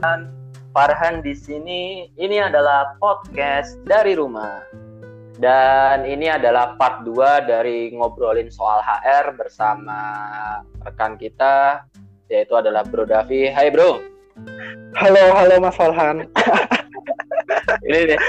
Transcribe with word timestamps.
Dan 0.00 0.32
Farhan 0.72 1.20
di 1.20 1.36
sini. 1.36 2.08
Ini 2.16 2.48
adalah 2.48 2.96
podcast 2.96 3.76
dari 3.84 4.16
rumah. 4.16 4.64
Dan 5.36 6.08
ini 6.08 6.28
adalah 6.28 6.76
part 6.80 7.04
2 7.04 7.48
dari 7.48 7.92
ngobrolin 7.92 8.48
soal 8.48 8.80
HR 8.80 9.36
bersama 9.36 10.00
rekan 10.84 11.16
kita 11.16 11.84
yaitu 12.32 12.56
adalah 12.56 12.84
Bro 12.84 13.12
Davi. 13.12 13.52
Hai 13.52 13.68
Bro. 13.68 14.00
Halo, 14.96 15.24
halo 15.36 15.54
Mas 15.60 15.76
Farhan. 15.76 16.24
ini 17.88 18.16
deh. 18.16 18.20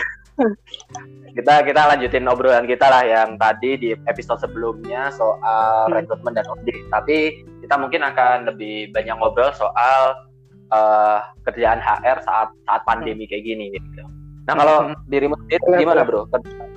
Kita 1.32 1.64
kita 1.64 1.82
lanjutin 1.88 2.28
obrolan 2.28 2.68
kita 2.68 2.92
lah 2.92 3.08
yang 3.08 3.40
tadi 3.40 3.80
di 3.80 3.90
episode 4.12 4.44
sebelumnya 4.44 5.08
soal 5.16 5.88
hmm. 5.88 5.96
rekrutmen 6.04 6.36
dan 6.36 6.48
audit. 6.52 6.80
Tapi 6.92 7.48
kita 7.64 7.76
mungkin 7.80 8.04
akan 8.04 8.52
lebih 8.52 8.92
banyak 8.92 9.16
ngobrol 9.16 9.56
soal 9.56 10.31
uh, 10.72 11.20
kerjaan 11.46 11.80
HR 11.80 12.18
saat 12.26 12.50
saat 12.66 12.82
pandemi 12.88 13.28
kayak 13.28 13.46
gini 13.46 13.72
gitu. 13.76 14.04
Nah 14.50 14.56
kalau 14.58 14.78
hmm. 14.90 14.98
dirimu 15.12 15.36
sendiri 15.46 15.86
gimana 15.86 16.02
bro? 16.02 16.26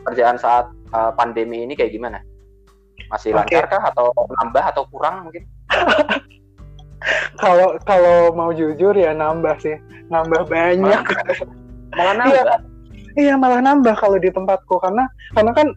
Kerjaan 0.05 0.37
saat 0.37 0.69
uh, 0.93 1.11
pandemi 1.17 1.65
ini 1.65 1.73
kayak 1.73 1.95
gimana? 1.95 2.21
Masih 3.09 3.33
okay. 3.35 3.59
lancar 3.59 3.65
kah 3.71 3.83
atau 3.91 4.13
nambah 4.43 4.65
atau 4.75 4.85
kurang 4.91 5.29
mungkin? 5.31 5.45
Kalau 7.37 7.77
kalau 7.85 8.33
mau 8.33 8.49
jujur 8.49 8.97
ya 8.97 9.13
nambah 9.13 9.61
sih, 9.61 9.77
nambah 10.09 10.49
banyak. 10.49 11.05
Malah 11.93 12.15
nambah. 12.17 12.45
Iya 13.15 13.39
malah 13.39 13.63
nambah 13.63 13.95
kalau 13.95 14.19
di 14.19 14.31
tempatku. 14.31 14.83
Karena 14.83 15.07
karena 15.35 15.55
kan 15.55 15.71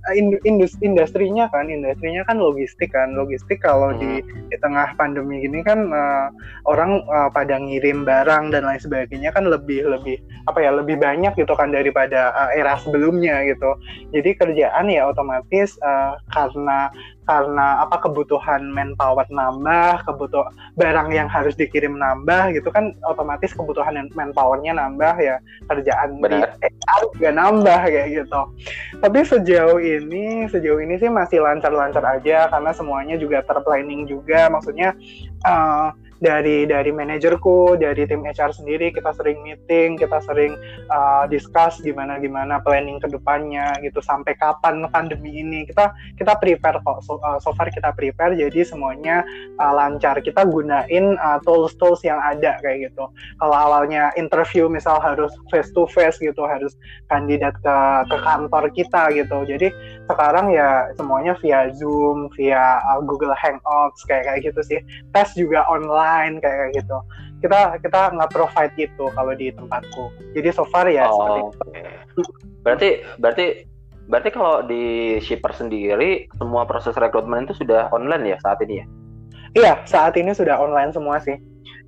indus, 0.45 0.73
industrinya 0.81 1.45
kan 1.53 1.69
industrinya 1.69 2.25
kan 2.25 2.41
logistik 2.41 2.93
kan. 2.93 3.13
Logistik 3.13 3.61
kalau 3.61 3.93
hmm. 3.93 3.99
di, 4.01 4.11
di 4.49 4.57
tengah 4.57 4.97
pandemi 4.97 5.45
gini 5.45 5.61
kan 5.61 5.93
uh, 5.93 6.33
orang 6.65 7.05
uh, 7.05 7.29
pada 7.29 7.61
ngirim 7.61 8.03
barang 8.05 8.49
dan 8.49 8.65
lain 8.65 8.81
sebagainya 8.81 9.29
kan 9.29 9.45
lebih 9.45 9.85
lebih 9.85 10.17
apa 10.49 10.59
ya 10.65 10.73
lebih 10.73 10.97
banyak 10.97 11.37
gitu 11.37 11.53
kan 11.53 11.69
daripada 11.69 12.33
uh, 12.33 12.49
era 12.57 12.73
sebelumnya 12.81 13.45
gitu. 13.45 13.77
Jadi 14.11 14.29
kerjaan 14.33 14.89
ya 14.89 15.05
otomatis 15.05 15.77
uh, 15.85 16.17
karena 16.33 16.89
karena 17.27 17.83
apa 17.83 17.99
kebutuhan 17.99 18.71
manpower 18.71 19.27
nambah, 19.27 20.07
kebutuh 20.07 20.47
barang 20.79 21.11
yang 21.11 21.27
harus 21.27 21.53
dikirim 21.59 21.99
nambah 21.99 22.55
gitu 22.55 22.71
kan 22.71 22.95
otomatis 23.03 23.51
kebutuhan 23.51 24.07
manpowernya 24.15 24.71
nambah 24.71 25.19
ya 25.19 25.35
kerjaan 25.67 26.23
Benar. 26.23 26.55
di 26.57 26.71
HR 26.71 27.01
juga 27.11 27.29
nambah 27.35 27.81
kayak 27.83 28.07
gitu. 28.23 28.41
Tapi 29.03 29.19
sejauh 29.27 29.79
ini 29.83 30.47
sejauh 30.47 30.79
ini 30.79 30.95
sih 30.95 31.11
masih 31.11 31.43
lancar-lancar 31.43 32.01
aja 32.07 32.47
karena 32.47 32.71
semuanya 32.71 33.19
juga 33.19 33.43
terplanning 33.43 34.07
juga 34.07 34.47
maksudnya 34.47 34.95
uh, 35.43 35.91
dari 36.17 36.65
dari 36.65 36.89
manajerku, 36.89 37.77
dari 37.77 38.09
tim 38.09 38.25
HR 38.25 38.53
sendiri 38.53 38.89
kita 38.89 39.13
sering 39.13 39.41
meeting, 39.45 39.97
kita 39.97 40.17
sering 40.25 40.57
uh, 40.89 41.29
discuss 41.29 41.77
gimana 41.81 42.17
gimana 42.17 42.57
planning 42.61 42.97
ke 42.97 43.07
depannya 43.09 43.77
gitu 43.85 44.01
sampai 44.01 44.33
kapan 44.37 44.89
pandemi 44.89 45.41
ini 45.41 45.65
kita 45.69 45.93
kita 46.17 46.33
prepare 46.41 46.81
kok 46.81 47.05
so, 47.05 47.21
uh, 47.21 47.37
so 47.37 47.53
far 47.53 47.69
kita 47.69 47.93
prepare 47.93 48.33
jadi 48.33 48.65
semuanya 48.65 49.21
uh, 49.61 49.73
lancar 49.73 50.17
kita 50.25 50.45
gunain 50.45 51.17
uh, 51.21 51.37
tools 51.45 51.77
tools 51.77 52.01
yang 52.01 52.17
ada 52.17 52.57
kayak 52.65 52.89
gitu. 52.89 53.05
Kalau 53.37 53.57
awalnya 53.57 54.09
interview 54.17 54.65
misal 54.65 54.97
harus 54.97 55.29
face 55.53 55.69
to 55.73 55.85
face 55.89 56.17
gitu 56.17 56.43
harus 56.49 56.73
kandidat 57.13 57.53
ke 57.61 57.77
ke 58.09 58.17
kantor 58.25 58.63
kita 58.73 59.13
gitu. 59.13 59.37
Jadi 59.45 59.69
sekarang 60.09 60.49
ya 60.49 60.89
semuanya 60.97 61.37
via 61.43 61.69
Zoom, 61.77 62.31
via 62.33 62.81
uh, 62.89 63.03
Google 63.05 63.37
Hangouts 63.37 64.01
kayak 64.09 64.25
kayak 64.25 64.39
gitu 64.49 64.61
sih. 64.65 64.79
Tes 65.13 65.29
juga 65.37 65.67
online 65.69 66.06
lain 66.07 66.33
kayak 66.39 66.71
gitu. 66.79 66.97
Kita 67.43 67.75
kita 67.83 68.15
nggak 68.15 68.31
provide 68.31 68.75
itu 68.79 69.05
kalau 69.11 69.33
di 69.35 69.51
tempatku. 69.51 70.09
Jadi 70.31 70.49
so 70.55 70.63
far 70.71 70.87
ya 70.87 71.05
oh, 71.05 71.51
seperti 71.51 71.79
itu 71.83 72.21
berarti 72.63 72.89
berarti 73.19 73.45
berarti 74.07 74.29
kalau 74.31 74.63
di 74.63 75.17
shipper 75.19 75.51
sendiri 75.51 76.31
semua 76.39 76.63
proses 76.63 76.95
rekrutmen 76.95 77.43
itu 77.43 77.55
sudah 77.59 77.91
online 77.91 78.35
ya 78.35 78.37
saat 78.39 78.63
ini 78.63 78.81
ya? 78.81 78.85
Iya 79.55 79.73
saat 79.83 80.13
ini 80.15 80.31
sudah 80.31 80.55
online 80.55 80.95
semua 80.95 81.19
sih 81.19 81.35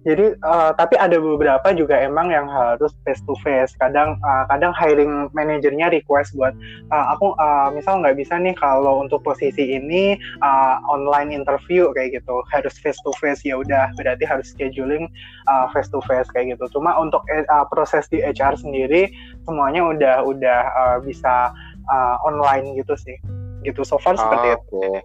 jadi 0.08 0.32
uh, 0.48 0.72
tapi 0.80 0.96
ada 0.96 1.20
beberapa 1.20 1.76
juga 1.76 2.00
emang 2.00 2.32
yang 2.32 2.48
harus 2.48 2.96
face 3.04 3.20
to 3.28 3.36
face 3.44 3.76
kadang 3.76 4.16
uh, 4.24 4.48
kadang 4.48 4.72
hiring 4.72 5.28
manajernya 5.36 5.92
request 5.92 6.32
buat 6.40 6.56
uh, 6.88 7.06
aku 7.12 7.36
uh, 7.36 7.68
misal 7.76 8.00
nggak 8.00 8.16
bisa 8.16 8.40
nih 8.40 8.56
kalau 8.56 9.04
untuk 9.04 9.20
posisi 9.28 9.76
ini 9.76 10.16
uh, 10.40 10.80
online 10.88 11.36
interview 11.36 11.92
kayak 11.92 12.16
gitu. 12.16 12.40
Harus 12.48 12.80
face 12.80 12.96
to 13.04 13.12
face 13.20 13.44
ya 13.44 13.60
udah 13.60 13.92
berarti 14.00 14.24
harus 14.24 14.48
scheduling 14.56 15.12
uh, 15.52 15.68
face 15.76 15.92
to 15.92 16.00
face 16.08 16.32
kayak 16.32 16.56
gitu. 16.56 16.80
Cuma 16.80 16.96
untuk 16.96 17.20
uh, 17.28 17.66
proses 17.68 18.08
di 18.08 18.24
HR 18.24 18.56
sendiri 18.56 19.12
semuanya 19.44 19.84
udah 19.84 20.16
udah 20.24 20.62
uh, 20.80 20.98
bisa 21.04 21.52
uh, 21.92 22.16
online 22.24 22.72
gitu 22.80 22.96
sih. 22.96 23.20
Gitu 23.68 23.84
so 23.84 24.00
far 24.00 24.16
seperti 24.16 24.56
itu. 24.56 25.04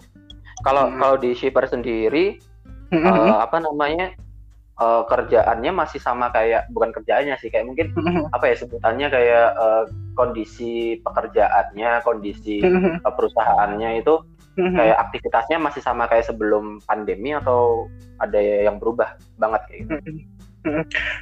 kalau 0.62 0.86
hmm. 0.86 1.02
kalau 1.02 1.16
di 1.18 1.34
shipper 1.34 1.66
sendiri 1.66 2.38
mm 2.94 2.96
-hmm. 2.96 3.10
uh, 3.10 3.42
apa 3.42 3.58
namanya 3.58 4.14
uh, 4.78 5.02
kerjaannya 5.06 5.72
masih 5.74 6.00
sama 6.02 6.30
kayak 6.30 6.70
bukan 6.70 6.90
kerjaannya 6.94 7.36
sih 7.38 7.50
kayak 7.50 7.66
mungkin 7.66 7.94
apa 8.36 8.44
ya 8.50 8.54
sebutannya 8.58 9.08
kayak 9.10 9.48
uh, 9.54 9.84
kondisi 10.18 10.98
pekerjaannya 11.02 12.02
kondisi 12.02 12.62
uh, 12.62 13.12
perusahaannya 13.16 14.02
itu 14.02 14.14
kayak 14.78 14.96
aktivitasnya 15.10 15.58
masih 15.58 15.82
sama 15.82 16.06
kayak 16.06 16.30
sebelum 16.30 16.78
pandemi 16.86 17.34
atau 17.34 17.90
ada 18.22 18.38
yang 18.38 18.78
berubah 18.78 19.18
banget 19.38 19.62
kayak 19.66 19.80
gitu 19.90 20.22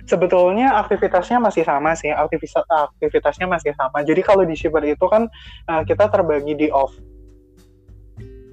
Sebetulnya 0.07 0.79
aktivitasnya 0.79 1.43
masih 1.43 1.67
sama 1.67 1.99
sih, 1.99 2.15
aktivitas 2.15 2.63
aktivitasnya 2.63 3.51
masih 3.51 3.75
sama. 3.75 4.07
Jadi 4.07 4.23
kalau 4.23 4.47
di 4.47 4.55
Shipper 4.55 4.87
itu 4.87 5.03
kan 5.11 5.27
uh, 5.67 5.83
kita 5.83 6.07
terbagi 6.15 6.55
di 6.55 6.69
off 6.71 6.95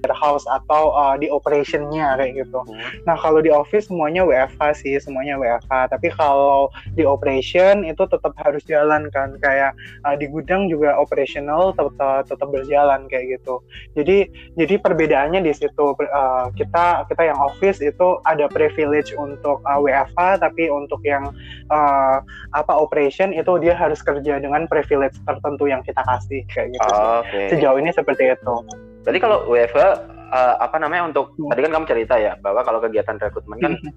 warehouse 0.02 0.44
atau 0.48 0.96
uh, 0.96 1.14
di 1.20 1.28
operationnya 1.28 2.16
kayak 2.16 2.44
gitu. 2.44 2.60
Hmm. 2.64 2.80
Nah 3.04 3.16
kalau 3.20 3.44
di 3.44 3.52
office 3.52 3.92
semuanya 3.92 4.24
WFH 4.24 4.80
sih, 4.80 4.96
semuanya 4.98 5.36
WFH. 5.36 5.92
Tapi 5.92 6.08
kalau 6.16 6.72
di 6.96 7.04
operation 7.04 7.84
itu 7.84 8.02
tetap 8.08 8.32
harus 8.40 8.64
jalan 8.64 9.12
kan, 9.12 9.36
kayak 9.40 9.76
uh, 10.08 10.16
di 10.16 10.26
gudang 10.28 10.66
juga 10.72 10.96
operational 10.96 11.76
tetap 11.76 12.24
tetap 12.26 12.48
berjalan 12.48 13.06
kayak 13.12 13.38
gitu. 13.40 13.60
Jadi 13.94 14.28
jadi 14.56 14.74
perbedaannya 14.80 15.44
di 15.44 15.52
situ 15.52 15.94
uh, 15.94 16.48
kita 16.56 17.04
kita 17.08 17.22
yang 17.22 17.38
office 17.38 17.84
itu 17.84 18.18
ada 18.24 18.48
privilege 18.48 19.12
untuk 19.14 19.60
uh, 19.68 19.78
WFH, 19.78 20.40
tapi 20.40 20.72
untuk 20.72 21.00
yang 21.04 21.30
uh, 21.68 22.18
apa 22.56 22.72
operation 22.72 23.36
itu 23.36 23.60
dia 23.60 23.76
harus 23.76 24.00
kerja 24.00 24.40
dengan 24.40 24.64
privilege 24.66 25.16
tertentu 25.28 25.68
yang 25.68 25.84
kita 25.84 26.00
kasih 26.02 26.42
kayak 26.48 26.72
gitu. 26.74 26.90
Oh, 26.90 27.20
okay. 27.22 27.52
Sejauh 27.52 27.78
ini 27.78 27.92
seperti 27.92 28.32
itu. 28.32 28.56
Berarti 29.04 29.18
kalau 29.20 29.48
WFH 29.48 29.78
uh, 29.80 29.94
eh, 30.30 30.54
apa 30.60 30.76
namanya 30.76 31.08
untuk 31.10 31.34
hmm. 31.36 31.50
tadi 31.50 31.60
kan 31.66 31.72
kamu 31.74 31.86
cerita 31.88 32.14
ya 32.20 32.32
bahwa 32.40 32.60
kalau 32.62 32.78
kegiatan 32.84 33.16
rekrutmen 33.16 33.58
kan 33.58 33.72
hmm. 33.76 33.92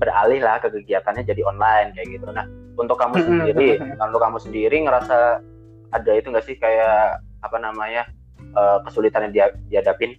beralih 0.00 0.40
lah 0.42 0.58
ke 0.58 0.68
kegiatannya 0.72 1.22
jadi 1.22 1.42
online 1.46 1.94
kayak 1.94 2.08
gitu. 2.18 2.26
Nah 2.34 2.46
untuk 2.80 2.96
kamu 2.96 3.14
hmm, 3.20 3.26
sendiri, 3.26 3.68
untuk 4.00 4.20
kamu 4.20 4.38
sendiri 4.40 4.76
ngerasa 4.82 5.44
ada 5.90 6.12
itu 6.14 6.32
nggak 6.32 6.46
sih 6.46 6.56
kayak 6.56 7.20
apa 7.40 7.56
namanya 7.60 8.08
uh, 8.56 8.80
kesulitan 8.86 9.28
yang 9.28 9.32
dia, 9.32 9.46
dihadapin? 9.68 10.16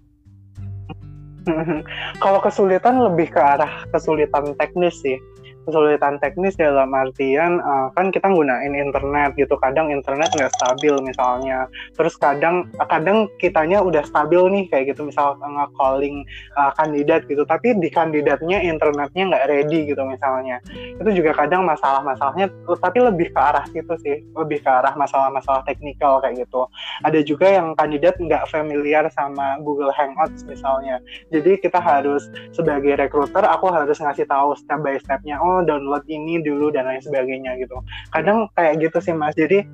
Kalau 2.22 2.38
kesulitan 2.38 3.02
lebih 3.02 3.34
ke 3.34 3.42
arah 3.42 3.90
kesulitan 3.90 4.54
teknis 4.62 4.94
sih 5.02 5.18
kesulitan 5.68 6.18
teknis 6.18 6.58
dalam 6.58 6.90
artian 6.96 7.62
uh, 7.62 7.94
kan 7.94 8.10
kita 8.10 8.26
gunain 8.32 8.74
internet 8.74 9.38
gitu 9.38 9.54
kadang 9.62 9.94
internet 9.94 10.32
nggak 10.34 10.52
stabil 10.58 10.96
misalnya. 11.06 11.70
Terus 11.94 12.18
kadang 12.18 12.66
kadang 12.90 13.30
kitanya 13.38 13.84
udah 13.84 14.02
stabil 14.08 14.42
nih 14.50 14.66
kayak 14.74 14.96
gitu 14.96 15.06
misal 15.06 15.38
nge-calling 15.38 16.26
uh, 16.58 16.72
kandidat 16.80 17.28
gitu. 17.30 17.46
Tapi 17.46 17.78
di 17.78 17.90
kandidatnya 17.92 18.64
internetnya 18.64 19.24
nggak 19.30 19.46
ready 19.52 19.92
gitu 19.92 20.02
misalnya. 20.08 20.58
Itu 20.98 21.10
juga 21.14 21.36
kadang 21.36 21.68
masalah-masalahnya 21.68 22.50
tapi 22.82 22.98
lebih 23.04 23.30
ke 23.30 23.40
arah 23.40 23.66
situ 23.70 23.94
sih 24.02 24.18
lebih 24.34 24.64
ke 24.64 24.70
arah 24.70 24.98
masalah-masalah 24.98 25.62
teknikal 25.68 26.18
kayak 26.24 26.48
gitu. 26.48 26.66
Ada 27.06 27.20
juga 27.22 27.48
yang 27.52 27.78
kandidat 27.78 28.18
nggak 28.18 28.50
familiar 28.50 29.06
sama 29.14 29.62
Google 29.62 29.94
Hangouts 29.94 30.48
misalnya. 30.48 31.04
Jadi 31.30 31.62
kita 31.62 31.78
harus 31.78 32.32
sebagai 32.56 32.98
recruiter 32.98 33.46
aku 33.46 33.70
harus 33.70 34.00
ngasih 34.00 34.26
tahu 34.26 34.56
step 34.58 34.80
by 34.82 34.98
stepnya 35.02 35.38
oh 35.42 35.51
download 35.68 36.04
ini 36.08 36.40
dulu 36.40 36.72
dan 36.72 36.88
lain 36.88 37.04
sebagainya 37.04 37.60
gitu 37.60 37.78
kadang 38.16 38.48
kayak 38.56 38.80
gitu 38.80 38.98
sih 39.04 39.12
mas 39.12 39.36
jadi 39.36 39.68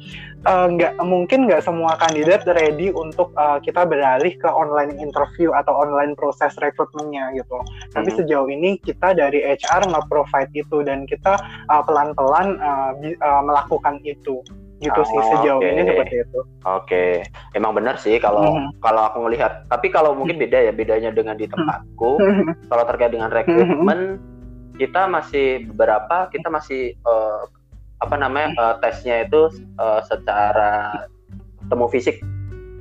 eh, 0.43 0.67
nggak 0.73 0.97
uh, 0.97 1.05
mungkin 1.05 1.45
nggak 1.45 1.61
semua 1.61 1.93
kandidat 2.01 2.43
ready 2.49 2.89
untuk 2.89 3.29
uh, 3.37 3.61
kita 3.61 3.85
beralih 3.85 4.33
ke 4.35 4.49
online 4.49 4.97
interview 4.97 5.53
atau 5.53 5.73
online 5.77 6.17
proses 6.17 6.53
rekrutmennya 6.57 7.37
gitu 7.37 7.57
tapi 7.93 8.09
hmm. 8.09 8.17
sejauh 8.23 8.49
ini 8.49 8.81
kita 8.81 9.13
dari 9.13 9.45
HR 9.45 9.87
nge-provide 9.93 10.51
itu 10.57 10.81
dan 10.81 11.05
kita 11.05 11.37
uh, 11.69 11.81
pelan-pelan 11.85 12.57
uh, 12.57 12.91
uh, 12.97 13.41
melakukan 13.45 14.01
itu 14.01 14.41
gitu 14.77 15.01
oh, 15.01 15.05
sih 15.09 15.19
sejauh 15.33 15.61
okay. 15.61 15.73
ini 15.73 15.81
seperti 15.89 16.15
itu. 16.21 16.39
Oke, 16.45 16.53
okay. 16.61 17.11
emang 17.57 17.73
benar 17.73 17.97
sih 17.97 18.21
kalau 18.21 18.45
hmm. 18.45 18.77
kalau 18.77 19.09
aku 19.09 19.25
melihat. 19.25 19.65
Tapi 19.73 19.89
kalau 19.89 20.13
mungkin 20.13 20.37
beda 20.37 20.69
ya 20.69 20.71
bedanya 20.73 21.09
dengan 21.09 21.33
di 21.33 21.49
tempatku. 21.49 22.21
Hmm. 22.21 22.53
kalau 22.69 22.83
terkait 22.85 23.09
dengan 23.09 23.33
rekrutmen 23.33 24.21
kita 24.77 25.09
masih 25.09 25.65
beberapa 25.73 26.29
kita 26.29 26.47
masih 26.47 26.93
uh, 27.03 27.49
apa 27.97 28.15
namanya 28.15 28.53
uh, 28.61 28.75
tesnya 28.77 29.25
itu 29.25 29.49
uh, 29.81 30.01
secara 30.05 31.09
temu 31.67 31.89
fisik. 31.89 32.21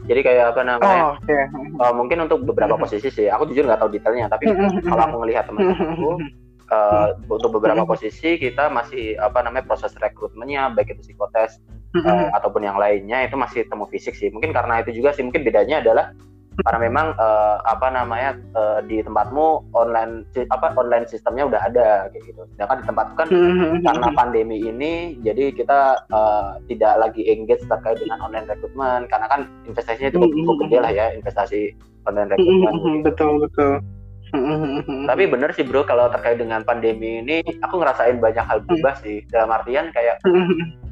Jadi 0.06 0.22
kayak 0.22 0.54
apa 0.54 0.62
namanya 0.62 1.02
oh, 1.02 1.18
okay. 1.18 1.50
uh, 1.82 1.90
mungkin 1.90 2.22
untuk 2.28 2.46
beberapa 2.46 2.78
posisi 2.78 3.10
sih. 3.10 3.26
Aku 3.26 3.48
jujur 3.50 3.66
nggak 3.66 3.80
tahu 3.82 3.90
detailnya 3.90 4.30
tapi 4.30 4.46
kalau 4.86 5.02
aku 5.02 5.16
ngelihat 5.26 5.50
teman-temanku 5.50 6.22
uh, 6.70 7.16
untuk 7.26 7.58
beberapa 7.58 7.82
posisi 7.82 8.38
kita 8.38 8.70
masih 8.70 9.18
apa 9.18 9.42
namanya 9.42 9.66
proses 9.66 9.90
rekrutmennya 9.98 10.70
baik 10.78 10.94
itu 10.94 11.10
psikotes 11.10 11.58
uh, 12.06 12.30
ataupun 12.38 12.62
yang 12.62 12.78
lainnya 12.78 13.26
itu 13.26 13.34
masih 13.34 13.66
temu 13.66 13.88
fisik 13.90 14.14
sih. 14.14 14.30
Mungkin 14.30 14.54
karena 14.54 14.84
itu 14.84 14.94
juga 14.94 15.10
sih 15.16 15.26
mungkin 15.26 15.42
bedanya 15.42 15.82
adalah 15.82 16.14
karena 16.64 16.78
memang 16.88 17.06
uh, 17.20 17.60
apa 17.68 17.92
namanya 17.92 18.40
uh, 18.56 18.80
di 18.80 19.04
tempatmu 19.04 19.68
online 19.76 20.24
apa 20.48 20.72
online 20.80 21.04
sistemnya 21.04 21.44
udah 21.44 21.60
ada 21.60 22.08
kayak 22.08 22.24
gitu. 22.32 22.42
Sedangkan 22.56 22.80
di 22.80 22.86
tempatku 22.88 23.14
kan 23.18 23.28
karena 23.84 24.08
pandemi 24.16 24.56
ini 24.64 25.20
jadi 25.20 25.52
kita 25.52 26.08
uh, 26.08 26.56
tidak 26.72 26.96
lagi 26.96 27.28
engage 27.28 27.64
terkait 27.68 28.00
dengan 28.00 28.24
online 28.24 28.48
rekrutmen 28.48 29.04
karena 29.12 29.26
kan 29.28 29.40
investasinya 29.68 30.08
cukup, 30.16 30.32
cukup 30.32 30.56
gede 30.64 30.78
lah 30.80 30.92
ya 30.92 31.06
investasi 31.12 31.76
online 32.08 32.32
rekrutmen. 32.32 32.72
Gitu. 32.72 33.04
Betul 33.04 33.32
betul. 33.44 33.72
Tapi 35.06 35.22
bener 35.28 35.50
sih 35.52 35.64
bro 35.64 35.84
kalau 35.84 36.08
terkait 36.12 36.40
dengan 36.40 36.64
pandemi 36.64 37.20
ini 37.20 37.44
aku 37.60 37.80
ngerasain 37.80 38.16
banyak 38.16 38.44
hal 38.44 38.64
berubah 38.64 38.96
sih. 39.04 39.20
Dalam 39.28 39.52
artian 39.52 39.92
kayak 39.92 40.24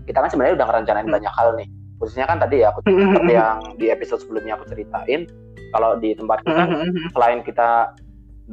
kita 0.04 0.20
kan 0.20 0.28
sebenarnya 0.28 0.60
udah 0.60 0.66
ngerencanain 0.68 1.08
banyak 1.08 1.32
hal 1.32 1.56
nih. 1.56 1.68
Khususnya 1.94 2.28
kan 2.28 2.36
tadi 2.36 2.60
ya 2.60 2.68
aku 2.74 2.84
seperti 2.84 3.32
yang 3.32 3.58
di 3.80 3.86
episode 3.88 4.20
sebelumnya 4.20 4.60
aku 4.60 4.68
ceritain 4.68 5.24
kalau 5.74 5.98
di 5.98 6.14
tempat 6.14 6.38
kita 6.46 6.62
mm-hmm, 6.70 6.86
mm-hmm. 6.86 7.08
selain 7.10 7.40
kita 7.42 7.70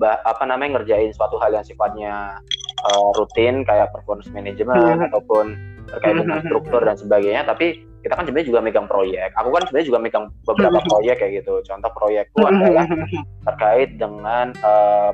apa 0.01 0.43
namanya 0.47 0.81
ngerjain 0.81 1.13
suatu 1.13 1.37
hal 1.37 1.53
yang 1.53 1.65
sifatnya 1.67 2.41
uh, 2.89 3.09
rutin 3.13 3.61
kayak 3.61 3.93
performance 3.93 4.31
management 4.33 4.81
mm-hmm. 4.81 5.07
ataupun 5.13 5.45
terkait 5.93 6.15
dengan 6.17 6.39
struktur 6.41 6.81
dan 6.81 6.97
sebagainya 6.97 7.45
tapi 7.45 7.85
kita 8.01 8.17
kan 8.17 8.25
sebenarnya 8.25 8.49
juga 8.49 8.61
megang 8.65 8.89
proyek. 8.89 9.29
Aku 9.37 9.53
kan 9.53 9.61
sebenarnya 9.69 9.87
juga 9.93 9.99
megang 10.01 10.25
beberapa 10.41 10.81
proyek 10.89 11.21
kayak 11.21 11.33
gitu. 11.45 11.61
Contoh 11.69 11.91
proyekku 11.93 12.41
adalah 12.41 12.89
terkait 13.45 13.89
dengan 14.01 14.57
uh, 14.65 15.13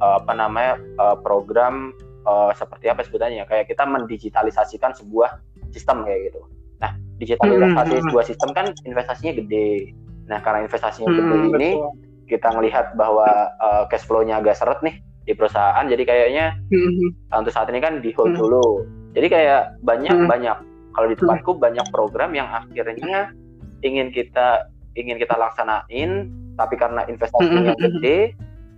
uh, 0.00 0.16
apa 0.24 0.32
namanya 0.32 0.80
uh, 0.96 1.20
program 1.20 1.92
uh, 2.24 2.48
seperti 2.56 2.88
apa 2.88 3.04
sebutannya. 3.04 3.44
Kayak 3.44 3.68
kita 3.68 3.84
mendigitalisasikan 3.84 4.96
sebuah 4.96 5.36
sistem 5.68 6.00
kayak 6.08 6.32
gitu. 6.32 6.40
Nah 6.80 6.96
digitalisasi 7.20 8.08
sebuah 8.08 8.24
sistem 8.24 8.50
kan 8.56 8.72
investasinya 8.88 9.44
gede 9.44 9.92
Nah, 10.28 10.38
karena 10.40 10.64
investasinya 10.64 11.08
hmm, 11.10 11.16
gede 11.16 11.36
ini, 11.36 11.70
betul. 11.76 11.90
kita 12.30 12.48
melihat 12.56 12.86
bahwa 12.96 13.28
uh, 13.60 13.84
cash 13.92 14.08
flow-nya 14.08 14.40
agak 14.40 14.56
seret 14.56 14.80
nih 14.80 14.96
di 15.24 15.32
perusahaan. 15.32 15.84
Jadi 15.84 16.02
kayaknya 16.04 16.56
hmm. 16.72 17.32
untuk 17.32 17.52
saat 17.52 17.68
ini 17.72 17.80
kan 17.80 18.00
di 18.00 18.12
hold 18.16 18.36
hmm. 18.36 18.40
dulu. 18.40 18.84
Jadi 19.14 19.26
kayak 19.30 19.78
banyak 19.84 20.16
hmm. 20.16 20.28
banyak 20.28 20.58
kalau 20.94 21.06
di 21.10 21.16
tempatku 21.18 21.58
hmm. 21.58 21.60
banyak 21.60 21.86
program 21.90 22.30
yang 22.32 22.48
akhirnya 22.48 23.34
ingin 23.82 24.08
kita 24.14 24.70
ingin 24.94 25.18
kita 25.18 25.34
laksanain, 25.34 26.30
tapi 26.54 26.74
karena 26.78 27.02
investasinya 27.10 27.74
hmm. 27.74 27.82
gede, 27.82 28.18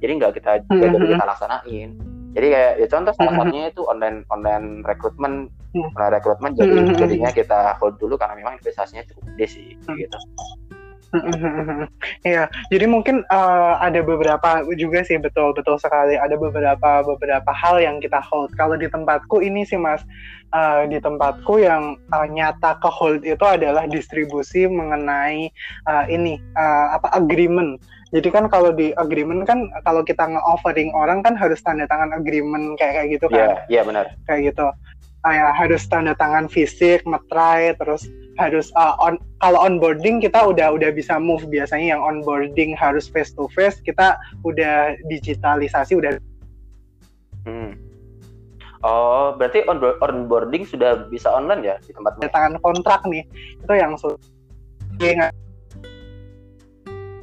jadi 0.00 0.12
nggak 0.16 0.32
kita 0.40 0.50
hmm. 0.64 0.80
jadi 0.80 0.96
kita 1.12 1.24
laksanain. 1.28 1.90
Jadi 2.36 2.46
kayak 2.52 2.72
ya 2.84 2.86
contoh 2.92 3.12
salah 3.16 3.32
satunya 3.32 3.72
itu 3.72 3.82
online 3.88 4.20
online 4.28 4.84
rekrutmen, 4.84 5.48
online 5.72 6.12
rekrutmen 6.20 6.52
jadi 6.52 6.72
jadinya 6.92 7.30
kita 7.32 7.80
hold 7.80 7.96
dulu 7.96 8.20
karena 8.20 8.36
memang 8.36 8.60
investasinya 8.60 9.00
cukup 9.08 9.24
gede 9.32 9.46
sih 9.56 9.68
gitu. 9.72 10.18
Iya, 12.26 12.50
jadi 12.68 12.86
mungkin 12.90 13.22
uh, 13.30 13.78
ada 13.78 14.02
beberapa 14.02 14.66
juga 14.74 15.06
sih 15.06 15.16
betul 15.20 15.54
betul 15.54 15.78
sekali 15.78 16.18
ada 16.18 16.34
beberapa 16.34 17.02
beberapa 17.06 17.50
hal 17.54 17.80
yang 17.80 18.02
kita 18.02 18.18
hold. 18.22 18.52
Kalau 18.58 18.74
di 18.74 18.90
tempatku 18.90 19.40
ini 19.40 19.62
sih 19.62 19.78
mas, 19.78 20.02
uh, 20.50 20.84
di 20.86 20.98
tempatku 20.98 21.62
yang 21.62 21.96
uh, 22.10 22.26
nyata 22.26 22.78
ke 22.82 22.90
hold 22.90 23.22
itu 23.22 23.44
adalah 23.46 23.86
distribusi 23.86 24.66
mengenai 24.66 25.50
uh, 25.86 26.04
ini 26.10 26.40
uh, 26.58 26.98
apa 26.98 27.14
agreement. 27.14 27.78
Jadi 28.14 28.28
kan 28.30 28.46
kalau 28.46 28.70
di 28.70 28.94
agreement 28.94 29.42
kan 29.44 29.66
kalau 29.82 30.06
kita 30.06 30.24
nge-offering 30.30 30.94
orang 30.94 31.26
kan 31.26 31.34
harus 31.34 31.58
tanda 31.62 31.90
tangan 31.90 32.14
agreement 32.14 32.78
kayak 32.78 33.02
kayak 33.02 33.08
gitu 33.18 33.26
kan? 33.30 33.36
Iya, 33.36 33.46
yeah, 33.46 33.58
yeah, 33.70 33.82
benar. 33.82 34.06
Kayak 34.26 34.54
gitu 34.54 34.66
kayak 35.26 35.50
harus 35.58 35.82
tanda 35.90 36.14
tangan 36.14 36.46
fisik, 36.46 37.02
metrai, 37.02 37.74
terus 37.74 38.06
harus 38.36 38.68
uh, 38.76 38.96
on 39.00 39.16
kalau 39.40 39.60
onboarding 39.60 40.20
kita 40.20 40.36
udah 40.36 40.76
udah 40.76 40.92
bisa 40.92 41.16
move 41.16 41.44
biasanya 41.48 41.96
yang 41.96 42.02
onboarding 42.04 42.76
harus 42.76 43.08
face 43.08 43.32
to 43.32 43.48
face 43.56 43.80
kita 43.80 44.16
udah 44.44 44.96
digitalisasi 45.08 45.96
udah. 45.96 46.20
Hmm. 47.48 47.76
Oh, 48.84 49.34
berarti 49.34 49.64
on 49.66 49.80
onboarding 49.80 50.68
sudah 50.68 51.08
bisa 51.08 51.32
online 51.32 51.64
ya 51.64 51.76
di 51.82 51.90
tempat 51.96 52.20
Tangan 52.20 52.60
kontrak 52.60 53.02
nih 53.08 53.24
itu 53.58 53.72
yang 53.74 53.96
sulit. 53.96 54.20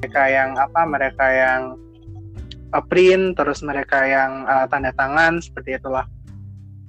Mereka 0.03 0.23
yang 0.27 0.59
apa? 0.59 0.81
Mereka 0.83 1.25
yang 1.31 1.61
uh, 2.73 2.83
print, 2.83 3.37
terus 3.39 3.63
mereka 3.63 4.03
yang 4.03 4.43
uh, 4.49 4.65
tanda 4.67 4.91
tangan 4.97 5.39
seperti 5.39 5.77
itulah 5.77 6.03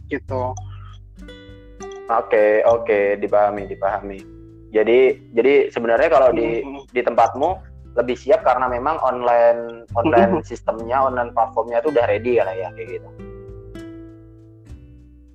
gitu. 0.08 0.56
Oke, 2.04 2.36
okay, 2.36 2.50
oke, 2.68 2.84
okay. 2.84 3.04
dipahami, 3.16 3.64
dipahami. 3.64 4.20
Jadi, 4.76 5.32
jadi 5.32 5.72
sebenarnya 5.72 6.12
kalau 6.12 6.36
di 6.36 6.60
di 6.92 7.00
tempatmu 7.00 7.56
lebih 7.96 8.12
siap 8.12 8.44
karena 8.44 8.68
memang 8.68 9.00
online 9.00 9.88
online 9.96 10.44
sistemnya, 10.44 11.00
online 11.00 11.32
platformnya 11.32 11.80
itu 11.80 11.88
udah 11.88 12.04
ready 12.04 12.36
ya, 12.36 12.44
ya 12.52 12.68
kayak 12.76 13.00
gitu. 13.00 13.08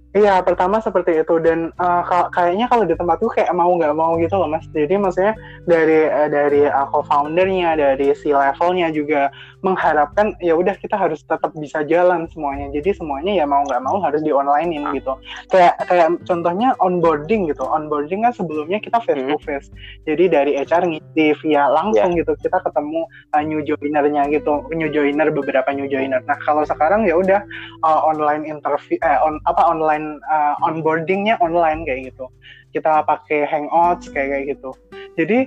Iya, 0.09 0.41
pertama 0.41 0.81
seperti 0.81 1.21
itu 1.21 1.37
dan 1.37 1.69
uh, 1.77 2.01
kayaknya 2.33 2.65
kalau 2.65 2.81
di 2.81 2.97
tempatku 2.97 3.29
kayak 3.29 3.53
mau 3.53 3.69
nggak 3.77 3.93
mau 3.93 4.17
gitu 4.17 4.41
loh 4.41 4.49
mas. 4.49 4.65
Jadi 4.73 4.97
maksudnya 4.97 5.37
dari 5.69 6.09
uh, 6.09 6.25
dari 6.25 6.65
aku 6.65 7.05
foundernya, 7.05 7.77
dari 7.77 8.09
si 8.17 8.33
levelnya 8.33 8.89
juga 8.89 9.29
mengharapkan 9.61 10.33
ya 10.39 10.55
udah 10.55 10.73
kita 10.79 10.95
harus 10.95 11.21
tetap 11.27 11.51
bisa 11.53 11.83
jalan 11.85 12.25
semuanya. 12.31 12.71
Jadi 12.71 12.95
semuanya 12.95 13.43
ya 13.43 13.45
mau 13.45 13.61
nggak 13.67 13.83
mau 13.83 13.99
harus 13.99 14.23
di 14.23 14.31
onlinein 14.31 14.87
ah. 14.87 14.93
gitu. 14.95 15.13
Kayak 15.51 15.75
kayak 15.85 16.07
contohnya 16.25 16.73
onboarding 16.79 17.51
gitu. 17.51 17.67
Onboarding 17.67 18.23
kan 18.23 18.33
sebelumnya 18.33 18.79
kita 18.79 19.03
face 19.03 19.19
to 19.19 19.37
face. 19.43 19.67
Jadi 20.07 20.31
dari 20.31 20.51
HR 20.55 20.89
ngisi 20.89 21.35
via 21.43 21.67
langsung 21.67 22.15
yeah. 22.15 22.23
gitu 22.23 22.33
kita 22.39 22.57
ketemu 22.63 23.03
uh, 23.35 23.43
new 23.43 23.59
joinernya 23.61 24.31
gitu, 24.31 24.63
new 24.71 24.89
joiner 24.89 25.27
beberapa 25.29 25.69
new 25.75 25.85
joiner. 25.91 26.23
Nah 26.23 26.39
kalau 26.47 26.63
sekarang 26.63 27.03
ya 27.03 27.19
udah 27.19 27.43
uh, 27.83 27.99
online 28.07 28.47
interview, 28.47 28.95
eh, 29.03 29.19
on 29.19 29.37
apa 29.43 29.61
online 29.67 29.89
online 29.89 30.21
uh, 30.29 30.55
onboardingnya 30.69 31.35
online 31.41 31.81
kayak 31.83 32.13
gitu 32.13 32.29
kita 32.69 33.01
pakai 33.03 33.49
hangouts 33.49 34.07
kayak 34.13 34.29
kayak 34.29 34.45
gitu 34.53 34.69
jadi 35.17 35.37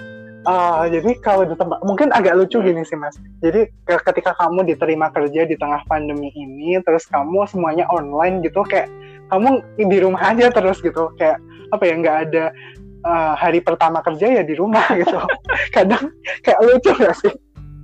uh, 0.46 0.84
jadi 0.88 1.10
kalau 1.22 1.46
di 1.46 1.54
tempat 1.54 1.78
mungkin 1.82 2.10
agak 2.10 2.38
lucu 2.38 2.58
hmm. 2.58 2.66
gini 2.70 2.82
sih 2.86 2.98
mas. 2.98 3.16
Jadi 3.44 3.68
ketika 3.86 4.34
kamu 4.38 4.66
diterima 4.66 5.10
kerja 5.10 5.46
di 5.46 5.56
tengah 5.58 5.82
pandemi 5.86 6.30
ini 6.34 6.78
terus 6.82 7.06
kamu 7.10 7.46
semuanya 7.50 7.86
online 7.90 8.42
gitu 8.42 8.62
kayak 8.66 8.90
kamu 9.30 9.64
di 9.78 9.98
rumah 10.02 10.22
aja 10.32 10.50
terus 10.50 10.82
gitu. 10.82 11.10
Kayak 11.18 11.38
apa 11.72 11.82
ya 11.88 11.94
nggak 11.98 12.18
ada 12.28 12.44
uh, 13.06 13.34
hari 13.38 13.64
pertama 13.64 14.04
kerja 14.04 14.40
ya 14.40 14.42
di 14.44 14.54
rumah 14.56 14.84
gitu. 15.00 15.18
Kadang 15.74 16.10
kayak 16.42 16.60
lucu 16.62 16.90
gak 16.96 17.16
sih 17.18 17.32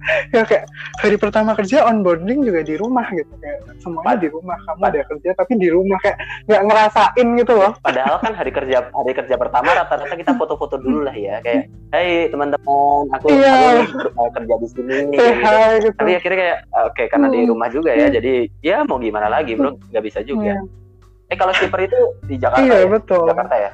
ya 0.34 0.42
kayak 0.44 0.64
hari 1.00 1.16
pertama 1.20 1.52
kerja 1.54 1.84
onboarding 1.88 2.44
juga 2.44 2.60
di 2.64 2.74
rumah 2.76 3.06
gitu 3.12 3.32
kayak 3.40 3.58
semuanya 3.80 4.16
di 4.18 4.28
rumah 4.32 4.56
kamu 4.64 4.82
ada 4.88 5.00
kerja 5.04 5.30
tapi 5.36 5.52
di 5.60 5.68
rumah 5.68 5.98
kayak 6.00 6.18
nggak 6.48 6.62
ngerasain 6.68 7.28
gitu 7.38 7.52
loh 7.54 7.72
padahal 7.86 8.16
kan 8.20 8.32
hari 8.34 8.50
kerja 8.52 8.76
hari 8.92 9.12
kerja 9.14 9.34
pertama 9.36 9.68
rata-rata 9.74 10.14
kita 10.16 10.32
foto-foto 10.36 10.80
dulu 10.80 11.06
lah 11.06 11.14
ya 11.14 11.40
kayak 11.44 11.68
hey 11.92 12.28
teman-teman 12.28 13.04
aku, 13.16 13.26
iya. 13.32 13.84
aku 13.84 14.30
kerja 14.36 14.54
di 14.60 14.68
sini 14.68 14.96
gitu. 15.16 15.24
Hai, 15.40 15.80
gitu. 15.80 15.96
tapi 15.96 16.10
akhirnya 16.16 16.38
kayak 16.38 16.58
oke 16.68 16.92
okay, 16.92 17.06
karena 17.08 17.26
di 17.32 17.40
hmm. 17.44 17.50
rumah 17.52 17.68
juga 17.72 17.90
ya 17.92 18.06
jadi 18.12 18.34
ya 18.60 18.76
mau 18.84 19.00
gimana 19.00 19.28
lagi 19.32 19.56
bro 19.56 19.72
hmm. 19.72 19.92
nggak 19.92 20.04
bisa 20.04 20.20
juga 20.24 20.56
hmm. 20.56 21.32
eh 21.32 21.36
kalau 21.36 21.52
skipper 21.56 21.84
itu 21.84 22.00
di 22.24 22.36
Jakarta 22.40 22.64
iya, 22.64 22.76
ya 22.84 22.88
betul. 22.88 23.24
Jakarta 23.28 23.54
ya 23.56 23.70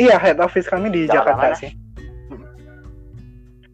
iya 0.00 0.16
head 0.16 0.38
office 0.40 0.68
kami 0.68 0.88
di 0.88 1.04
Jakarta, 1.08 1.52
Jakarta 1.52 1.60
sih 1.60 1.79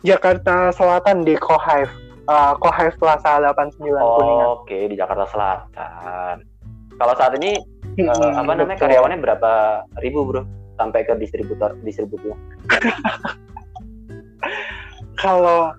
Jakarta 0.06 0.70
Selatan 0.70 1.26
di 1.26 1.34
Kohive. 1.34 1.90
Uh, 2.26 2.54
Kohive 2.62 2.94
Plaza 2.98 3.42
89 3.42 3.98
oh, 3.98 4.18
Kuningan. 4.18 4.46
Oke, 4.46 4.62
okay, 4.62 4.82
di 4.90 4.94
Jakarta 4.94 5.26
Selatan. 5.26 6.46
Kalau 6.96 7.14
saat 7.18 7.34
ini 7.42 7.58
hmm, 7.98 8.08
uh, 8.08 8.32
apa 8.38 8.52
namanya 8.54 8.78
karyawannya 8.86 9.18
berapa 9.18 9.82
ribu, 10.00 10.22
Bro? 10.22 10.42
Sampai 10.78 11.02
ke 11.02 11.18
distributor 11.18 11.74
distributor. 11.82 12.38
Kalau 15.22 15.74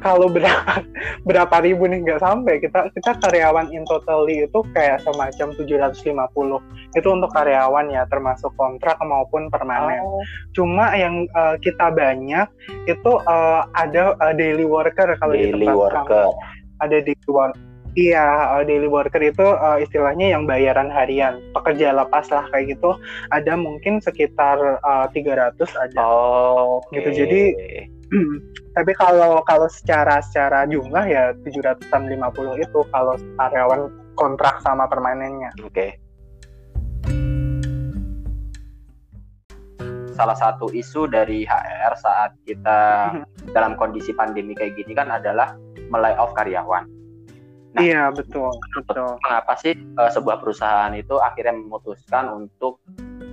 kalau 0.00 0.30
berapa 0.30 0.82
berapa 1.28 1.56
ribu 1.62 1.86
nih 1.90 2.02
nggak 2.04 2.22
sampai 2.22 2.62
kita 2.62 2.88
kita 2.94 3.12
karyawan 3.20 3.70
in 3.74 3.84
totally 3.84 4.46
itu 4.46 4.60
kayak 4.72 5.02
semacam 5.02 5.52
750 5.54 6.98
itu 6.98 7.08
untuk 7.08 7.30
karyawan 7.34 7.86
ya 7.90 8.06
termasuk 8.08 8.52
kontrak 8.54 8.96
maupun 9.02 9.50
permanen 9.52 10.02
oh. 10.02 10.22
cuma 10.54 10.94
yang 10.94 11.26
uh, 11.34 11.58
kita 11.60 11.92
banyak 11.92 12.46
itu 12.86 13.12
uh, 13.28 13.66
ada 13.76 14.16
uh, 14.22 14.34
daily 14.34 14.64
worker 14.64 15.14
kalau 15.18 15.34
di 15.34 15.50
tempat 15.52 15.74
worker. 15.74 16.04
Kamu. 16.06 16.32
ada 16.78 16.98
di 17.02 17.12
work 17.26 17.67
Iya, 17.98 18.54
uh, 18.54 18.62
daily 18.62 18.86
worker 18.86 19.18
itu 19.18 19.42
uh, 19.42 19.82
istilahnya 19.82 20.30
yang 20.30 20.46
bayaran 20.46 20.86
harian, 20.86 21.42
pekerja 21.50 21.90
lepas 21.90 22.30
lah 22.30 22.46
kayak 22.54 22.78
gitu. 22.78 22.94
Ada 23.34 23.58
mungkin 23.58 23.98
sekitar 23.98 24.78
uh, 24.86 25.10
300 25.10 25.58
ada. 25.58 25.98
Oh, 26.06 26.78
okay. 26.78 27.02
gitu. 27.02 27.26
Jadi 27.26 27.42
tapi 28.78 28.94
kalau 28.94 29.42
kalau 29.42 29.66
secara 29.66 30.22
secara 30.22 30.62
jumlah 30.70 31.10
ya 31.10 31.34
750 31.42 31.90
itu 32.62 32.80
kalau 32.94 33.18
karyawan 33.34 33.90
kontrak 34.14 34.62
sama 34.62 34.86
permanennya. 34.86 35.50
Oke. 35.66 35.74
Okay. 35.74 35.90
Salah 40.14 40.38
satu 40.38 40.70
isu 40.70 41.10
dari 41.10 41.42
HR 41.46 41.94
saat 41.98 42.38
kita 42.46 43.10
dalam 43.50 43.74
kondisi 43.74 44.14
pandemi 44.14 44.54
kayak 44.54 44.78
gini 44.78 44.94
kan 44.94 45.10
adalah 45.10 45.58
melay 45.90 46.14
off 46.14 46.30
karyawan 46.38 46.97
Nah, 47.78 47.86
iya 47.86 48.10
betul 48.10 48.50
betul. 48.74 49.14
Mengapa 49.22 49.54
sih 49.62 49.78
uh, 49.94 50.10
sebuah 50.10 50.42
perusahaan 50.42 50.90
itu 50.98 51.14
akhirnya 51.22 51.54
memutuskan 51.54 52.26
untuk 52.26 52.82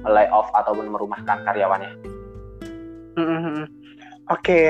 lay 0.05 0.29
off 0.29 0.53
ataupun 0.53 0.85
merumahkan 0.93 1.41
karyawannya? 1.49 1.91
Mm 3.17 3.25
-hmm. 3.25 3.59
Oke, 4.29 4.37
okay. 4.37 4.65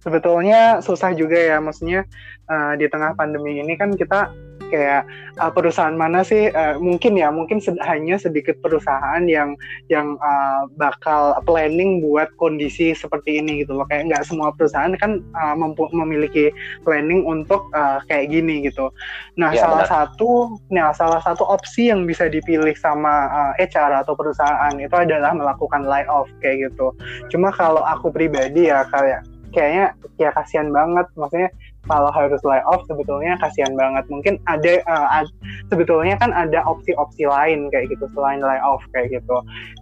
sebetulnya 0.00 0.80
susah 0.80 1.12
juga 1.12 1.36
ya, 1.36 1.60
maksudnya 1.60 2.08
uh, 2.48 2.72
di 2.80 2.88
tengah 2.88 3.12
pandemi 3.12 3.60
ini 3.60 3.76
kan 3.76 3.92
kita 3.92 4.32
kayak 4.72 5.04
uh, 5.36 5.52
perusahaan 5.52 5.92
mana 5.92 6.24
sih 6.24 6.48
uh, 6.48 6.80
mungkin 6.80 7.20
ya 7.20 7.28
mungkin 7.28 7.60
sed 7.60 7.76
hanya 7.84 8.16
sedikit 8.16 8.56
perusahaan 8.64 9.20
yang 9.28 9.52
yang 9.92 10.16
uh, 10.24 10.64
bakal 10.80 11.36
planning 11.44 12.00
buat 12.00 12.32
kondisi 12.40 12.96
seperti 12.96 13.44
ini 13.44 13.60
gitu 13.60 13.76
loh. 13.76 13.84
Kayak 13.92 14.08
nggak 14.08 14.24
semua 14.24 14.48
perusahaan 14.56 14.96
kan 14.96 15.20
uh, 15.36 15.54
memiliki 15.92 16.48
planning 16.88 17.28
untuk 17.28 17.68
uh, 17.76 18.00
kayak 18.08 18.32
gini 18.32 18.64
gitu. 18.64 18.88
Nah 19.36 19.52
ya, 19.52 19.68
salah 19.68 19.84
benar. 19.84 19.92
satu 19.92 20.30
nah 20.72 20.88
salah 20.96 21.20
satu 21.20 21.44
opsi 21.44 21.92
yang 21.92 22.08
bisa 22.08 22.32
dipilih 22.32 22.72
sama 22.80 23.28
uh, 23.28 23.52
HR 23.60 24.00
atau 24.00 24.16
perusahaan 24.16 24.72
itu 24.80 24.96
adalah 24.96 25.36
melakukan 25.36 25.84
layoff 25.84 26.32
kayak 26.40 26.72
gitu. 26.72 26.96
Cuma 27.28 27.52
kalau 27.52 27.84
aku 27.84 28.08
pribadi 28.08 28.72
ya 28.72 28.88
kayak 28.88 29.28
kayaknya 29.52 29.92
ya 30.16 30.32
kasihan 30.32 30.72
banget. 30.72 31.06
Maksudnya 31.14 31.52
kalau 31.90 32.10
harus 32.14 32.38
layoff 32.46 32.86
sebetulnya 32.86 33.34
kasihan 33.42 33.74
banget. 33.74 34.04
Mungkin 34.06 34.38
ada 34.46 34.82
uh, 34.86 35.18
ad, 35.22 35.28
sebetulnya 35.70 36.14
kan 36.18 36.30
ada 36.30 36.62
opsi-opsi 36.66 37.26
lain 37.26 37.70
kayak 37.74 37.90
gitu 37.90 38.06
selain 38.14 38.38
layoff 38.42 38.82
kayak 38.94 39.18
gitu. 39.18 39.36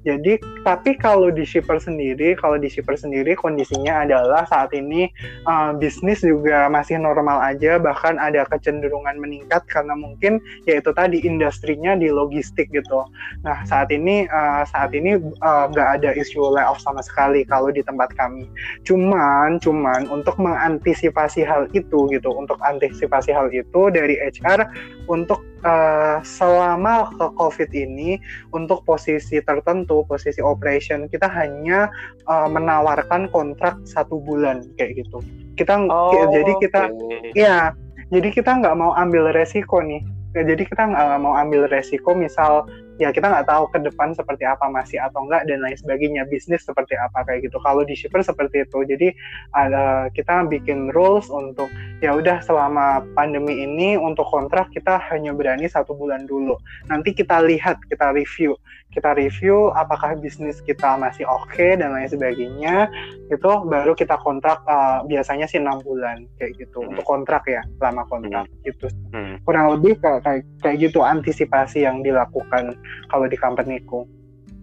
Jadi 0.05 0.41
tapi 0.65 0.97
kalau 0.97 1.29
di 1.29 1.45
shipper 1.45 1.77
sendiri, 1.77 2.37
kalau 2.41 2.57
di 2.57 2.73
shipper 2.73 2.97
sendiri 2.97 3.37
kondisinya 3.37 4.05
adalah 4.05 4.49
saat 4.49 4.73
ini 4.73 5.13
uh, 5.45 5.77
bisnis 5.77 6.25
juga 6.25 6.69
masih 6.73 6.97
normal 7.01 7.41
aja 7.45 7.77
bahkan 7.77 8.17
ada 8.17 8.45
kecenderungan 8.49 9.21
meningkat 9.21 9.65
karena 9.69 9.93
mungkin 9.97 10.41
yaitu 10.65 10.93
tadi 10.97 11.21
industrinya 11.21 11.97
di 11.97 12.09
logistik 12.09 12.73
gitu. 12.73 13.05
Nah, 13.45 13.61
saat 13.69 13.93
ini 13.93 14.25
uh, 14.29 14.65
saat 14.65 14.97
ini 14.97 15.21
nggak 15.41 15.89
uh, 15.89 15.95
ada 16.01 16.11
isu 16.17 16.57
layoff 16.57 16.81
sama 16.81 17.05
sekali 17.05 17.45
kalau 17.45 17.69
di 17.69 17.85
tempat 17.85 18.13
kami. 18.17 18.49
Cuman 18.89 19.61
cuman 19.61 20.09
untuk 20.09 20.41
mengantisipasi 20.41 21.45
hal 21.45 21.69
itu 21.77 21.90
itu 21.91 22.07
gitu 22.15 22.31
untuk 22.31 22.55
antisipasi 22.63 23.35
hal 23.35 23.51
itu 23.51 23.91
dari 23.91 24.15
HR 24.23 24.63
untuk 25.11 25.43
uh, 25.67 26.23
selama 26.23 27.11
ke 27.19 27.27
COVID 27.35 27.71
ini 27.75 28.23
untuk 28.55 28.87
posisi 28.87 29.43
tertentu 29.43 30.07
posisi 30.07 30.39
operation 30.39 31.11
kita 31.11 31.27
hanya 31.27 31.91
uh, 32.31 32.47
menawarkan 32.47 33.27
kontrak 33.35 33.75
satu 33.83 34.23
bulan 34.23 34.63
kayak 34.79 35.03
gitu 35.03 35.19
kita 35.59 35.83
oh, 35.91 36.31
jadi 36.31 36.53
kita 36.63 36.83
okay. 36.95 37.35
ya 37.35 37.75
jadi 38.15 38.31
kita 38.31 38.63
nggak 38.63 38.79
mau 38.79 38.95
ambil 38.95 39.35
resiko 39.35 39.83
nih 39.83 40.07
jadi 40.31 40.63
kita 40.63 40.95
nggak 40.95 41.19
mau 41.19 41.35
ambil 41.35 41.67
resiko 41.67 42.15
misal 42.15 42.71
ya 43.01 43.09
kita 43.09 43.33
nggak 43.33 43.49
tahu 43.49 43.65
ke 43.73 43.81
depan 43.81 44.13
seperti 44.13 44.45
apa 44.45 44.69
masih 44.69 45.01
atau 45.01 45.25
enggak 45.25 45.49
dan 45.49 45.65
lain 45.65 45.73
sebagainya 45.81 46.29
bisnis 46.29 46.61
seperti 46.69 47.01
apa 47.01 47.25
kayak 47.25 47.49
gitu. 47.49 47.57
Kalau 47.65 47.81
di 47.81 47.97
shipper 47.97 48.21
seperti 48.21 48.69
itu. 48.69 48.85
Jadi 48.85 49.09
ada 49.57 50.13
kita 50.13 50.45
bikin 50.45 50.93
rules 50.93 51.33
untuk 51.33 51.73
ya 52.05 52.13
udah 52.13 52.45
selama 52.45 53.01
pandemi 53.17 53.65
ini 53.65 53.97
untuk 53.97 54.29
kontrak 54.29 54.69
kita 54.77 55.01
hanya 55.09 55.33
berani 55.33 55.65
satu 55.65 55.97
bulan 55.97 56.29
dulu. 56.29 56.61
Nanti 56.93 57.17
kita 57.17 57.41
lihat 57.41 57.81
kita 57.89 58.13
review. 58.13 58.53
Kita 58.91 59.15
review 59.15 59.71
apakah 59.73 60.19
bisnis 60.19 60.59
kita 60.61 60.99
masih 60.99 61.23
oke 61.25 61.49
okay, 61.49 61.81
dan 61.81 61.97
lain 61.97 62.11
sebagainya. 62.11 62.91
Itu 63.33 63.65
baru 63.65 63.97
kita 63.97 64.21
kontrak 64.21 64.61
uh, 64.69 65.07
biasanya 65.09 65.49
sih 65.49 65.57
enam 65.57 65.81
bulan 65.81 66.29
kayak 66.37 66.61
gitu. 66.61 66.85
Hmm. 66.85 66.93
untuk 66.93 67.05
kontrak 67.09 67.49
ya 67.49 67.65
lama 67.81 68.05
kontrak 68.13 68.45
hmm. 68.45 68.61
gitu. 68.69 68.87
Hmm. 69.11 69.41
kurang 69.43 69.73
lebih 69.75 69.99
kayak, 69.99 70.21
kayak 70.23 70.43
kayak 70.61 70.77
gitu 70.91 71.01
antisipasi 71.03 71.83
yang 71.87 72.03
dilakukan 72.05 72.77
kalau 73.09 73.27
di 73.27 73.37
companyku 73.39 74.07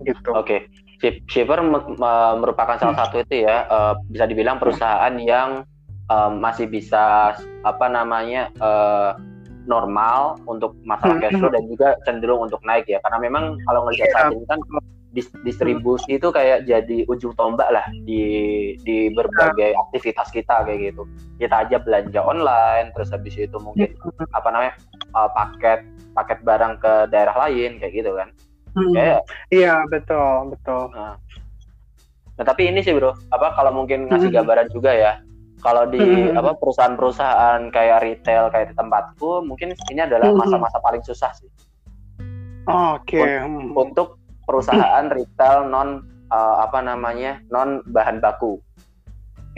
gitu. 0.06 0.30
Oke. 0.34 0.70
Okay. 0.98 1.22
Shiver 1.30 1.62
merupakan 2.42 2.78
salah 2.82 2.98
hmm. 2.98 3.04
satu 3.06 3.16
itu 3.22 3.46
ya 3.46 3.70
uh, 3.70 3.94
bisa 4.10 4.26
dibilang 4.26 4.58
perusahaan 4.58 5.14
yang 5.22 5.62
uh, 6.10 6.32
masih 6.34 6.66
bisa 6.66 7.38
apa 7.62 7.86
namanya 7.86 8.50
uh, 8.58 9.14
normal 9.70 10.42
untuk 10.50 10.74
masalah 10.82 11.20
hmm. 11.20 11.24
cash 11.28 11.38
flow 11.38 11.54
dan 11.54 11.64
juga 11.70 11.88
cenderung 12.08 12.42
untuk 12.50 12.58
naik 12.66 12.90
ya 12.90 12.98
karena 13.06 13.20
memang 13.22 13.44
kalau 13.70 13.86
ngelihat 13.86 14.10
saat 14.16 14.34
iya. 14.34 14.36
ini 14.42 14.46
kan 14.50 14.60
distribusi 15.42 16.22
itu 16.22 16.30
kayak 16.30 16.70
jadi 16.70 17.08
ujung 17.10 17.34
tombak 17.34 17.70
lah 17.74 17.86
di 18.06 18.74
di 18.86 19.10
berbagai 19.10 19.74
aktivitas 19.88 20.30
kita 20.30 20.62
kayak 20.62 20.94
gitu 20.94 21.10
kita 21.42 21.66
aja 21.66 21.78
belanja 21.82 22.22
online 22.22 22.94
terus 22.94 23.10
habis 23.10 23.34
itu 23.38 23.58
mungkin 23.58 23.98
apa 24.38 24.48
namanya 24.54 24.74
uh, 25.18 25.30
paket 25.34 25.82
paket 26.14 26.40
barang 26.46 26.78
ke 26.78 26.94
daerah 27.10 27.36
lain 27.48 27.82
kayak 27.82 27.94
gitu 27.94 28.12
kan 28.14 28.30
hmm. 28.78 28.94
kayak 28.94 29.20
iya 29.50 29.82
betul 29.90 30.54
betul 30.54 30.94
nah. 30.94 31.18
nah 32.38 32.46
tapi 32.46 32.70
ini 32.70 32.86
sih 32.86 32.94
bro 32.94 33.18
apa 33.34 33.58
kalau 33.58 33.74
mungkin 33.74 34.06
ngasih 34.10 34.30
hmm. 34.30 34.38
gambaran 34.38 34.68
juga 34.70 34.94
ya 34.94 35.14
kalau 35.66 35.90
di 35.90 35.98
hmm. 35.98 36.38
apa 36.38 36.54
perusahaan-perusahaan 36.62 37.74
kayak 37.74 38.06
retail 38.06 38.54
kayak 38.54 38.70
di 38.70 38.76
tempatku 38.78 39.42
mungkin 39.42 39.74
ini 39.90 40.02
adalah 40.06 40.30
masa-masa 40.30 40.78
paling 40.78 41.02
susah 41.02 41.34
sih 41.34 41.50
oke 42.70 43.02
okay. 43.02 43.42
untuk 43.74 44.22
perusahaan 44.48 45.06
retail 45.12 45.68
non 45.68 46.08
uh, 46.32 46.64
apa 46.64 46.80
namanya 46.80 47.44
non 47.52 47.84
bahan 47.92 48.24
baku. 48.24 48.58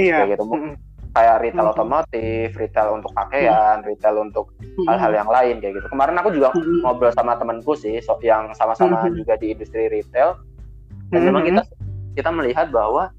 Iya. 0.01 0.25
Kayak 0.25 0.29
gitu 0.35 0.43
mm-hmm. 0.49 0.73
kayak 1.13 1.35
retail 1.45 1.65
mm-hmm. 1.69 1.75
otomotif 1.77 2.47
retail 2.57 2.87
untuk 2.97 3.11
pakaian 3.13 3.85
mm-hmm. 3.85 3.89
retail 3.93 4.15
untuk 4.17 4.45
hal-hal 4.89 5.11
yang 5.13 5.29
lain 5.29 5.55
kayak 5.61 5.73
gitu. 5.77 5.87
Kemarin 5.93 6.17
aku 6.17 6.29
juga 6.33 6.49
ngobrol 6.81 7.13
sama 7.13 7.37
temanku 7.37 7.77
sih 7.77 8.01
so, 8.01 8.17
yang 8.25 8.49
sama-sama 8.57 9.05
juga 9.13 9.37
di 9.37 9.53
industri 9.53 9.85
retail. 9.87 10.41
Dan 11.13 11.29
memang 11.29 11.45
kita 11.45 11.61
kita 12.17 12.29
melihat 12.33 12.73
bahwa 12.73 13.13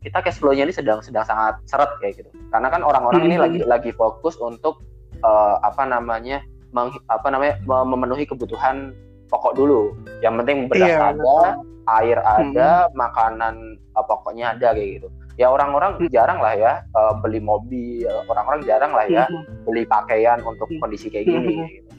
kita 0.00 0.24
cash 0.24 0.40
flow-nya 0.40 0.64
ini 0.64 0.72
sedang 0.72 1.04
sedang 1.04 1.24
sangat 1.28 1.60
seret 1.68 1.92
kayak 2.00 2.24
gitu. 2.24 2.30
Karena 2.48 2.72
kan 2.72 2.80
orang-orang 2.80 3.28
ini 3.28 3.36
lagi 3.36 3.60
lagi 3.64 3.92
fokus 3.92 4.40
untuk 4.40 4.80
uh, 5.20 5.60
apa 5.60 5.84
namanya 5.84 6.40
meng, 6.72 6.96
apa 7.12 7.28
namanya 7.28 7.60
memenuhi 7.68 8.24
kebutuhan 8.24 8.96
pokok 9.30 9.54
dulu. 9.54 9.94
Yang 10.20 10.34
penting 10.42 10.58
beras 10.66 10.90
iya, 10.90 10.98
ada, 11.14 11.16
betul. 11.16 11.46
air 11.88 12.18
ada, 12.20 12.70
hmm. 12.84 12.92
makanan 12.98 13.54
uh, 13.94 14.04
pokoknya 14.04 14.58
ada 14.58 14.74
kayak 14.74 15.00
gitu. 15.00 15.08
Ya 15.40 15.48
orang-orang 15.48 15.96
hmm. 15.96 16.10
jarang 16.12 16.42
lah 16.42 16.52
ya 16.52 16.72
uh, 16.92 17.16
beli 17.22 17.40
mobil, 17.40 18.10
orang-orang 18.28 18.60
jarang 18.68 18.92
lah 18.92 19.06
ya 19.08 19.24
hmm. 19.24 19.64
beli 19.64 19.88
pakaian 19.88 20.42
untuk 20.44 20.68
hmm. 20.68 20.82
kondisi 20.82 21.08
kayak 21.08 21.30
gini. 21.30 21.54
Hmm. 21.56 21.66
Gitu. 21.70 21.90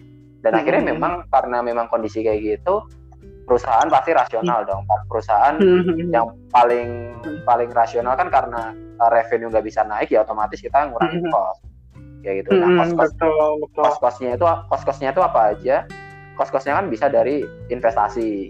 Dan 0.45 0.51
hmm. 0.53 0.59
akhirnya 0.61 0.83
memang 0.93 1.13
karena 1.33 1.57
memang 1.65 1.85
kondisi 1.89 2.21
kayak 2.21 2.41
gitu, 2.43 2.85
perusahaan 3.49 3.89
pasti 3.89 4.13
rasional 4.13 4.61
hmm. 4.61 4.69
dong. 4.69 4.83
Perusahaan 5.09 5.55
hmm. 5.57 6.13
yang 6.13 6.29
paling 6.53 7.17
paling 7.47 7.69
rasional 7.73 8.13
kan 8.13 8.29
karena 8.29 8.77
uh, 9.01 9.09
revenue 9.09 9.49
nggak 9.49 9.65
bisa 9.65 9.81
naik 9.87 10.13
ya 10.13 10.21
otomatis 10.21 10.61
kita 10.61 10.91
ngurangin 10.91 11.25
hmm. 11.25 11.33
cost 11.33 11.65
kayak 12.21 12.45
gitu. 12.45 12.49
Nah, 12.53 12.85
cost 13.73 13.97
costnya 13.97 14.37
itu 14.37 14.45
cost 14.45 14.83
costnya 14.85 15.09
itu 15.09 15.21
apa 15.25 15.57
aja? 15.57 15.89
Kos-kosnya 16.41 16.73
kan 16.73 16.89
bisa 16.89 17.05
dari 17.05 17.45
investasi. 17.69 18.49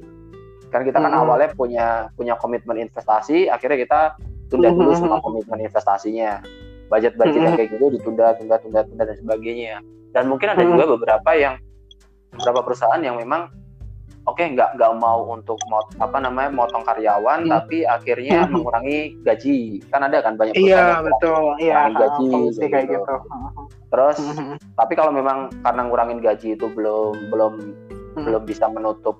Kan 0.71 0.87
kita 0.87 1.03
kan 1.03 1.11
hmm. 1.11 1.21
awalnya 1.27 1.51
punya 1.51 2.07
punya 2.15 2.39
komitmen 2.39 2.79
investasi 2.79 3.51
akhirnya 3.51 3.83
kita 3.83 3.99
tunda 4.47 4.71
dulu 4.71 4.95
semua 4.95 5.19
komitmen 5.19 5.59
investasinya. 5.59 6.39
Budget 6.87 7.19
budget 7.19 7.39
yang 7.43 7.55
kayak 7.59 7.71
gitu 7.75 7.91
ditunda 7.91 8.35
tunda 8.39 8.55
tunda 8.63 8.79
tunda 8.87 9.03
dan 9.03 9.15
sebagainya. 9.19 9.83
Dan 10.15 10.31
mungkin 10.31 10.55
ada 10.55 10.63
juga 10.63 10.87
beberapa 10.87 11.31
yang 11.35 11.59
beberapa 12.31 12.63
perusahaan 12.63 12.99
yang 13.03 13.19
memang 13.19 13.51
oke 14.27 14.39
okay, 14.39 14.51
nggak 14.55 14.79
nggak 14.79 14.91
mau 14.99 15.27
untuk 15.27 15.59
mot, 15.67 15.87
apa 15.99 16.19
namanya 16.19 16.51
motong 16.51 16.83
karyawan 16.87 17.47
hmm. 17.47 17.51
tapi 17.51 17.83
akhirnya 17.83 18.47
hmm. 18.47 18.51
mengurangi 18.55 18.99
gaji. 19.27 19.83
Kan 19.91 20.07
ada 20.07 20.23
kan 20.23 20.39
banyak 20.39 20.55
iya 20.55 21.03
betul. 21.03 21.59
Iya 21.59 21.91
gaji 21.91 22.31
kayak 22.59 22.87
gitu, 22.87 23.03
gitu. 23.03 23.15
Terus 23.91 24.17
hmm. 24.17 24.55
tapi 24.79 24.95
kalau 24.95 25.11
memang 25.11 25.51
karena 25.61 25.81
ngurangin 25.85 26.19
gaji 26.23 26.55
itu 26.55 26.71
belum 26.71 27.27
belum 27.27 27.53
hmm. 28.15 28.23
belum 28.23 28.43
bisa 28.47 28.71
menutup 28.71 29.19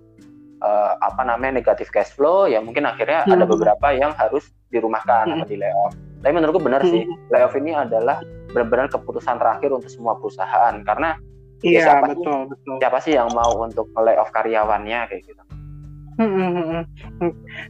uh, 0.63 0.95
apa 1.03 1.27
namanya 1.27 1.59
negatif 1.59 1.91
cash 1.91 2.15
flow 2.15 2.47
ya 2.47 2.63
mungkin 2.63 2.87
akhirnya 2.87 3.27
hmm. 3.27 3.35
ada 3.35 3.43
beberapa 3.43 3.87
yang 3.91 4.15
harus 4.15 4.49
dirumahkan 4.71 5.27
hmm. 5.27 5.33
atau 5.43 5.47
di 5.47 5.57
layoff 5.59 5.93
tapi 6.23 6.33
menurutku 6.33 6.63
benar 6.63 6.81
hmm. 6.81 6.91
sih 6.91 7.03
layoff 7.29 7.53
ini 7.59 7.75
adalah 7.75 8.23
benar-benar 8.55 8.87
keputusan 8.87 9.35
terakhir 9.37 9.75
untuk 9.75 9.91
semua 9.91 10.15
perusahaan 10.15 10.79
karena 10.87 11.19
Ya, 11.61 11.69
iya 11.69 11.81
siapa 11.85 12.17
betul 12.17 12.25
sih, 12.25 12.49
betul. 12.49 12.75
Siapa 12.81 12.97
sih 13.05 13.13
yang 13.13 13.29
mau 13.37 13.53
untuk 13.61 13.85
lay 14.01 14.17
off 14.17 14.33
karyawannya 14.33 14.99
kayak 15.05 15.21
gitu? 15.29 15.41
Hmm. 16.19 16.83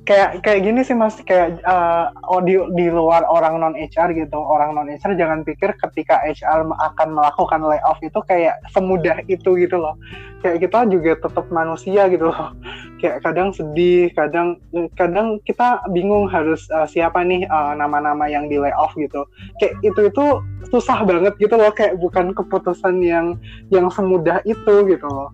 Kayak 0.03 0.41
kayak 0.41 0.61
gini 0.65 0.81
sih 0.81 0.97
mas, 0.97 1.15
kayak 1.21 1.61
uh, 1.61 2.09
di 2.41 2.57
di 2.73 2.89
luar 2.89 3.21
orang 3.29 3.61
non 3.61 3.75
HR 3.77 4.17
gitu, 4.17 4.39
orang 4.39 4.73
non 4.73 4.89
HR 4.89 5.13
jangan 5.13 5.45
pikir 5.45 5.77
ketika 5.77 6.17
HR 6.25 6.65
akan 6.65 7.09
melakukan 7.13 7.61
layoff 7.61 8.01
itu 8.01 8.17
kayak 8.25 8.57
semudah 8.73 9.21
itu 9.29 9.55
gitu 9.61 9.77
loh. 9.77 9.93
Kayak 10.41 10.67
kita 10.67 10.89
juga 10.89 11.11
tetap 11.21 11.45
manusia 11.53 12.09
gitu 12.09 12.33
loh. 12.33 12.49
Kayak 12.97 13.21
kadang 13.21 13.53
sedih, 13.53 14.09
kadang 14.17 14.57
kadang 14.97 15.37
kita 15.45 15.81
bingung 15.93 16.25
harus 16.25 16.65
uh, 16.73 16.89
siapa 16.89 17.21
nih 17.21 17.45
nama 17.45 17.77
nama-nama 17.77 18.25
yang 18.25 18.49
di 18.49 18.57
layoff 18.57 18.97
gitu. 18.97 19.25
Kayak 19.61 19.77
itu 19.85 20.01
itu 20.09 20.25
susah 20.73 21.05
banget 21.05 21.37
gitu 21.37 21.55
loh, 21.57 21.69
kayak 21.73 21.97
bukan 22.01 22.33
keputusan 22.33 23.05
yang 23.05 23.37
yang 23.69 23.87
semudah 23.93 24.41
itu 24.49 24.73
gitu 24.89 25.07
loh 25.07 25.29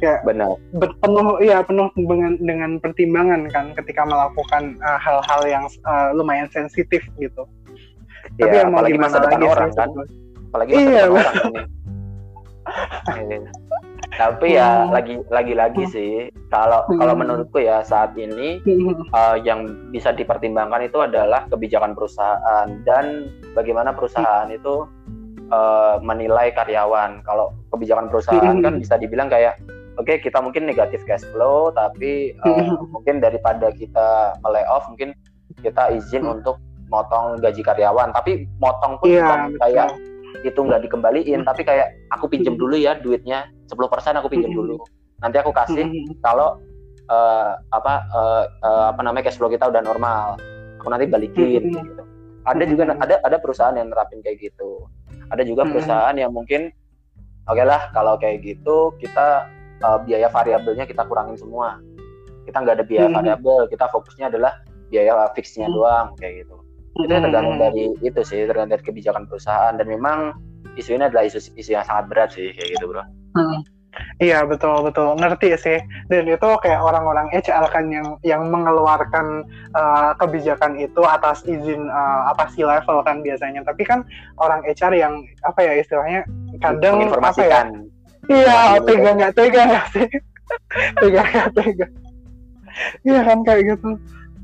kayak 0.00 0.20
benar 0.24 0.56
penuh 0.76 1.40
ya 1.40 1.62
penuh 1.64 1.88
dengan 1.96 2.32
dengan 2.40 2.70
pertimbangan 2.80 3.48
kan 3.50 3.72
ketika 3.78 4.02
melakukan 4.04 4.76
uh, 4.84 4.98
hal-hal 5.00 5.40
uh, 5.42 5.48
yang 5.48 5.64
uh, 5.86 6.12
lumayan 6.12 6.48
sensitif 6.52 7.02
gitu. 7.16 7.44
Ya, 8.36 8.50
Tapi 8.50 8.56
ya, 8.58 8.62
apalagi 8.68 8.98
masa 8.98 9.18
depan 9.22 9.38
lagi 9.38 9.46
orang 9.46 9.70
kan. 9.72 9.88
Apalagi 10.50 10.70
masa 10.74 10.82
iya, 10.82 11.02
depan 11.06 11.14
orang 11.14 11.34
kan. 11.34 11.64
Tapi 14.16 14.56
ya 14.56 14.88
hmm. 14.88 14.90
lagi 14.96 15.14
lagi 15.28 15.54
lagi 15.54 15.84
hmm. 15.84 15.92
sih 15.92 16.12
kalau 16.48 16.88
hmm. 16.88 16.96
kalau 16.96 17.14
menurutku 17.18 17.60
ya 17.60 17.84
saat 17.84 18.16
ini 18.16 18.64
hmm. 18.64 19.12
uh, 19.12 19.36
yang 19.36 19.68
bisa 19.92 20.14
dipertimbangkan 20.16 20.88
itu 20.88 21.04
adalah 21.04 21.44
kebijakan 21.52 21.92
perusahaan 21.92 22.66
dan 22.88 23.28
bagaimana 23.52 23.92
perusahaan 23.92 24.48
hmm. 24.48 24.56
itu 24.56 24.74
uh, 25.52 26.00
menilai 26.00 26.48
karyawan. 26.56 27.20
Kalau 27.28 27.52
kebijakan 27.74 28.08
perusahaan 28.08 28.56
hmm. 28.56 28.64
kan 28.64 28.74
bisa 28.80 28.94
dibilang 28.96 29.28
kayak 29.28 29.60
oke 29.96 30.06
okay, 30.06 30.16
kita 30.20 30.38
mungkin 30.40 30.68
negatif 30.68 31.02
cash 31.08 31.24
flow 31.32 31.72
tapi 31.72 32.36
uh, 32.44 32.76
mungkin 32.94 33.20
daripada 33.20 33.72
kita 33.72 34.36
layoff 34.44 34.86
mungkin 34.92 35.16
kita 35.60 35.92
izin 35.96 36.24
hmm. 36.24 36.34
untuk 36.40 36.56
motong 36.86 37.40
gaji 37.42 37.62
karyawan 37.66 38.14
tapi 38.14 38.46
motong 38.62 39.00
pun 39.02 39.10
yeah, 39.10 39.26
bukan 39.26 39.40
kayak 39.58 39.88
itu 40.44 40.60
nggak 40.60 40.82
dikembaliin 40.86 41.42
hmm. 41.42 41.48
tapi 41.48 41.66
kayak 41.66 41.96
aku 42.14 42.30
pinjam 42.30 42.54
hmm. 42.54 42.62
dulu 42.62 42.74
ya 42.78 42.94
duitnya 43.00 43.50
10% 43.66 44.20
aku 44.20 44.28
pinjam 44.30 44.52
hmm. 44.52 44.58
dulu 44.62 44.76
nanti 45.18 45.36
aku 45.40 45.50
kasih 45.50 45.88
kalau 46.20 46.60
uh, 47.08 47.56
apa 47.72 47.94
uh, 48.12 48.44
uh, 48.62 48.84
apa 48.92 49.00
namanya 49.00 49.32
cash 49.32 49.40
flow 49.40 49.50
kita 49.50 49.66
udah 49.66 49.82
normal 49.82 50.36
aku 50.78 50.88
nanti 50.92 51.08
balikin 51.08 51.72
gitu. 51.72 52.02
ada 52.46 52.62
juga 52.68 52.94
ada 52.94 53.16
ada 53.24 53.36
perusahaan 53.40 53.74
yang 53.74 53.90
nerapin 53.90 54.20
kayak 54.22 54.38
gitu 54.38 54.86
ada 55.32 55.42
juga 55.42 55.66
perusahaan 55.66 56.14
yang 56.14 56.30
mungkin 56.30 56.70
oke 57.50 57.58
okay 57.58 57.64
lah 57.66 57.90
kalau 57.90 58.14
kayak 58.20 58.44
gitu 58.44 58.94
kita 59.02 59.50
uh, 59.82 59.98
biaya 60.04 60.30
variabelnya 60.30 60.84
kita 60.88 61.02
kurangin 61.04 61.36
semua 61.36 61.80
kita 62.46 62.62
nggak 62.62 62.74
ada 62.80 62.86
biaya 62.86 63.08
hmm. 63.10 63.16
variabel 63.18 63.60
kita 63.68 63.86
fokusnya 63.90 64.30
adalah 64.30 64.52
biaya 64.88 65.12
fixnya 65.34 65.66
hmm. 65.66 65.74
doang 65.74 66.06
kayak 66.22 66.46
gitu 66.46 66.56
itu 66.96 67.12
hmm. 67.12 67.24
tergantung 67.28 67.58
dari 67.60 67.84
itu 68.00 68.20
sih 68.24 68.46
tergantung 68.46 68.78
dari 68.78 68.84
kebijakan 68.86 69.24
perusahaan 69.28 69.74
dan 69.76 69.86
memang 69.90 70.32
isu 70.78 70.96
ini 70.96 71.10
adalah 71.10 71.26
isu 71.28 71.52
isu 71.58 71.70
yang 71.76 71.84
sangat 71.84 72.04
berat 72.08 72.30
sih 72.32 72.54
kayak 72.54 72.78
gitu 72.78 72.84
bro 72.88 73.04
hmm. 73.36 73.60
Iya 74.20 74.44
betul 74.44 74.84
betul 74.84 75.16
ngerti 75.16 75.56
sih 75.56 75.80
dan 76.12 76.28
itu 76.28 76.48
kayak 76.60 76.80
orang-orang 76.80 77.32
HR 77.32 77.64
kan 77.72 77.88
yang 77.88 78.20
yang 78.24 78.48
mengeluarkan 78.48 79.44
uh, 79.72 80.12
kebijakan 80.20 80.76
itu 80.76 81.00
atas 81.00 81.40
izin 81.48 81.88
uh, 81.88 82.28
apa 82.28 82.48
sih 82.52 82.64
level 82.64 83.00
kan 83.04 83.24
biasanya 83.24 83.64
tapi 83.64 83.88
kan 83.88 84.04
orang 84.36 84.60
HR 84.68 84.92
yang 84.96 85.24
apa 85.48 85.60
ya 85.64 85.72
istilahnya 85.80 86.28
kadang 86.60 87.08
apa 87.08 87.40
ya 87.40 87.60
iya 88.30 88.78
tega 88.82 89.10
nggak 89.14 89.32
tega 89.34 89.62
nggak 89.66 89.86
sih 89.94 90.06
tega 91.00 91.22
nggak 91.22 91.48
tega 91.54 91.86
iya 93.06 93.20
kan 93.24 93.38
kayak 93.46 93.62
gitu 93.74 93.90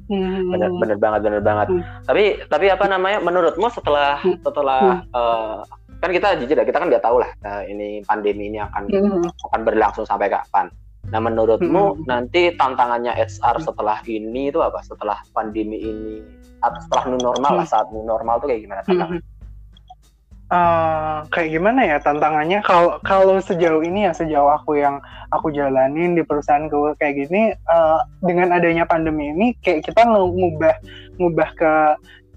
hmm. 0.08 0.52
bener 0.52 0.70
bener 0.78 0.98
banget 0.98 1.20
bener 1.26 1.42
banget 1.42 1.66
hmm. 1.70 1.82
tapi 2.06 2.24
tapi 2.48 2.66
apa 2.72 2.84
namanya 2.88 3.18
menurutmu 3.20 3.68
setelah 3.72 4.18
hmm. 4.22 4.40
setelah 4.42 5.04
hmm. 5.04 5.14
Uh, 5.14 5.56
kan 6.02 6.10
kita 6.10 6.34
jujur 6.42 6.58
ya 6.58 6.66
kita 6.66 6.82
kan 6.82 6.90
nggak 6.90 7.04
tahu 7.04 7.22
lah 7.22 7.30
uh, 7.46 7.62
ini 7.66 8.02
pandemi 8.02 8.50
ini 8.50 8.58
akan 8.58 8.90
hmm. 8.90 9.22
akan 9.50 9.60
berlangsung 9.62 10.06
sampai 10.06 10.32
kapan 10.32 10.66
nah 11.10 11.18
menurutmu 11.18 11.98
hmm. 11.98 12.06
nanti 12.06 12.54
tantangannya 12.54 13.14
HR 13.18 13.58
setelah 13.58 13.98
ini 14.06 14.54
itu 14.54 14.62
apa 14.62 14.82
setelah 14.86 15.18
pandemi 15.34 15.82
ini 15.82 16.22
atau 16.62 16.78
setelah 16.78 17.04
new 17.10 17.20
normal 17.22 17.52
lah 17.58 17.66
saat 17.66 17.90
new 17.90 18.06
normal 18.06 18.38
tuh 18.38 18.50
kayak 18.50 18.62
gimana 18.62 18.82
hmm 18.86 19.18
Uh, 20.52 21.24
kayak 21.32 21.48
gimana 21.56 21.80
ya 21.80 21.96
tantangannya? 21.96 22.60
Kalau 22.60 23.00
kalau 23.00 23.40
sejauh 23.40 23.80
ini 23.80 24.04
ya 24.04 24.12
sejauh 24.12 24.52
aku 24.52 24.76
yang 24.76 25.00
aku 25.32 25.48
jalanin 25.48 26.12
di 26.12 26.20
perusahaan 26.20 26.68
gue 26.68 26.92
kayak 27.00 27.24
gini 27.24 27.56
uh, 27.72 28.04
dengan 28.20 28.52
adanya 28.52 28.84
pandemi 28.84 29.32
ini 29.32 29.56
kayak 29.64 29.80
kita 29.88 30.04
ngubah 30.04 30.76
ngubah 31.16 31.50
ke 31.56 31.72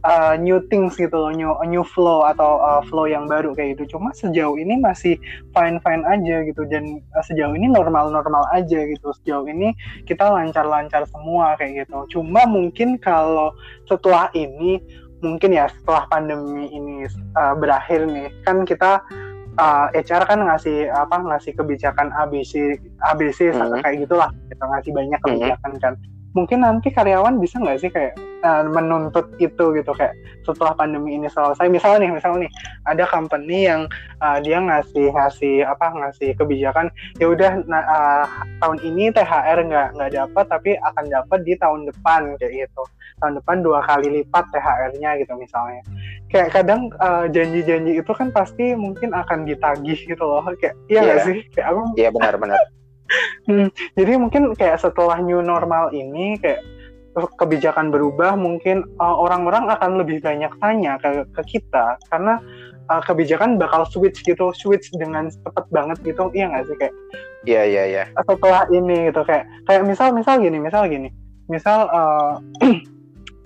uh, 0.06 0.34
new 0.40 0.62
things 0.70 0.96
gitu 0.96 1.12
loh 1.12 1.34
new 1.34 1.52
new 1.68 1.84
flow 1.84 2.24
atau 2.24 2.62
uh, 2.62 2.82
flow 2.88 3.10
yang 3.10 3.28
baru 3.28 3.52
kayak 3.52 3.76
gitu. 3.76 3.98
Cuma 3.98 4.14
sejauh 4.14 4.56
ini 4.56 4.78
masih 4.80 5.18
fine 5.52 5.82
fine 5.82 6.08
aja 6.08 6.46
gitu 6.46 6.64
dan 6.70 7.02
uh, 7.18 7.24
sejauh 7.26 7.52
ini 7.52 7.68
normal 7.68 8.14
normal 8.14 8.46
aja 8.54 8.80
gitu. 8.86 9.12
Sejauh 9.22 9.44
ini 9.50 9.74
kita 10.06 10.30
lancar 10.30 10.64
lancar 10.64 11.04
semua 11.10 11.58
kayak 11.58 11.84
gitu. 11.84 12.22
Cuma 12.22 12.46
mungkin 12.46 12.96
kalau 13.02 13.52
setelah 13.90 14.30
ini 14.38 14.80
mungkin 15.26 15.58
ya 15.58 15.66
setelah 15.68 16.06
pandemi 16.08 16.70
ini 16.70 17.10
uh, 17.34 17.58
berakhir 17.58 18.06
nih 18.06 18.30
kan 18.46 18.62
kita 18.62 19.02
uh, 19.58 19.88
eh, 19.92 20.06
HR 20.06 20.24
kan 20.30 20.40
ngasih 20.46 20.88
apa 20.94 21.18
ngasih 21.26 21.58
kebijakan 21.58 22.14
ABC 22.14 22.78
ABC 23.12 23.52
mm 23.52 23.58
-hmm. 23.58 23.82
kayak 23.82 24.06
gitulah 24.06 24.30
kita 24.54 24.64
ngasih 24.64 24.92
banyak 24.94 25.20
mm-hmm. 25.20 25.36
kebijakan 25.42 25.72
mm 25.74 25.78
-hmm. 25.82 25.84
kan 25.84 25.94
mungkin 26.36 26.68
nanti 26.68 26.92
karyawan 26.92 27.40
bisa 27.40 27.58
nggak 27.64 27.80
sih 27.80 27.90
kayak 27.90 28.20
uh, 28.44 28.68
menuntut 28.68 29.32
itu 29.40 29.72
gitu 29.72 29.92
kayak 29.96 30.14
setelah 30.44 30.76
pandemi 30.76 31.16
ini 31.16 31.32
selesai 31.32 31.66
misalnya 31.72 32.06
nih 32.06 32.12
misalnya 32.20 32.46
nih 32.46 32.52
ada 32.92 33.04
company 33.08 33.58
yang 33.72 33.82
uh, 34.20 34.38
dia 34.44 34.60
ngasih 34.60 35.16
ngasih 35.16 35.64
apa 35.64 35.96
ngasih 35.96 36.36
kebijakan 36.36 36.92
ya 37.18 37.32
udah 37.32 37.64
nah, 37.66 37.84
uh, 37.88 38.26
tahun 38.60 38.84
ini 38.84 39.16
THR 39.16 39.64
nggak 39.64 39.88
nggak 39.96 40.12
dapat 40.12 40.46
tapi 40.52 40.72
akan 40.76 41.06
dapat 41.08 41.40
di 41.48 41.54
tahun 41.56 41.88
depan 41.90 42.36
kayak 42.38 42.68
gitu. 42.68 42.84
Tahun 43.16 43.40
depan 43.40 43.64
dua 43.64 43.80
kali 43.88 44.12
lipat 44.12 44.52
THR-nya 44.52 45.16
gitu 45.24 45.40
misalnya. 45.40 45.80
Kayak 46.28 46.52
kadang 46.52 46.92
janji-janji 47.32 47.96
uh, 47.96 48.00
itu 48.04 48.12
kan 48.12 48.28
pasti 48.36 48.76
mungkin 48.76 49.16
akan 49.16 49.48
ditagih 49.48 49.96
gitu 49.96 50.20
loh 50.20 50.44
kayak 50.60 50.76
iya 50.92 51.00
nggak 51.00 51.20
yeah. 51.24 51.28
sih? 51.28 51.38
Kayak 51.56 51.68
aku 51.72 51.82
iya 51.96 52.04
yeah, 52.04 52.12
benar-benar 52.12 52.60
hmm, 53.48 53.68
jadi 53.94 54.12
mungkin 54.18 54.54
kayak 54.58 54.82
setelah 54.82 55.22
new 55.22 55.40
normal 55.42 55.94
ini 55.94 56.38
kayak 56.42 56.62
kebijakan 57.16 57.96
berubah 57.96 58.36
mungkin 58.36 58.84
uh, 59.00 59.16
orang-orang 59.16 59.72
akan 59.72 60.04
lebih 60.04 60.20
banyak 60.20 60.52
tanya 60.60 61.00
ke, 61.00 61.24
ke 61.32 61.42
kita. 61.56 61.96
Karena 62.12 62.44
uh, 62.92 63.00
kebijakan 63.00 63.56
bakal 63.56 63.88
switch 63.88 64.20
gitu 64.28 64.52
switch 64.52 64.92
dengan 65.00 65.32
cepat 65.32 65.66
banget 65.72 65.98
gitu 66.04 66.28
iya 66.36 66.52
nggak 66.52 66.66
sih? 66.68 66.76
Kayak 66.76 66.94
iya 67.48 67.62
iya 67.64 67.84
iya. 67.88 68.04
setelah 68.20 68.68
ini 68.74 69.10
gitu 69.12 69.22
kayak 69.24 69.48
kayak 69.64 69.84
misal 69.88 70.12
misal 70.12 70.36
gini 70.44 70.58
misal 70.60 70.84
gini. 70.92 71.10
Misal 71.48 71.88
uh, 71.88 72.36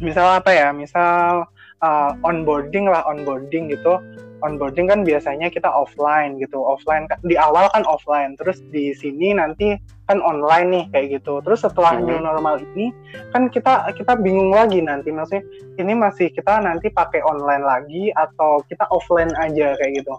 misal 0.06 0.42
apa 0.42 0.50
ya? 0.50 0.74
Misal 0.74 1.46
uh, 1.86 2.12
onboarding 2.26 2.90
lah 2.90 3.06
onboarding 3.06 3.70
gitu 3.70 4.02
onboarding 4.42 4.88
kan 4.88 5.04
biasanya 5.04 5.52
kita 5.52 5.68
offline 5.68 6.40
gitu. 6.40 6.60
Offline 6.60 7.06
di 7.24 7.36
awal 7.36 7.68
kan 7.76 7.84
offline 7.86 8.36
terus 8.40 8.64
di 8.72 8.96
sini 8.96 9.36
nanti 9.36 9.76
kan 10.08 10.24
online 10.24 10.68
nih 10.72 10.86
kayak 10.92 11.08
gitu. 11.20 11.44
Terus 11.44 11.64
setelah 11.64 12.00
hmm. 12.00 12.06
new 12.08 12.20
normal 12.20 12.56
ini 12.74 12.92
kan 13.36 13.52
kita 13.52 13.92
kita 13.96 14.16
bingung 14.20 14.56
lagi 14.56 14.80
nanti. 14.80 15.12
Maksudnya 15.12 15.44
ini 15.80 15.94
masih 15.96 16.32
kita 16.32 16.64
nanti 16.64 16.88
pakai 16.92 17.22
online 17.24 17.64
lagi 17.64 18.12
atau 18.16 18.64
kita 18.68 18.88
offline 18.90 19.32
aja 19.38 19.76
kayak 19.78 20.04
gitu. 20.04 20.14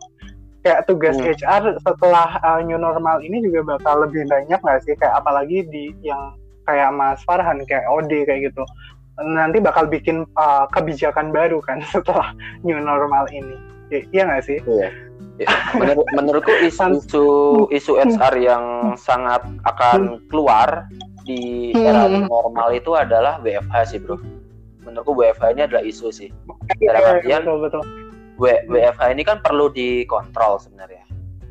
Kayak 0.61 0.85
tugas 0.85 1.17
hmm. 1.17 1.27
HR 1.41 1.63
setelah 1.81 2.37
uh, 2.45 2.61
new 2.61 2.77
normal 2.77 3.25
ini 3.25 3.41
juga 3.41 3.77
bakal 3.77 4.05
lebih 4.05 4.29
banyak 4.29 4.61
nggak 4.61 4.81
sih? 4.85 4.95
Kayak 5.01 5.25
apalagi 5.25 5.65
di 5.73 5.97
yang 6.05 6.37
kayak 6.69 6.93
Mas 6.93 7.25
Farhan 7.25 7.65
kayak 7.65 7.89
OD 7.89 8.29
kayak 8.29 8.53
gitu. 8.53 8.63
Nanti 9.21 9.61
bakal 9.61 9.85
bikin 9.89 10.25
uh, 10.37 10.65
kebijakan 10.73 11.33
baru 11.33 11.61
kan 11.65 11.81
setelah 11.93 12.33
new 12.65 12.77
normal 12.77 13.25
ini 13.33 13.80
iya 13.91 14.23
nggak 14.27 14.45
sih? 14.47 14.59
Iya. 14.65 14.89
Ya, 15.41 15.49
Menur 15.73 16.05
menurutku 16.13 16.53
isu 16.61 17.01
isu 17.01 17.25
isu 17.73 17.93
HR 17.97 18.35
yang 18.45 18.65
sangat 19.01 19.41
akan 19.65 20.21
keluar 20.29 20.85
di 21.25 21.73
era 21.73 22.05
hmm. 22.05 22.29
normal 22.29 22.77
itu 22.77 22.93
adalah 22.93 23.41
WFH 23.41 23.97
sih 23.97 23.99
bro. 24.05 24.21
Menurutku 24.85 25.17
WFH 25.17 25.57
ini 25.57 25.63
adalah 25.65 25.85
isu 25.85 26.13
sih. 26.13 26.29
Dalam 26.85 27.01
iya, 27.01 27.11
artian 27.17 27.43
betul, 27.49 27.59
betul. 27.65 27.83
WFH 28.69 29.03
ini 29.17 29.23
kan 29.25 29.41
perlu 29.41 29.73
dikontrol 29.73 30.61
sebenarnya. 30.61 31.05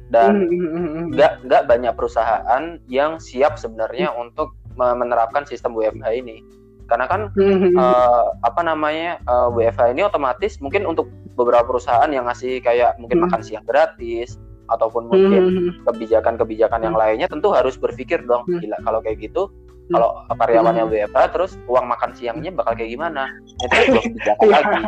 Dan 0.09 0.49
hmm, 0.49 0.69
hmm, 0.69 1.03
nggak 1.13 1.33
nggak 1.49 1.63
banyak 1.69 1.93
perusahaan 1.93 2.77
yang 2.89 3.17
siap 3.21 3.57
sebenarnya 3.57 4.13
untuk 4.13 4.53
menerapkan 4.77 5.49
sistem 5.49 5.73
WFH 5.73 6.07
ini 6.13 6.45
karena 6.89 7.05
kan 7.05 7.29
uh, 7.77 8.25
apa 8.41 8.61
namanya 8.65 9.21
uh, 9.29 9.53
eh, 9.53 9.69
WFH 9.69 9.93
ini 9.93 10.01
otomatis 10.03 10.57
mungkin 10.57 10.89
untuk 10.89 11.07
beberapa 11.37 11.63
perusahaan 11.63 12.09
yang 12.09 12.25
ngasih 12.25 12.59
kayak 12.65 12.97
mungkin 12.97 13.21
hmm. 13.21 13.25
makan 13.29 13.41
siang 13.45 13.63
gratis 13.63 14.41
ataupun 14.69 15.07
mungkin 15.07 15.43
hmm. 15.49 15.85
kebijakan-kebijakan 15.85 16.81
yang 16.83 16.97
lainnya 16.97 17.29
tentu 17.29 17.53
harus 17.53 17.77
berpikir 17.77 18.25
dong 18.25 18.45
gila 18.49 18.77
kalau 18.81 18.99
kayak 19.05 19.21
gitu 19.21 19.47
kalau 19.89 20.21
karyawannya 20.29 20.85
WFH 20.85 21.33
terus 21.33 21.51
uang 21.65 21.89
makan 21.89 22.13
siangnya 22.13 22.53
bakal 22.53 22.77
kayak 22.77 22.93
gimana? 22.93 23.25
Itu 23.57 23.73
belum 23.89 24.03
kebijakan 24.13 24.45
iya. 24.45 24.53
lagi. 24.53 24.81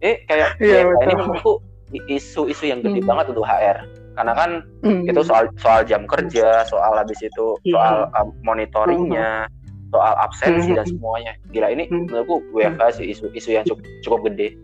Eh 0.00 0.16
kayak 0.24 0.48
yeah, 0.64 0.88
ini 1.04 1.12
menurutku 1.12 1.60
isu-isu 2.08 2.64
yang 2.72 2.80
gede 2.80 3.04
banget 3.04 3.36
untuk 3.36 3.44
HR 3.44 3.84
karena 4.16 4.32
kan 4.32 4.50
itu 5.04 5.20
soal 5.20 5.52
soal 5.60 5.84
jam 5.84 6.08
kerja 6.08 6.64
soal 6.64 6.96
habis 6.96 7.20
itu 7.20 7.52
soal 7.68 8.08
um, 8.16 8.32
monitoringnya 8.40 9.44
soal 9.94 10.14
absensi 10.18 10.74
dan 10.74 10.86
semuanya 10.86 11.32
gila 11.54 11.70
ini 11.70 11.86
menurutku 11.90 12.42
WFH 12.54 13.00
sih 13.02 13.06
isu-isu 13.14 13.50
yang 13.54 13.64
cukup 13.66 13.84
cukup 14.02 14.20
gede 14.32 14.58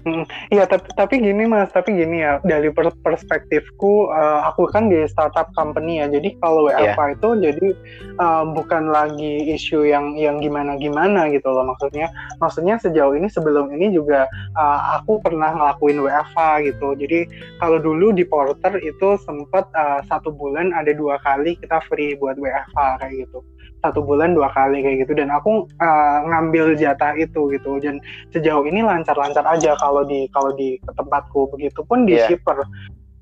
Hmm, 0.00 0.24
iya, 0.48 0.64
tapi, 0.64 0.88
tapi 0.96 1.20
gini 1.20 1.44
mas, 1.44 1.68
tapi 1.76 1.92
gini 1.92 2.24
ya 2.24 2.40
dari 2.40 2.72
perspektifku, 3.04 4.08
uh, 4.08 4.48
aku 4.48 4.64
kan 4.72 4.88
di 4.88 5.04
startup 5.04 5.52
company 5.52 6.00
ya, 6.00 6.08
jadi 6.08 6.40
kalau 6.40 6.72
WFA 6.72 6.96
yeah. 6.96 7.08
itu 7.12 7.28
jadi 7.36 7.68
uh, 8.16 8.48
bukan 8.48 8.88
lagi 8.88 9.52
isu 9.52 9.84
yang 9.84 10.16
yang 10.16 10.40
gimana 10.40 10.80
gimana 10.80 11.28
gitu 11.28 11.52
loh 11.52 11.68
maksudnya. 11.68 12.08
Maksudnya 12.40 12.80
sejauh 12.80 13.12
ini 13.12 13.28
sebelum 13.28 13.68
ini 13.76 13.92
juga 13.92 14.24
uh, 14.56 14.96
aku 14.96 15.20
pernah 15.20 15.52
ngelakuin 15.52 16.00
WFA 16.00 16.64
gitu. 16.64 16.96
Jadi 16.96 17.28
kalau 17.60 17.76
dulu 17.76 18.16
di 18.16 18.24
Porter 18.24 18.80
itu 18.80 19.20
sempat 19.20 19.68
uh, 19.76 20.00
satu 20.08 20.32
bulan 20.32 20.72
ada 20.72 20.96
dua 20.96 21.20
kali 21.20 21.60
kita 21.60 21.76
free 21.92 22.16
buat 22.16 22.40
WFA 22.40 23.04
kayak 23.04 23.28
gitu 23.28 23.44
satu 23.80 24.04
bulan 24.04 24.36
dua 24.36 24.52
kali 24.52 24.84
kayak 24.84 25.08
gitu. 25.08 25.18
Dan 25.18 25.32
aku 25.32 25.66
uh, 25.80 26.18
ngambil 26.28 26.76
jatah 26.76 27.16
itu 27.16 27.50
gitu. 27.52 27.80
Dan 27.80 28.00
sejauh 28.32 28.64
ini 28.68 28.84
lancar-lancar 28.84 29.44
aja 29.44 29.76
kalau 29.80 30.04
di 30.04 30.28
kalau 30.32 30.52
di 30.54 30.76
tempatku. 30.84 31.52
Begitupun 31.56 32.04
di 32.04 32.20
yeah. 32.20 32.28
shipper. 32.28 32.60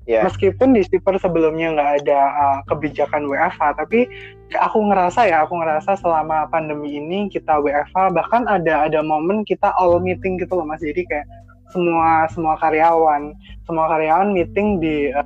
Yeah. 0.09 0.25
meskipun 0.25 0.73
di 0.73 0.81
shipper 0.81 1.21
sebelumnya 1.21 1.69
nggak 1.77 1.91
ada 2.01 2.19
uh, 2.33 2.59
kebijakan 2.65 3.29
WFH 3.29 3.77
tapi 3.77 4.09
aku 4.57 4.89
ngerasa 4.89 5.29
ya 5.29 5.45
aku 5.45 5.61
ngerasa 5.61 6.01
selama 6.01 6.49
pandemi 6.49 6.97
ini 6.97 7.29
kita 7.29 7.61
WFH 7.61 8.17
bahkan 8.17 8.49
ada 8.49 8.89
ada 8.89 9.05
momen 9.05 9.45
kita 9.45 9.69
all 9.77 10.01
meeting 10.01 10.41
gitu 10.41 10.57
loh 10.57 10.65
mas. 10.65 10.81
Jadi 10.81 11.05
kayak 11.05 11.29
semua 11.69 12.25
semua 12.33 12.57
karyawan 12.57 13.37
semua 13.69 13.85
karyawan 13.85 14.33
meeting 14.33 14.81
di 14.81 15.13
uh, 15.13 15.21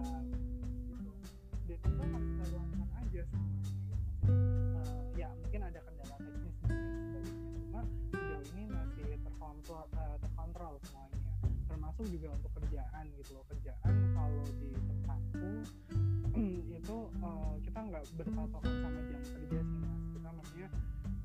berpatokan 18.13 18.73
sama 18.77 18.99
jam 19.09 19.21
kerja 19.25 19.59
sih 19.65 19.77
mas. 19.81 19.97
Kita 20.13 20.29
maksudnya 20.29 20.67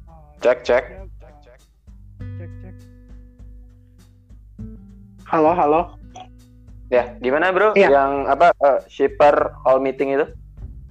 uh, 0.09 0.33
cek 0.41 0.59
cek. 0.65 0.85
cek 1.21 1.35
cek. 1.45 1.61
cek 2.41 2.51
cek. 2.65 2.75
Halo 5.29 5.53
halo. 5.53 5.83
Ya 6.89 7.13
gimana 7.21 7.53
bro? 7.53 7.77
Ya. 7.77 7.93
yang 7.93 8.25
apa 8.25 8.57
uh, 8.65 8.81
shipper 8.89 9.53
all 9.69 9.77
meeting 9.85 10.17
itu 10.17 10.25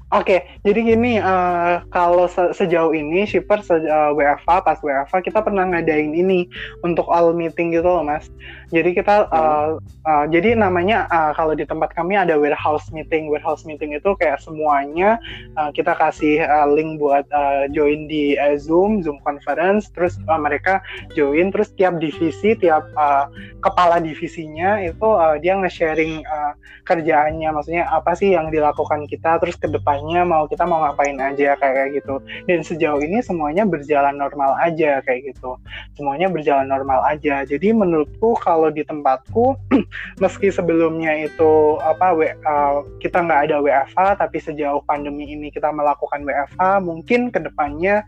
Oke, 0.08 0.39
okay, 0.39 0.39
jadi 0.63 0.96
gini, 0.96 1.20
uh, 1.20 1.84
kalau 1.91 2.32
se 2.32 2.56
sejauh 2.56 2.96
ini 2.96 3.28
shipper 3.28 3.60
se 3.60 3.76
uh, 3.76 4.15
WFA 4.15 4.63
pas 4.63 4.80
WFA 4.80 5.20
kita 5.20 5.43
pernah 5.43 5.67
ngadain 5.67 6.15
ini 6.15 6.48
untuk 6.80 7.12
all 7.12 7.36
meeting 7.36 7.76
gitu 7.76 7.84
loh 7.84 8.08
mas. 8.08 8.32
Jadi 8.72 8.96
kita, 8.96 9.28
uh, 9.28 9.76
uh, 10.08 10.26
jadi 10.32 10.56
namanya 10.56 11.12
uh, 11.12 11.36
kalau 11.36 11.60
di 11.60 11.67
tempat 11.67 11.91
kami 11.91 12.15
ada 12.15 12.39
warehouse 12.39 12.88
meeting. 12.96 13.28
Warehouse 13.28 13.67
meeting 13.67 14.00
itu 14.00 14.15
kayak 14.15 14.39
semuanya 14.39 15.20
uh, 15.60 15.76
kita 15.76 15.91
kasih 16.00 16.39
uh, 16.39 16.72
link 16.72 17.04
buat 17.04 17.28
uh, 17.36 17.67
join 17.76 18.08
di 18.08 18.39
uh, 18.39 18.56
Zoom, 18.56 19.04
Zoom 19.04 19.20
conference, 19.28 19.91
terus 19.91 20.15
uh, 20.32 20.39
mereka 20.39 20.80
join, 21.20 21.52
terus 21.52 21.76
tiap 21.76 22.00
divisi, 22.00 22.56
tiap 22.56 22.88
uh, 22.96 23.28
kepala 23.60 24.00
divisinya 24.00 24.80
itu 24.80 25.04
uh, 25.04 25.36
dia 25.36 25.60
nge-sharing 25.60 26.24
uh, 26.24 26.56
kerjaannya, 26.88 27.52
maksudnya 27.52 27.91
apa 27.91 28.15
sih 28.15 28.32
yang 28.32 28.48
dilakukan 28.56 29.04
kita, 29.12 29.36
terus 29.43 29.60
ke 29.60 29.67
depan 29.67 29.96
arahnya 29.97 30.21
mau 30.29 30.45
kita 30.45 30.62
mau 30.69 30.86
ngapain 30.86 31.17
aja 31.17 31.57
kayak 31.57 31.97
gitu. 31.97 32.21
Dan 32.45 32.62
sejauh 32.62 33.01
ini 33.01 33.25
semuanya 33.25 33.65
berjalan 33.65 34.13
normal 34.13 34.53
aja 34.62 35.01
kayak 35.01 35.33
gitu. 35.33 35.57
Semuanya 35.97 36.29
berjalan 36.29 36.69
normal 36.69 37.01
aja. 37.10 37.41
Jadi 37.41 37.73
menurutku 37.73 38.38
kalau 38.38 38.69
di 38.69 38.86
tempatku 38.86 39.57
meski 40.21 40.53
sebelumnya 40.53 41.17
itu 41.17 41.81
apa 41.81 42.13
uh, 42.45 42.86
kita 43.01 43.25
nggak 43.25 43.49
ada 43.49 43.57
WFH 43.65 44.21
tapi 44.21 44.38
sejauh 44.38 44.86
pandemi 44.86 45.25
ini 45.33 45.49
kita 45.49 45.73
melakukan 45.73 46.21
WFH 46.21 46.62
mungkin 46.86 47.33
ke 47.33 47.41
depannya 47.41 48.05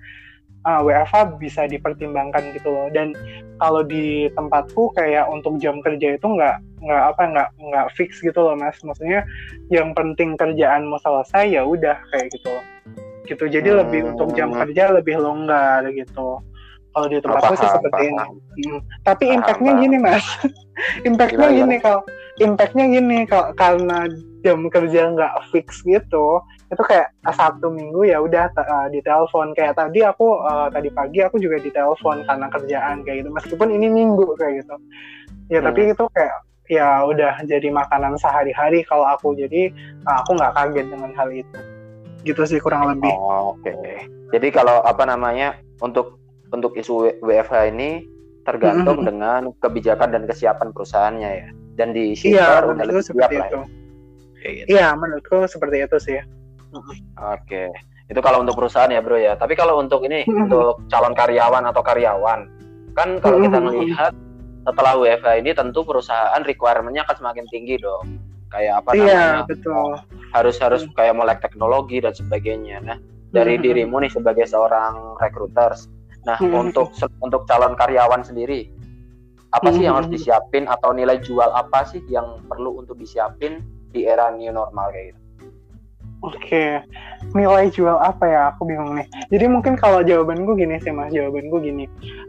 uh, 0.67 0.81
WFH 0.83 1.39
bisa 1.39 1.67
dipertimbangkan 1.69 2.51
gitu 2.55 2.71
loh. 2.71 2.87
Dan 2.91 3.15
kalau 3.59 3.83
di 3.83 4.27
tempatku 4.33 4.91
kayak 4.95 5.27
untuk 5.29 5.59
jam 5.59 5.79
kerja 5.83 6.15
itu 6.15 6.27
nggak 6.27 6.57
nggak 6.79 7.03
apa 7.15 7.23
nggak 7.35 7.49
nggak 7.59 7.87
fix 7.95 8.19
gitu 8.19 8.39
loh 8.39 8.55
mas. 8.55 8.75
Maksudnya 8.83 9.23
yang 9.71 9.91
penting 9.95 10.35
kerjaan 10.35 10.87
mau 10.87 10.99
selesai 10.99 11.51
ya 11.53 11.63
udah 11.63 11.95
kayak 12.11 12.27
gitu 12.33 12.47
loh. 12.49 12.65
Gitu. 13.27 13.43
Jadi 13.45 13.69
hmm. 13.69 13.77
lebih 13.85 14.01
untuk 14.15 14.29
jam 14.33 14.49
kerja 14.51 14.91
lebih 14.91 15.21
longgar 15.21 15.85
gitu. 15.93 16.41
Kalau 16.89 17.05
di 17.05 17.21
tempatku 17.21 17.53
sih 17.53 17.69
seperti 17.69 18.01
ini. 18.09 18.25
hmm. 18.65 18.81
tapi 19.05 19.29
impactnya 19.29 19.71
gini 19.77 19.97
mas. 20.01 20.25
Impactnya 21.07 21.47
gini 21.53 21.75
kalau 21.77 22.01
impactnya 22.39 22.85
gini 22.87 23.27
kalau 23.27 23.51
karena 23.53 24.07
jam 24.39 24.71
kerja 24.71 25.11
nggak 25.11 25.51
fix 25.51 25.83
gitu 25.83 26.39
itu 26.69 26.83
kayak 26.85 27.11
Sabtu 27.33 27.73
Minggu 27.73 28.05
ya 28.05 28.21
udah 28.21 28.53
uh, 28.53 28.87
di 28.93 29.01
telepon 29.01 29.51
kayak 29.57 29.75
tadi 29.75 30.05
aku 30.05 30.39
uh, 30.39 30.69
tadi 30.69 30.93
pagi 30.93 31.19
aku 31.25 31.41
juga 31.41 31.57
di 31.57 31.73
telepon 31.73 32.21
karena 32.23 32.47
kerjaan 32.47 33.01
kayak 33.01 33.25
gitu 33.25 33.29
meskipun 33.33 33.67
ini 33.73 33.89
Minggu 33.89 34.37
kayak 34.37 34.63
gitu. 34.63 34.75
Ya 35.49 35.59
hmm. 35.59 35.67
tapi 35.67 35.81
itu 35.89 36.05
kayak 36.13 36.35
ya 36.69 36.87
udah 37.09 37.41
jadi 37.49 37.73
makanan 37.73 38.21
sehari-hari 38.21 38.85
kalau 38.85 39.09
aku. 39.09 39.33
Jadi 39.33 39.73
uh, 40.05 40.21
aku 40.21 40.37
nggak 40.37 40.53
kaget 40.53 40.87
dengan 40.93 41.11
hal 41.17 41.29
itu. 41.33 41.59
Gitu 42.21 42.41
sih 42.45 42.61
kurang 42.61 42.85
lebih. 42.85 43.09
Oh, 43.17 43.57
oke. 43.57 43.65
Okay. 43.65 44.05
jadi 44.29 44.53
kalau 44.53 44.85
apa 44.85 45.09
namanya 45.09 45.57
untuk 45.81 46.21
untuk 46.53 46.77
isu 46.77 47.17
WFH 47.25 47.73
ini 47.73 48.05
tergantung 48.45 49.01
mm 49.01 49.05
-hmm. 49.05 49.09
dengan 49.09 49.41
kebijakan 49.57 50.09
dan 50.13 50.23
kesiapan 50.29 50.69
perusahaannya 50.69 51.31
ya 51.33 51.49
dan 51.79 51.95
di 51.95 52.11
iya, 52.27 52.59
udah 52.67 52.83
lebih 52.83 52.99
siap 52.99 53.31
lah 53.31 53.47
ya. 53.47 53.63
Gitu. 54.43 54.71
Iya, 54.71 54.91
menurutku 54.99 55.47
seperti 55.47 55.87
itu 55.87 55.97
sih. 55.99 56.19
Oke, 57.15 57.71
itu 58.11 58.19
kalau 58.19 58.43
untuk 58.43 58.59
perusahaan 58.59 58.91
ya 58.91 58.99
bro 58.99 59.15
ya. 59.15 59.39
Tapi 59.39 59.55
kalau 59.55 59.79
untuk 59.79 60.03
ini 60.03 60.27
untuk 60.43 60.83
calon 60.91 61.15
karyawan 61.15 61.63
atau 61.71 61.79
karyawan, 61.79 62.39
kan 62.99 63.23
kalau 63.23 63.39
kita 63.39 63.57
melihat 63.63 64.13
setelah 64.67 64.93
WFH 64.99 65.29
ini 65.39 65.51
tentu 65.55 65.87
perusahaan 65.87 66.41
requirementnya 66.43 67.07
akan 67.07 67.15
semakin 67.15 67.45
tinggi 67.47 67.79
dong. 67.79 68.19
Kayak 68.49 68.81
apa 68.83 68.89
iya, 68.97 68.99
namanya? 68.99 69.13
Iya 69.13 69.29
betul. 69.45 69.89
Harus 70.35 70.55
harus 70.59 70.81
hmm. 70.83 70.93
kayak 70.97 71.15
melek 71.15 71.39
teknologi 71.39 72.01
dan 72.01 72.13
sebagainya. 72.17 72.81
Nah 72.81 72.97
dari 73.29 73.55
hmm. 73.55 73.63
dirimu 73.63 73.95
nih 74.01 74.11
sebagai 74.11 74.49
seorang 74.49 75.15
recruiters, 75.21 75.85
nah 76.25 76.33
hmm. 76.41 76.49
untuk 76.49 76.89
untuk 77.21 77.45
calon 77.45 77.77
karyawan 77.77 78.25
sendiri, 78.25 78.73
apa 79.49 79.67
sih 79.73 79.81
yang 79.85 79.97
harus 79.97 80.11
disiapin 80.13 80.69
atau 80.69 80.93
nilai 80.93 81.17
jual 81.25 81.49
apa 81.49 81.81
sih 81.89 82.01
yang 82.05 82.37
perlu 82.45 82.77
untuk 82.77 82.97
disiapin 83.01 83.65
di 83.89 84.05
era 84.05 84.29
new 84.29 84.53
normal 84.53 84.93
kayak 84.93 85.13
gitu? 85.13 85.19
Oke, 86.19 86.83
nilai 87.31 87.71
jual 87.71 87.95
apa 87.95 88.27
ya? 88.27 88.41
Aku 88.51 88.67
bingung 88.67 88.91
nih. 88.99 89.07
Jadi 89.31 89.45
mungkin 89.47 89.79
kalau 89.79 90.03
jawaban 90.03 90.43
gue 90.43 90.55
gini 90.59 90.75
sih 90.83 90.91
mas, 90.91 91.15
jawaban 91.15 91.47
gue 91.47 91.59
gini. 91.63 91.85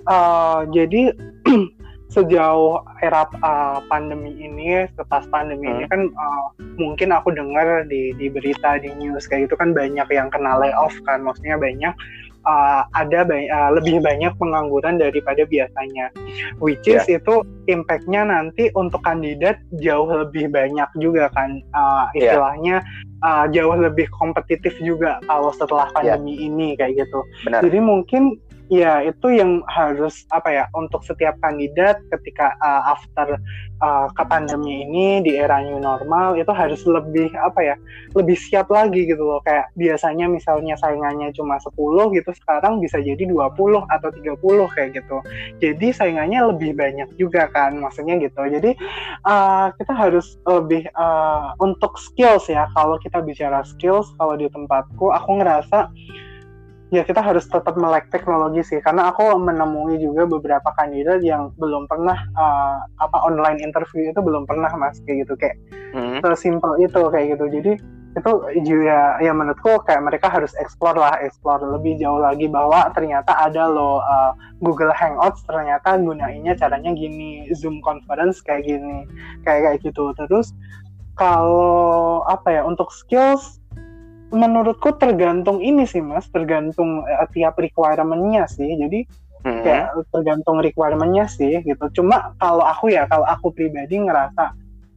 Uh, 0.06 0.62
jadi 0.70 1.10
sejauh 2.14 2.86
era 3.02 3.26
uh, 3.42 3.82
pandemi 3.90 4.30
ini, 4.38 4.86
setelah 4.94 5.26
pandemi 5.34 5.66
hmm. 5.66 5.74
ini 5.74 5.84
kan 5.90 6.00
uh, 6.14 6.46
mungkin 6.78 7.10
aku 7.10 7.34
dengar 7.34 7.82
di 7.90 8.14
di 8.14 8.30
berita 8.30 8.78
di 8.78 8.94
news 8.94 9.26
kayak 9.26 9.50
gitu 9.50 9.58
kan 9.58 9.74
banyak 9.74 10.06
yang 10.06 10.30
kena 10.30 10.54
layoff 10.54 10.94
kan, 11.02 11.26
maksudnya 11.26 11.58
banyak 11.58 11.94
uh, 12.46 12.82
ada 12.96 13.26
uh, 13.26 13.70
lebih 13.76 14.00
banyak 14.00 14.32
pengangguran 14.36 15.00
daripada 15.00 15.44
biasanya, 15.44 16.12
which 16.62 16.84
is 16.86 17.02
yeah. 17.06 17.18
itu 17.20 17.44
impactnya 17.68 18.26
nanti 18.28 18.68
untuk 18.76 19.00
kandidat 19.04 19.60
jauh 19.80 20.08
lebih 20.08 20.50
banyak 20.52 20.88
juga 21.00 21.28
kan, 21.32 21.60
uh, 21.72 22.06
istilahnya 22.16 22.80
yeah. 22.84 23.26
uh, 23.26 23.44
jauh 23.50 23.76
lebih 23.76 24.06
kompetitif 24.16 24.74
juga 24.80 25.20
kalau 25.28 25.52
setelah 25.54 25.88
iya. 25.90 25.94
pandemi 25.96 26.34
yeah. 26.36 26.46
ini 26.46 26.68
kayak 26.76 26.92
gitu. 27.06 27.20
Benar. 27.46 27.60
Jadi 27.64 27.78
mungkin 27.80 28.22
ya 28.70 29.02
itu 29.02 29.34
yang 29.34 29.66
harus 29.66 30.22
apa 30.30 30.48
ya 30.54 30.64
untuk 30.78 31.02
setiap 31.02 31.34
kandidat 31.42 31.98
ketika 32.14 32.54
uh, 32.62 32.94
after 32.94 33.34
uh, 33.82 34.06
ke 34.14 34.22
pandemi 34.30 34.86
ini 34.86 35.18
di 35.26 35.34
era 35.34 35.58
new 35.58 35.82
normal 35.82 36.38
itu 36.38 36.54
harus 36.54 36.78
lebih 36.86 37.34
apa 37.34 37.74
ya 37.74 37.76
lebih 38.14 38.38
siap 38.38 38.70
lagi 38.70 39.10
gitu 39.10 39.26
loh. 39.26 39.42
Kayak 39.42 39.74
biasanya 39.74 40.30
misalnya 40.30 40.78
saingannya 40.78 41.34
cuma 41.34 41.58
10 41.58 41.74
gitu 42.14 42.30
sekarang 42.30 42.78
bisa 42.78 43.02
jadi 43.02 43.26
20 43.26 43.90
atau 43.90 44.08
30 44.14 44.38
kayak 44.78 44.90
gitu. 45.02 45.18
Jadi 45.58 45.86
saingannya 45.90 46.54
lebih 46.54 46.78
banyak 46.78 47.10
juga 47.18 47.50
kan 47.50 47.74
maksudnya 47.74 48.22
gitu. 48.22 48.46
Jadi 48.46 48.78
uh, 49.26 49.74
kita 49.74 49.92
harus 49.98 50.38
lebih 50.46 50.86
uh, 50.94 51.58
untuk 51.58 51.98
skills 51.98 52.46
ya. 52.46 52.70
Kalau 52.78 53.02
kita 53.02 53.18
bicara 53.18 53.66
skills 53.66 54.14
kalau 54.14 54.38
di 54.38 54.46
tempatku 54.46 55.10
aku 55.10 55.42
ngerasa 55.42 55.90
ya 56.90 57.06
kita 57.06 57.22
harus 57.22 57.46
tetap 57.46 57.78
melek 57.78 58.10
teknologi 58.10 58.66
sih 58.66 58.82
karena 58.82 59.14
aku 59.14 59.38
menemui 59.38 59.98
juga 60.02 60.26
beberapa 60.26 60.74
kandidat 60.74 61.22
yang 61.22 61.54
belum 61.54 61.86
pernah 61.86 62.18
uh, 62.34 62.82
apa 62.98 63.18
online 63.22 63.62
interview 63.62 64.10
itu 64.10 64.18
belum 64.18 64.42
pernah 64.44 64.70
mas 64.74 64.98
kayak 65.06 65.26
gitu. 65.26 65.38
Kayak 65.38 65.56
hmm. 65.94 66.18
sesimpel 66.26 66.82
itu 66.82 67.02
kayak 67.14 67.38
gitu. 67.38 67.46
Jadi 67.46 67.72
itu 68.10 68.32
juga 68.66 69.22
ya 69.22 69.30
menurutku 69.30 69.86
kayak 69.86 70.02
mereka 70.02 70.26
harus 70.26 70.50
explore 70.58 70.98
lah 70.98 71.14
explore 71.22 71.62
lebih 71.62 71.94
jauh 72.02 72.18
lagi 72.18 72.50
bahwa 72.50 72.90
ternyata 72.90 73.38
ada 73.38 73.70
loh 73.70 74.02
uh, 74.02 74.34
Google 74.58 74.90
Hangouts 74.90 75.46
ternyata 75.46 75.94
gunainnya 75.94 76.58
caranya 76.58 76.90
gini 76.90 77.46
Zoom 77.54 77.78
conference 77.86 78.42
kayak 78.42 78.66
gini 78.66 79.06
kayak 79.46 79.62
kayak 79.62 79.78
gitu. 79.86 80.10
Terus 80.18 80.50
kalau 81.14 82.26
apa 82.26 82.50
ya 82.50 82.62
untuk 82.66 82.90
skills 82.90 83.59
menurutku 84.30 84.94
tergantung 84.96 85.58
ini 85.58 85.84
sih 85.84 86.00
mas 86.00 86.26
tergantung 86.30 87.02
uh, 87.02 87.26
tiap 87.34 87.58
requirementnya 87.58 88.46
sih 88.46 88.78
jadi 88.78 88.98
hmm. 89.44 89.62
kayak 89.66 89.86
tergantung 90.14 90.62
requirementnya 90.62 91.26
sih 91.26 91.60
gitu 91.62 92.02
cuma 92.02 92.34
kalau 92.38 92.64
aku 92.64 92.94
ya 92.94 93.06
kalau 93.10 93.26
aku 93.26 93.50
pribadi 93.50 93.98
ngerasa 93.98 94.54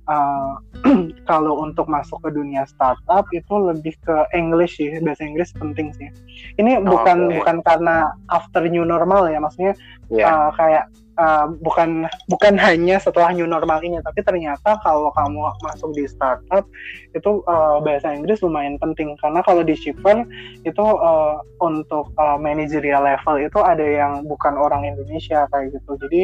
uh, 0.07 0.53
kalau 1.29 1.63
untuk 1.63 1.87
masuk 1.89 2.21
ke 2.23 2.29
dunia 2.35 2.67
startup 2.67 3.25
itu 3.33 3.53
lebih 3.57 3.95
ke 4.03 4.15
English 4.35 4.77
sih 4.79 4.93
bahasa 5.01 5.23
Inggris 5.25 5.55
penting 5.55 5.89
sih 5.95 6.09
ini 6.59 6.79
bukan 6.83 7.29
okay. 7.29 7.35
bukan 7.41 7.57
karena 7.65 7.95
after 8.29 8.63
new 8.67 8.85
normal 8.85 9.27
ya 9.27 9.39
maksudnya 9.41 9.73
yeah. 10.11 10.17
Iya. 10.19 10.27
uh, 10.29 10.49
kayak 10.55 10.85
uh, 11.17 11.47
bukan 11.61 12.07
bukan 12.29 12.53
hanya 12.57 12.97
setelah 12.97 13.33
new 13.33 13.45
normal 13.45 13.81
ini 13.81 13.99
tapi 14.01 14.21
ternyata 14.25 14.77
kalau 14.81 15.13
kamu 15.13 15.49
masuk 15.61 15.93
di 15.93 16.05
startup 16.09 16.65
itu 17.13 17.45
uh, 17.45 17.77
bahasa 17.81 18.13
Inggris 18.13 18.41
lumayan 18.41 18.77
penting 18.81 19.13
karena 19.21 19.41
kalau 19.45 19.61
di 19.61 19.77
shipper 19.77 20.25
itu 20.65 20.85
uh, 20.85 21.41
untuk 21.61 22.09
uh, 22.17 22.37
managerial 22.37 23.05
level 23.05 23.37
itu 23.39 23.59
ada 23.61 23.85
yang 23.85 24.25
bukan 24.25 24.57
orang 24.57 24.85
Indonesia 24.87 25.45
kayak 25.53 25.73
gitu 25.77 25.91
jadi 26.07 26.21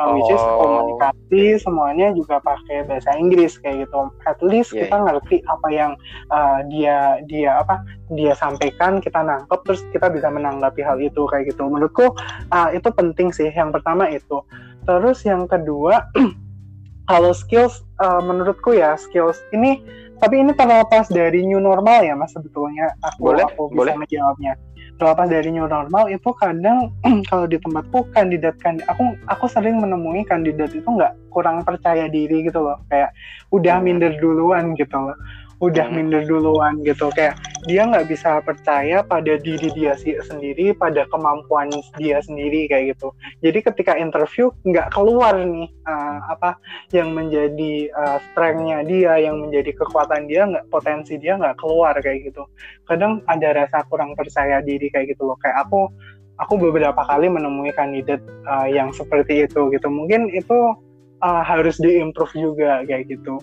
uh, 0.00 0.16
which 0.16 0.32
is 0.32 0.40
oh. 0.40 0.58
komunikasi 0.60 1.42
semuanya 1.60 2.12
juga 2.16 2.40
pakai 2.40 2.88
bahasa 2.88 3.12
Inggris 3.16 3.60
kayak 3.60 3.88
gitu 3.88 4.10
at 4.24 4.40
least 4.40 4.72
yeah. 4.72 4.88
kita 4.88 4.96
ngerti 4.96 5.36
apa 5.46 5.68
yang 5.68 5.92
uh, 6.32 6.64
dia 6.68 7.20
dia 7.28 7.60
apa 7.60 7.80
dia 8.14 8.34
sampaikan 8.34 8.98
kita 8.98 9.22
nangkep 9.22 9.60
terus 9.62 9.80
kita 9.94 10.10
bisa 10.10 10.28
menanggapi 10.30 10.82
hal 10.82 10.98
itu 10.98 11.26
kayak 11.30 11.54
gitu 11.54 11.66
menurutku 11.66 12.10
uh, 12.50 12.68
itu 12.74 12.88
penting 12.90 13.30
sih 13.30 13.50
yang 13.50 13.70
pertama 13.70 14.10
itu. 14.10 14.42
Terus 14.88 15.22
yang 15.22 15.46
kedua, 15.46 16.10
kalau 17.10 17.34
skills 17.34 17.82
uh, 18.02 18.22
menurutku 18.22 18.74
ya 18.74 18.94
skills 18.94 19.38
ini 19.50 19.82
tapi 20.20 20.36
ini 20.36 20.52
terlepas 20.52 21.08
dari 21.08 21.48
new 21.48 21.58
normal 21.58 22.04
ya 22.04 22.12
mas 22.12 22.36
sebetulnya 22.36 22.92
aku 23.00 23.32
boleh, 23.32 23.44
aku 23.48 23.72
bisa 23.72 23.78
boleh. 23.80 23.94
menjawabnya 23.96 24.52
terlepas 25.00 25.32
dari 25.32 25.48
new 25.48 25.64
normal 25.64 26.12
itu 26.12 26.30
kadang 26.36 26.92
kalau 27.32 27.48
di 27.48 27.56
tempatku 27.56 28.04
kandidat 28.12 28.54
kan 28.60 28.76
aku 28.86 29.16
aku 29.32 29.48
sering 29.48 29.80
menemui 29.80 30.28
kandidat 30.28 30.76
itu 30.76 30.84
nggak 30.84 31.16
kurang 31.32 31.64
percaya 31.64 32.04
diri 32.06 32.44
gitu 32.44 32.60
loh 32.60 32.76
kayak 32.92 33.10
udah 33.50 33.80
hmm. 33.80 33.84
minder 33.88 34.12
duluan 34.20 34.76
gitu 34.76 34.92
loh 34.92 35.16
udah 35.60 35.86
hmm. 35.86 35.94
minder 35.96 36.22
duluan 36.24 36.80
gitu. 36.82 37.12
Kayak 37.12 37.36
dia 37.68 37.84
nggak 37.84 38.08
bisa 38.08 38.40
percaya 38.40 39.04
pada 39.04 39.36
diri 39.36 39.68
dia 39.76 39.92
sendiri 40.00 40.72
pada 40.72 41.04
kemampuan 41.12 41.68
dia 42.00 42.18
sendiri 42.24 42.66
kayak 42.66 42.96
gitu. 42.96 43.12
Jadi 43.44 43.58
ketika 43.60 43.92
interview 44.00 44.48
nggak 44.64 44.88
keluar 44.96 45.36
nih 45.36 45.68
uh, 45.84 46.18
apa 46.32 46.56
yang 46.96 47.12
menjadi 47.12 47.92
uh, 47.92 48.18
strengthnya 48.32 48.80
dia 48.88 49.12
yang 49.20 49.36
menjadi 49.44 49.76
kekuatan 49.76 50.26
dia 50.26 50.48
nggak 50.48 50.66
potensi 50.72 51.20
dia 51.20 51.36
nggak 51.36 51.60
keluar 51.60 51.92
kayak 52.00 52.32
gitu. 52.32 52.48
Kadang 52.88 53.20
ada 53.28 53.52
rasa 53.52 53.84
kurang 53.86 54.16
percaya 54.16 54.64
diri 54.64 54.88
kayak 54.88 55.12
gitu 55.12 55.28
loh. 55.28 55.36
Kayak 55.44 55.68
aku 55.68 55.92
aku 56.40 56.56
beberapa 56.56 57.04
kali 57.04 57.28
menemui 57.28 57.76
kandidat 57.76 58.24
uh, 58.48 58.64
yang 58.64 58.88
seperti 58.96 59.44
itu 59.44 59.68
gitu. 59.68 59.88
Mungkin 59.92 60.32
itu 60.32 60.72
uh, 61.20 61.42
harus 61.44 61.76
diimprove 61.76 62.32
juga 62.32 62.80
kayak 62.88 63.12
gitu 63.12 63.36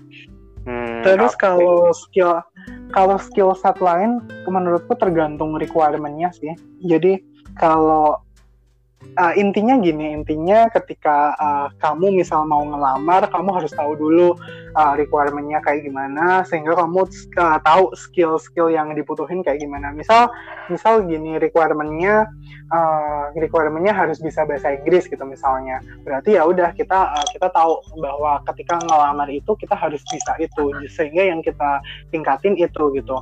Hmm, 0.67 0.99
Terus 0.99 1.31
okay. 1.31 1.47
kalau 1.47 1.95
skill 1.95 2.43
kalau 2.91 3.15
skill 3.15 3.55
set 3.55 3.79
lain 3.79 4.19
menurutku 4.43 4.91
tergantung 4.99 5.55
requirementnya 5.55 6.27
sih. 6.35 6.51
Jadi 6.83 7.23
kalau 7.55 8.19
uh, 9.17 9.33
intinya 9.37 9.77
gini 9.77 10.13
intinya 10.13 10.69
ketika 10.73 11.33
uh, 11.37 11.67
kamu 11.81 12.21
misal 12.21 12.45
mau 12.45 12.65
ngelamar 12.65 13.29
kamu 13.29 13.49
harus 13.53 13.73
tahu 13.73 13.93
dulu 13.97 14.37
uh, 14.77 14.93
requirementnya 14.97 15.61
kayak 15.61 15.85
gimana 15.85 16.45
sehingga 16.45 16.77
kamu 16.77 17.05
uh, 17.37 17.59
tahu 17.61 17.93
skill-skill 17.97 18.69
yang 18.69 18.93
dibutuhin 18.93 19.41
kayak 19.41 19.61
gimana. 19.61 19.93
Misal 19.93 20.29
misal 20.69 21.05
gini 21.05 21.41
requirementnya 21.41 22.29
uh, 22.73 23.33
requirementnya 23.37 23.93
harus 23.93 24.21
bisa 24.21 24.45
bahasa 24.45 24.77
Inggris 24.77 25.09
gitu 25.09 25.21
misalnya. 25.25 25.81
Berarti 26.05 26.37
ya 26.37 26.45
udah 26.45 26.73
kita 26.77 27.17
uh, 27.17 27.27
kita 27.33 27.49
tahu 27.53 27.81
bahwa 28.01 28.41
ketika 28.53 28.81
ngelamar 28.85 29.29
itu 29.33 29.53
kita 29.57 29.73
harus 29.73 30.01
bisa 30.09 30.37
itu 30.37 30.73
sehingga 30.89 31.25
yang 31.25 31.41
kita 31.41 31.81
tingkatin 32.13 32.57
itu 32.57 32.83
gitu 32.93 33.17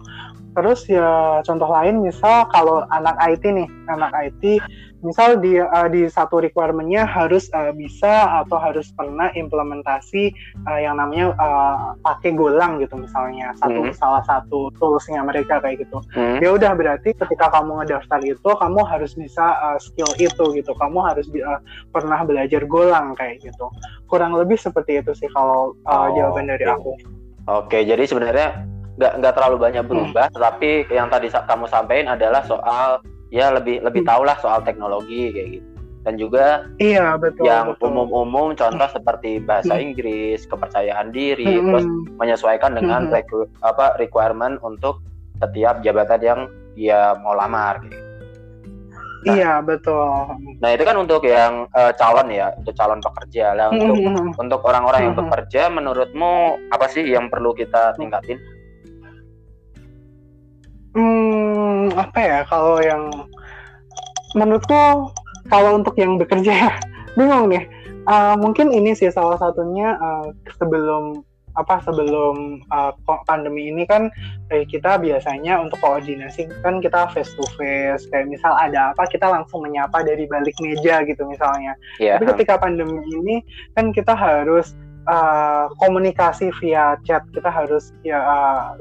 terus 0.56 0.88
ya 0.88 1.44
contoh 1.44 1.68
lain 1.68 2.00
misal 2.00 2.48
kalau 2.50 2.88
anak 2.96 3.20
IT 3.20 3.44
nih 3.44 3.68
anak 3.92 4.12
IT 4.16 4.64
misal 5.06 5.38
di 5.38 5.62
uh, 5.62 5.88
di 5.88 6.10
satu 6.10 6.42
requirementnya 6.42 7.06
harus 7.06 7.46
uh, 7.54 7.70
bisa 7.70 8.42
atau 8.42 8.58
harus 8.58 8.90
pernah 8.98 9.30
implementasi 9.38 10.34
uh, 10.66 10.80
yang 10.82 10.98
namanya 10.98 11.38
uh, 11.38 11.94
pakai 12.02 12.34
golang 12.34 12.82
gitu 12.82 12.98
misalnya 12.98 13.54
satu 13.62 13.86
hmm. 13.86 13.94
salah 13.94 14.26
satu 14.26 14.74
toolsnya 14.82 15.22
mereka 15.22 15.62
kayak 15.62 15.86
gitu. 15.86 16.02
Hmm. 16.18 16.42
ya 16.42 16.58
udah 16.58 16.74
berarti 16.74 17.14
ketika 17.14 17.54
kamu 17.54 17.86
ngedaftar 17.86 18.20
itu 18.26 18.50
kamu 18.50 18.82
harus 18.82 19.14
bisa 19.14 19.46
uh, 19.62 19.78
skill 19.78 20.10
itu 20.18 20.44
gitu. 20.58 20.74
Kamu 20.74 21.00
harus 21.06 21.30
uh, 21.30 21.62
pernah 21.94 22.26
belajar 22.26 22.66
golang 22.66 23.14
kayak 23.14 23.46
gitu. 23.46 23.70
Kurang 24.10 24.34
lebih 24.34 24.58
seperti 24.58 25.06
itu 25.06 25.14
sih 25.14 25.30
kalau 25.30 25.78
uh, 25.86 26.10
oh, 26.10 26.10
jawaban 26.18 26.50
dari 26.50 26.66
aku. 26.66 26.98
Oke 27.46 27.86
jadi 27.86 28.02
sebenarnya 28.10 28.75
nggak 28.96 29.14
nggak 29.20 29.34
terlalu 29.36 29.58
banyak 29.60 29.84
hmm. 29.84 29.92
berubah 29.92 30.28
hmm. 30.32 30.40
tapi 30.40 30.72
yang 30.88 31.08
tadi 31.12 31.28
kamu 31.32 31.66
sampaikan 31.68 32.16
adalah 32.16 32.42
soal 32.48 33.04
ya 33.30 33.52
lebih 33.52 33.84
lebih 33.84 34.02
hmm. 34.04 34.10
tahu 34.10 34.22
lah 34.24 34.38
soal 34.40 34.64
teknologi 34.64 35.36
kayak 35.36 35.50
gitu 35.60 35.68
dan 36.06 36.14
juga 36.22 36.46
iya 36.78 37.18
betul 37.18 37.50
yang 37.50 37.74
umum-umum 37.82 38.54
contoh 38.54 38.90
seperti 38.94 39.42
bahasa 39.42 39.76
hmm. 39.76 39.84
Inggris 39.92 40.46
kepercayaan 40.46 41.10
diri 41.10 41.50
hmm. 41.60 41.66
terus 41.66 41.86
menyesuaikan 42.22 42.78
dengan 42.78 43.10
hmm. 43.10 43.14
reku, 43.14 43.50
apa 43.66 43.98
requirement 43.98 44.62
untuk 44.62 45.02
setiap 45.42 45.82
jabatan 45.84 46.22
yang 46.22 46.42
dia 46.78 47.16
mau 47.20 47.36
lamar 47.36 47.82
gitu. 47.84 48.06
Nah, 49.26 49.34
iya 49.34 49.58
betul. 49.58 50.38
Nah 50.62 50.70
itu 50.70 50.86
kan 50.86 51.02
untuk 51.02 51.26
yang 51.26 51.66
uh, 51.74 51.90
calon 51.98 52.30
ya, 52.30 52.54
untuk 52.62 52.78
calon 52.78 53.02
pekerja. 53.02 53.58
Lah 53.58 53.74
untuk 53.74 53.98
hmm. 53.98 54.38
untuk 54.38 54.62
orang-orang 54.62 55.10
yang 55.10 55.16
bekerja, 55.18 55.74
menurutmu 55.74 56.62
apa 56.70 56.86
sih 56.86 57.02
yang 57.02 57.34
perlu 57.34 57.58
kita 57.58 57.98
tingkatin? 57.98 58.38
Hmm, 60.96 61.92
apa 62.00 62.20
ya 62.24 62.40
kalau 62.48 62.80
yang 62.80 63.12
menurutku 64.32 65.12
kalau 65.52 65.76
untuk 65.76 65.96
yang 66.00 66.16
bekerja 66.16 66.52
ya 66.52 66.72
bingung 67.20 67.52
nih. 67.52 67.68
Uh, 68.06 68.38
mungkin 68.38 68.70
ini 68.70 68.94
sih 68.94 69.10
salah 69.10 69.36
satunya 69.42 69.98
uh, 69.98 70.30
sebelum 70.62 71.26
apa 71.56 71.80
sebelum 71.88 72.62
uh, 72.68 72.92
pandemi 73.24 73.72
ini 73.72 73.88
kan 73.88 74.12
eh, 74.52 74.68
kita 74.68 75.00
biasanya 75.00 75.56
untuk 75.64 75.80
koordinasi 75.80 76.52
kan 76.60 76.84
kita 76.84 77.08
face 77.16 77.32
to 77.32 77.48
face 77.56 78.04
kayak 78.12 78.28
misal 78.28 78.52
ada 78.60 78.92
apa 78.92 79.08
kita 79.08 79.24
langsung 79.24 79.64
menyapa 79.64 80.04
dari 80.04 80.28
balik 80.28 80.56
meja 80.60 81.02
gitu 81.08 81.24
misalnya. 81.26 81.74
Yeah. 81.98 82.20
Tapi 82.20 82.36
ketika 82.36 82.60
pandemi 82.60 83.00
ini 83.08 83.36
kan 83.74 83.96
kita 83.96 84.14
harus 84.14 84.76
uh, 85.06 85.66
komunikasi 85.82 86.50
via 86.62 86.98
chat 87.06 87.22
kita 87.32 87.50
harus 87.50 87.94
ya 88.02 88.20
uh, 88.22 88.76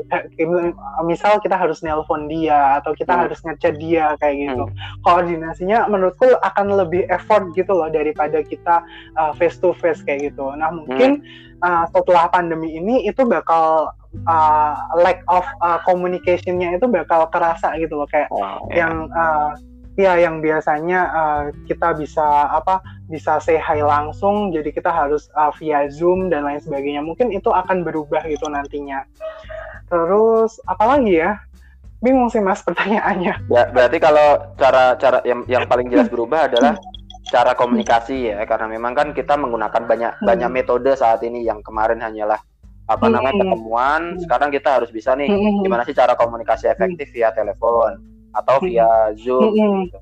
misal 1.04 1.38
kita 1.40 1.56
harus 1.56 1.84
nelpon 1.84 2.26
dia 2.26 2.80
atau 2.80 2.96
kita 2.96 3.12
hmm. 3.12 3.22
harus 3.28 3.38
ngechat 3.44 3.74
dia 3.76 4.16
kayak 4.18 4.50
gitu 4.50 4.64
hmm. 4.68 4.74
koordinasinya 5.04 5.88
menurutku 5.88 6.28
akan 6.40 6.74
lebih 6.74 7.04
effort 7.12 7.52
gitu 7.52 7.72
loh 7.72 7.88
daripada 7.92 8.40
kita 8.44 8.84
uh, 9.20 9.32
face 9.36 9.60
to 9.60 9.76
face 9.76 10.00
kayak 10.02 10.32
gitu 10.32 10.52
nah 10.56 10.72
mungkin 10.72 11.20
hmm. 11.20 11.60
uh, 11.64 11.84
setelah 11.92 12.28
pandemi 12.32 12.76
ini 12.76 13.04
itu 13.04 13.22
bakal 13.28 13.92
uh, 14.26 14.74
lack 15.00 15.20
of 15.28 15.44
uh, 15.60 15.78
communicationnya 15.84 16.76
itu 16.76 16.86
bakal 16.88 17.28
kerasa 17.30 17.76
gitu 17.76 18.00
loh 18.00 18.08
kayak 18.08 18.28
yeah. 18.32 18.58
yang 18.72 19.08
uh, 19.12 19.52
ya 19.94 20.18
yang 20.18 20.42
biasanya 20.42 21.00
uh, 21.10 21.42
kita 21.70 21.94
bisa 21.94 22.50
apa 22.50 22.82
bisa 23.06 23.38
say 23.38 23.58
hi 23.58 23.78
langsung 23.82 24.50
jadi 24.50 24.74
kita 24.74 24.90
harus 24.90 25.30
uh, 25.38 25.54
via 25.58 25.86
zoom 25.90 26.30
dan 26.30 26.46
lain 26.46 26.58
sebagainya. 26.58 27.02
Mungkin 27.02 27.30
itu 27.30 27.50
akan 27.50 27.86
berubah 27.86 28.26
gitu 28.26 28.50
nantinya. 28.50 29.06
Terus 29.86 30.58
apalagi 30.66 31.22
ya? 31.22 31.38
Bingung 32.02 32.28
sih 32.28 32.42
mas 32.42 32.60
pertanyaannya. 32.66 33.48
Ya 33.48 33.62
berarti 33.70 33.98
kalau 34.02 34.54
cara 34.58 34.98
cara 34.98 35.22
yang 35.22 35.46
yang 35.46 35.64
paling 35.70 35.88
jelas 35.88 36.10
berubah 36.10 36.50
adalah 36.50 36.74
cara 37.30 37.54
komunikasi 37.54 38.34
ya. 38.34 38.42
Karena 38.44 38.66
memang 38.68 38.92
kan 38.98 39.08
kita 39.14 39.38
menggunakan 39.38 39.82
banyak 39.86 40.12
hmm. 40.20 40.26
banyak 40.26 40.50
metode 40.50 40.90
saat 40.98 41.22
ini. 41.22 41.46
Yang 41.46 41.62
kemarin 41.62 42.02
hanyalah 42.02 42.42
apa 42.84 43.08
namanya 43.08 43.32
hmm. 43.32 43.42
pertemuan 43.48 44.02
sekarang 44.20 44.52
kita 44.52 44.68
harus 44.76 44.92
bisa 44.92 45.16
nih 45.16 45.32
hmm. 45.32 45.64
gimana 45.64 45.88
sih 45.88 45.96
cara 45.96 46.12
komunikasi 46.20 46.68
efektif 46.68 47.08
via 47.16 47.32
telepon 47.32 47.96
atau 48.34 48.56
via 48.62 49.14
Zoom 49.14 49.88
gitu. 49.88 49.98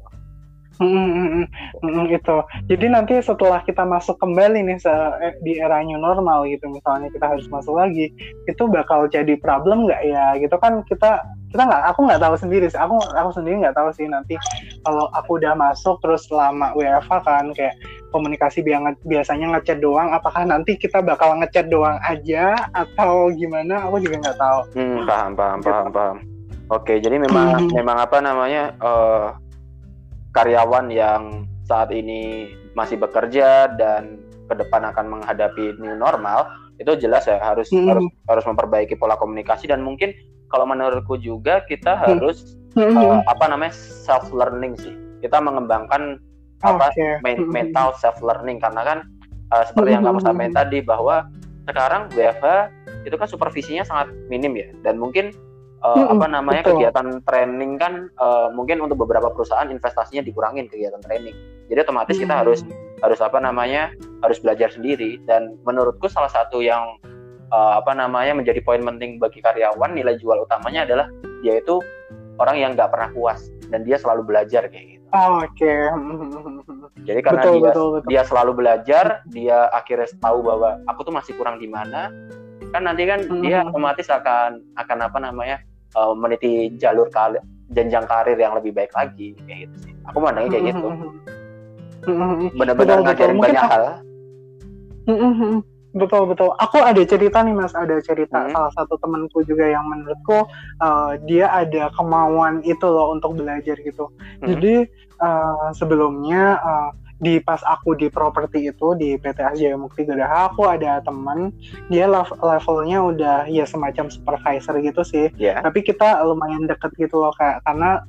Hmm, 0.82 1.46
hmm, 1.78 2.10
gitu. 2.10 2.36
Jadi 2.66 2.86
nanti 2.90 3.14
setelah 3.22 3.62
kita 3.62 3.86
masuk 3.86 4.18
kembali 4.18 4.66
nih 4.66 4.78
eh, 5.22 5.34
di 5.44 5.52
era 5.62 5.78
new 5.84 6.00
normal 6.00 6.48
gitu, 6.50 6.66
misalnya 6.66 7.06
kita 7.12 7.28
harus 7.28 7.46
masuk 7.52 7.78
lagi, 7.78 8.10
itu 8.50 8.62
bakal 8.66 9.06
jadi 9.06 9.38
problem 9.38 9.86
nggak 9.86 10.02
ya? 10.02 10.34
Gitu 10.40 10.56
kan 10.58 10.82
kita 10.88 11.22
kita 11.52 11.62
nggak, 11.68 11.82
aku 11.92 12.00
nggak 12.08 12.22
tahu 12.24 12.34
sendiri 12.34 12.66
sih. 12.66 12.80
Aku 12.80 12.98
aku 12.98 13.30
sendiri 13.36 13.62
nggak 13.62 13.76
tahu 13.76 13.88
sih 13.92 14.08
nanti 14.08 14.34
kalau 14.82 15.06
aku 15.12 15.38
udah 15.38 15.54
masuk 15.54 16.00
terus 16.02 16.26
selama 16.26 16.74
WFA 16.74 17.18
kan 17.20 17.52
kayak 17.54 17.76
komunikasi 18.10 18.64
biasanya 19.04 19.54
ngechat 19.54 19.78
doang. 19.78 20.10
Apakah 20.10 20.48
nanti 20.48 20.74
kita 20.80 21.04
bakal 21.04 21.36
ngechat 21.38 21.68
doang 21.68 22.00
aja 22.02 22.56
atau 22.72 23.30
gimana? 23.30 23.86
Aku 23.86 24.00
juga 24.00 24.18
nggak 24.24 24.38
tahu. 24.40 24.60
Hmm, 24.74 24.98
paham, 25.04 25.32
paham, 25.36 25.58
gitu. 25.60 25.68
paham, 25.68 25.92
paham. 25.92 26.31
Oke, 26.72 27.04
jadi 27.04 27.20
memang 27.20 27.68
hmm. 27.68 27.76
memang 27.76 28.00
apa 28.00 28.24
namanya 28.24 28.72
uh, 28.80 29.36
karyawan 30.32 30.88
yang 30.88 31.44
saat 31.68 31.92
ini 31.92 32.48
masih 32.72 32.96
bekerja 32.96 33.68
dan 33.76 34.16
ke 34.48 34.54
depan 34.56 34.88
akan 34.88 35.20
menghadapi 35.20 35.76
new 35.76 35.92
normal 35.92 36.48
itu 36.80 36.96
jelas 36.96 37.28
ya 37.28 37.36
harus 37.38 37.68
hmm. 37.68 37.88
harus 37.92 38.04
harus 38.26 38.44
memperbaiki 38.48 38.96
pola 38.96 39.20
komunikasi 39.20 39.68
dan 39.68 39.84
mungkin 39.84 40.16
kalau 40.48 40.64
menurutku 40.64 41.20
juga 41.20 41.60
kita 41.68 41.92
hmm. 41.92 42.02
harus 42.08 42.56
hmm. 42.72 42.96
Uh, 42.96 43.20
apa 43.28 43.44
namanya 43.52 43.76
self 43.76 44.32
learning 44.32 44.72
sih 44.80 44.96
kita 45.20 45.38
mengembangkan 45.38 46.16
apa 46.64 46.88
okay. 46.88 47.20
Hmm. 47.20 47.52
mental 47.52 47.92
self 48.00 48.16
learning 48.24 48.56
karena 48.58 48.80
kan 48.80 48.98
uh, 49.52 49.64
seperti 49.68 49.92
yang 49.92 50.04
kamu 50.08 50.18
sampaikan 50.24 50.56
tadi 50.56 50.80
bahwa 50.80 51.28
sekarang 51.68 52.08
WFH 52.16 52.72
itu 53.06 53.14
kan 53.14 53.28
supervisinya 53.28 53.84
sangat 53.86 54.10
minim 54.32 54.56
ya 54.56 54.68
dan 54.82 54.98
mungkin 54.98 55.30
uh, 55.82 55.94
hmm, 55.94 56.12
apa 56.18 56.26
namanya 56.30 56.62
betul. 56.64 56.78
kegiatan 56.78 57.06
training 57.26 57.72
kan 57.76 58.08
uh, 58.18 58.48
mungkin 58.54 58.80
untuk 58.80 59.02
beberapa 59.02 59.28
perusahaan 59.34 59.68
investasinya 59.68 60.22
dikurangin 60.22 60.70
kegiatan 60.70 61.02
training. 61.02 61.34
Jadi 61.68 61.78
otomatis 61.82 62.16
hmm. 62.16 62.22
kita 62.26 62.34
harus 62.46 62.60
harus 63.02 63.20
apa 63.20 63.38
namanya 63.42 63.90
harus 64.22 64.38
belajar 64.38 64.70
sendiri 64.70 65.18
dan 65.26 65.58
menurutku 65.66 66.06
salah 66.06 66.30
satu 66.30 66.62
yang 66.62 66.96
uh, 67.50 67.82
apa 67.82 67.92
namanya 67.92 68.32
menjadi 68.38 68.62
poin 68.62 68.80
penting 68.82 69.18
bagi 69.18 69.42
karyawan 69.42 69.92
nilai 69.92 70.16
jual 70.22 70.38
utamanya 70.46 70.86
adalah 70.86 71.06
dia 71.42 71.58
itu 71.58 71.82
orang 72.38 72.56
yang 72.58 72.70
nggak 72.78 72.88
pernah 72.88 73.10
puas 73.12 73.50
dan 73.68 73.82
dia 73.82 73.98
selalu 73.98 74.22
belajar 74.24 74.70
kayak 74.70 74.98
gitu. 74.98 75.06
Oh, 75.12 75.44
Oke. 75.44 75.60
Okay. 75.60 75.80
Jadi 77.08 77.20
karena 77.20 77.42
betul, 77.42 77.52
dia 77.58 77.64
betul, 77.68 77.88
betul. 77.98 78.08
dia 78.08 78.22
selalu 78.24 78.52
belajar, 78.54 79.04
dia 79.28 79.58
akhirnya 79.74 80.08
tahu 80.22 80.38
bahwa 80.40 80.78
aku 80.86 81.00
tuh 81.02 81.12
masih 81.12 81.34
kurang 81.34 81.58
di 81.58 81.66
mana, 81.66 82.08
kan 82.72 82.82
nanti 82.86 83.04
kan 83.04 83.20
hmm. 83.26 83.42
dia 83.44 83.66
otomatis 83.66 84.08
akan 84.08 84.62
akan 84.80 84.98
apa 85.04 85.18
namanya 85.20 85.60
uh, 85.96 86.14
meniti 86.16 86.72
jalur 86.76 87.08
kali, 87.12 87.38
jenjang 87.72 88.04
karir 88.06 88.36
yang 88.36 88.56
lebih 88.56 88.72
baik 88.76 88.92
lagi 88.92 89.36
kayak 89.46 89.68
gitu 89.68 89.76
sih. 89.88 89.92
Aku 90.12 90.18
mandangnya 90.20 90.50
kayak 90.58 90.64
gitu. 90.74 90.88
Benar-benar 92.58 92.98
ngajarin 93.06 93.36
betul. 93.38 93.44
banyak 93.46 93.64
hal. 93.70 93.84
Betul 95.92 96.24
betul. 96.24 96.56
Aku 96.56 96.80
ada 96.80 97.04
cerita 97.04 97.44
nih 97.44 97.52
mas, 97.52 97.76
ada 97.76 98.00
cerita 98.00 98.48
hmm. 98.48 98.56
salah 98.56 98.72
satu 98.72 98.96
temanku 98.96 99.44
juga 99.44 99.68
yang 99.68 99.84
menurutku 99.92 100.48
uh, 100.80 101.12
dia 101.28 101.52
ada 101.52 101.92
kemauan 101.92 102.64
itu 102.64 102.84
loh 102.88 103.12
untuk 103.12 103.36
belajar 103.36 103.76
gitu. 103.76 104.08
Hmm. 104.40 104.48
Jadi 104.48 104.88
uh, 105.20 105.68
sebelumnya 105.76 106.56
uh, 106.64 106.90
di 107.22 107.38
pas 107.38 107.62
aku 107.62 107.94
di 107.94 108.10
properti 108.10 108.66
itu 108.66 108.98
di 108.98 109.14
PT 109.14 109.38
Jaya 109.54 109.78
Mukti 109.78 110.02
aku 110.10 110.66
ada 110.66 110.98
teman 111.06 111.54
dia 111.86 112.10
levelnya 112.42 112.98
udah 112.98 113.38
ya 113.46 113.62
semacam 113.62 114.10
supervisor 114.10 114.74
gitu 114.82 115.06
sih 115.06 115.30
yeah. 115.38 115.62
tapi 115.62 115.86
kita 115.86 116.18
lumayan 116.26 116.66
deket 116.66 116.90
gitu 116.98 117.22
loh 117.22 117.30
kayak 117.38 117.62
karena 117.62 118.02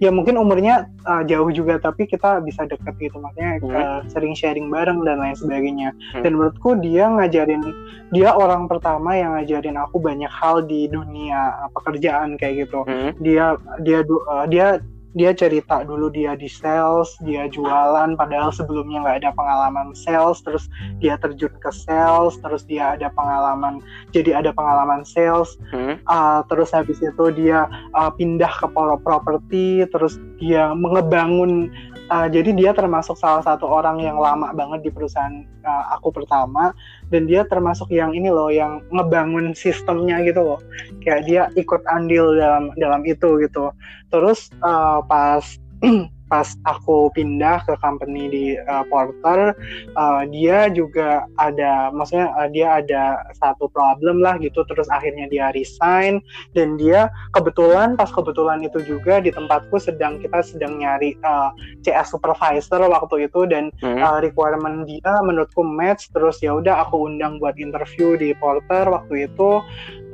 ya 0.00 0.08
mungkin 0.08 0.40
umurnya 0.40 0.88
uh, 1.04 1.20
jauh 1.28 1.52
juga 1.52 1.76
tapi 1.76 2.08
kita 2.08 2.40
bisa 2.40 2.64
deket 2.64 2.96
gitu 2.96 3.20
makanya 3.20 3.60
mm. 3.60 3.68
uh, 3.68 4.00
sering 4.08 4.32
sharing 4.32 4.72
bareng 4.72 5.04
dan 5.04 5.20
lain 5.20 5.36
sebagainya 5.36 5.92
mm. 5.92 6.24
dan 6.24 6.32
menurutku 6.40 6.72
dia 6.80 7.04
ngajarin 7.12 7.60
dia 8.08 8.32
orang 8.32 8.64
pertama 8.64 9.12
yang 9.12 9.36
ngajarin 9.36 9.76
aku 9.76 10.00
banyak 10.00 10.32
hal 10.32 10.64
di 10.64 10.88
dunia 10.88 11.68
pekerjaan 11.76 12.40
kayak 12.40 12.64
gitu 12.66 12.80
mm. 12.88 13.20
dia 13.20 13.60
dia 13.84 14.00
uh, 14.08 14.48
dia 14.48 14.80
dia 15.14 15.34
cerita 15.34 15.82
dulu 15.82 16.06
dia 16.10 16.38
di 16.38 16.46
sales, 16.46 17.18
dia 17.26 17.50
jualan, 17.50 18.14
padahal 18.14 18.54
sebelumnya 18.54 19.02
nggak 19.02 19.18
ada 19.26 19.30
pengalaman 19.34 19.90
sales, 19.92 20.38
terus 20.46 20.70
dia 21.02 21.18
terjun 21.18 21.50
ke 21.58 21.70
sales, 21.74 22.38
terus 22.38 22.62
dia 22.66 22.94
ada 22.94 23.10
pengalaman, 23.10 23.82
jadi 24.14 24.38
ada 24.38 24.54
pengalaman 24.54 25.02
sales, 25.02 25.58
hmm. 25.74 25.98
uh, 26.06 26.46
terus 26.46 26.70
habis 26.70 27.02
itu 27.02 27.24
dia 27.34 27.66
uh, 27.98 28.10
pindah 28.14 28.50
ke 28.50 28.66
properti, 29.02 29.82
terus 29.90 30.18
dia 30.38 30.70
mengebangun 30.78 31.74
uh, 32.10 32.26
jadi 32.26 32.50
dia 32.52 32.70
termasuk 32.74 33.14
salah 33.14 33.40
satu 33.46 33.64
orang 33.70 34.02
yang 34.02 34.18
lama 34.18 34.50
banget 34.52 34.86
di 34.86 34.90
perusahaan 34.90 35.46
uh, 35.62 35.94
aku 35.96 36.10
pertama 36.10 36.74
dan 37.10 37.26
dia 37.26 37.42
termasuk 37.46 37.90
yang 37.90 38.14
ini 38.14 38.30
loh 38.30 38.48
yang 38.48 38.80
ngebangun 38.94 39.52
sistemnya 39.52 40.22
gitu 40.22 40.42
loh. 40.42 40.60
Kayak 41.02 41.20
dia 41.26 41.42
ikut 41.58 41.82
andil 41.90 42.38
dalam 42.38 42.70
dalam 42.78 43.02
itu 43.06 43.42
gitu. 43.42 43.74
Terus 44.08 44.50
uh, 44.62 45.02
pas 45.04 45.42
pas 46.30 46.54
aku 46.64 47.10
pindah 47.12 47.66
ke 47.66 47.74
company 47.82 48.30
di 48.30 48.46
uh, 48.54 48.86
Porter 48.86 49.52
uh, 49.98 50.22
dia 50.30 50.70
juga 50.70 51.26
ada 51.42 51.90
maksudnya 51.90 52.30
uh, 52.38 52.46
dia 52.46 52.78
ada 52.78 53.26
satu 53.34 53.66
problem 53.74 54.22
lah 54.22 54.38
gitu 54.38 54.62
terus 54.70 54.86
akhirnya 54.86 55.26
dia 55.26 55.50
resign 55.50 56.22
dan 56.54 56.78
dia 56.78 57.10
kebetulan 57.34 57.98
pas 57.98 58.08
kebetulan 58.08 58.62
itu 58.62 58.78
juga 58.86 59.18
di 59.18 59.34
tempatku 59.34 59.76
sedang 59.82 60.22
kita 60.22 60.38
sedang 60.46 60.78
nyari 60.78 61.18
uh, 61.26 61.50
CS 61.82 62.14
supervisor 62.14 62.78
waktu 62.86 63.26
itu 63.26 63.50
dan 63.50 63.74
hmm. 63.82 63.98
uh, 63.98 64.22
requirement 64.22 64.86
dia 64.86 65.18
menurutku 65.26 65.66
match 65.66 66.08
terus 66.14 66.38
ya 66.38 66.54
udah 66.54 66.86
aku 66.86 67.10
undang 67.10 67.42
buat 67.42 67.58
interview 67.58 68.14
di 68.14 68.30
Porter 68.38 68.86
waktu 68.86 69.26
itu 69.26 69.60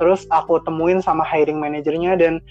terus 0.01 0.25
aku 0.33 0.61
temuin 0.65 1.01
sama 1.01 1.21
hiring 1.21 1.61
manajernya 1.61 2.17
dan 2.17 2.41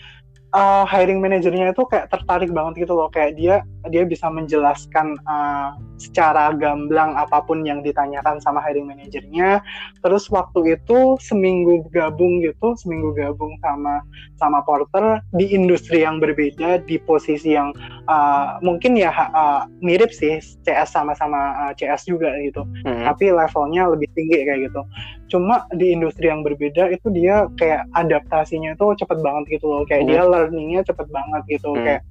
uh, 0.56 0.84
hiring 0.88 1.20
manajernya 1.20 1.76
itu 1.76 1.84
kayak 1.84 2.08
tertarik 2.08 2.48
banget 2.50 2.88
gitu 2.88 2.96
loh. 2.96 3.12
Kayak 3.12 3.36
dia 3.36 3.54
dia 3.92 4.02
bisa 4.08 4.32
menjelaskan 4.32 5.20
uh, 5.28 5.76
secara 5.96 6.52
gamblang 6.56 7.16
apa 7.16 7.40
pun 7.44 7.64
yang 7.64 7.80
ditanyakan 7.80 8.40
sama 8.40 8.60
hiring 8.60 8.88
manajernya 8.88 9.64
terus 10.04 10.28
waktu 10.28 10.76
itu 10.76 11.16
seminggu 11.20 11.88
gabung 11.92 12.44
gitu 12.44 12.76
seminggu 12.76 13.16
gabung 13.16 13.56
sama 13.64 14.04
sama 14.36 14.60
Porter 14.64 15.24
di 15.32 15.52
industri 15.56 16.04
yang 16.04 16.20
berbeda 16.20 16.84
di 16.84 17.00
posisi 17.00 17.56
yang 17.56 17.72
uh, 18.08 18.60
mungkin 18.60 18.96
ya 18.96 19.12
uh, 19.12 19.64
mirip 19.80 20.12
sih 20.12 20.38
CS 20.64 20.92
sama-sama 20.92 21.68
uh, 21.68 21.72
CS 21.76 22.08
juga 22.08 22.32
gitu 22.44 22.64
hmm. 22.84 23.04
tapi 23.08 23.32
levelnya 23.32 23.88
lebih 23.88 24.08
tinggi 24.12 24.44
kayak 24.44 24.68
gitu 24.68 24.82
cuma 25.26 25.66
di 25.74 25.90
industri 25.90 26.30
yang 26.30 26.46
berbeda 26.46 26.92
itu 26.92 27.10
dia 27.10 27.50
kayak 27.58 27.88
adaptasinya 27.98 28.78
itu 28.78 28.86
cepet 29.00 29.18
banget 29.24 29.58
gitu 29.58 29.66
loh 29.66 29.82
kayak 29.88 30.06
hmm. 30.06 30.10
dia 30.12 30.22
learningnya 30.22 30.80
cepet 30.86 31.08
banget 31.10 31.42
gitu 31.50 31.74
hmm. 31.74 31.82
kayak 31.82 32.02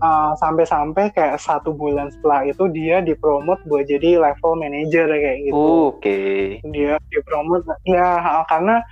uh, 0.00 0.32
sampai-sampai 0.36 1.12
kayak 1.14 1.38
satu 1.38 1.72
bulan 1.72 2.10
setelah 2.10 2.44
itu 2.48 2.66
dia 2.72 3.00
dipromot 3.04 3.60
buat 3.68 3.86
jadi 3.86 4.20
level 4.20 4.52
manager 4.58 5.06
kayak 5.08 5.38
gitu. 5.46 5.56
Oke. 5.56 6.00
Okay. 6.00 6.40
Dia 6.72 6.96
dipromot 7.12 7.64
ya 7.86 8.20
karena 8.48 8.82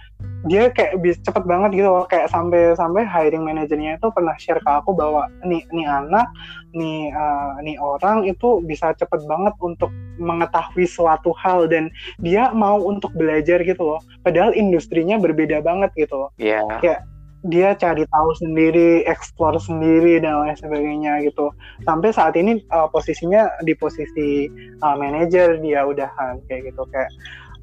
dia 0.46 0.70
kayak 0.70 1.02
bisa 1.02 1.18
cepet 1.30 1.46
banget 1.46 1.82
gitu 1.82 1.90
loh 1.90 2.06
kayak 2.06 2.30
sampai 2.30 2.74
sampai 2.78 3.02
hiring 3.06 3.42
manajernya 3.42 3.98
itu 3.98 4.06
pernah 4.14 4.34
share 4.38 4.62
ke 4.62 4.70
aku 4.70 4.94
bahwa 4.94 5.26
nih 5.42 5.62
nih 5.74 5.86
anak 5.86 6.26
nih 6.74 7.10
uh, 7.10 7.58
nih 7.62 7.74
orang 7.78 8.22
itu 8.26 8.62
bisa 8.62 8.94
cepet 8.94 9.18
banget 9.26 9.54
untuk 9.58 9.90
mengetahui 10.18 10.86
suatu 10.86 11.34
hal 11.38 11.66
dan 11.66 11.90
dia 12.22 12.50
mau 12.54 12.78
untuk 12.82 13.10
belajar 13.18 13.62
gitu 13.66 13.94
loh 13.94 14.00
padahal 14.22 14.54
industrinya 14.54 15.18
berbeda 15.18 15.58
banget 15.62 15.90
gitu 15.98 16.14
loh 16.26 16.30
yeah. 16.38 16.66
kayak 16.82 17.02
dia 17.48 17.72
cari 17.74 18.04
tahu 18.08 18.30
sendiri, 18.36 19.02
explore 19.08 19.56
sendiri 19.56 20.20
dan 20.20 20.44
lain 20.44 20.56
sebagainya 20.56 21.24
gitu. 21.24 21.48
Sampai 21.82 22.12
saat 22.12 22.36
ini 22.36 22.60
uh, 22.70 22.86
posisinya 22.92 23.48
di 23.64 23.72
posisi 23.74 24.46
uh, 24.84 24.96
manajer 24.96 25.58
dia 25.64 25.84
udahan 25.88 26.38
kayak 26.46 26.72
gitu 26.72 26.84
kayak 26.92 27.08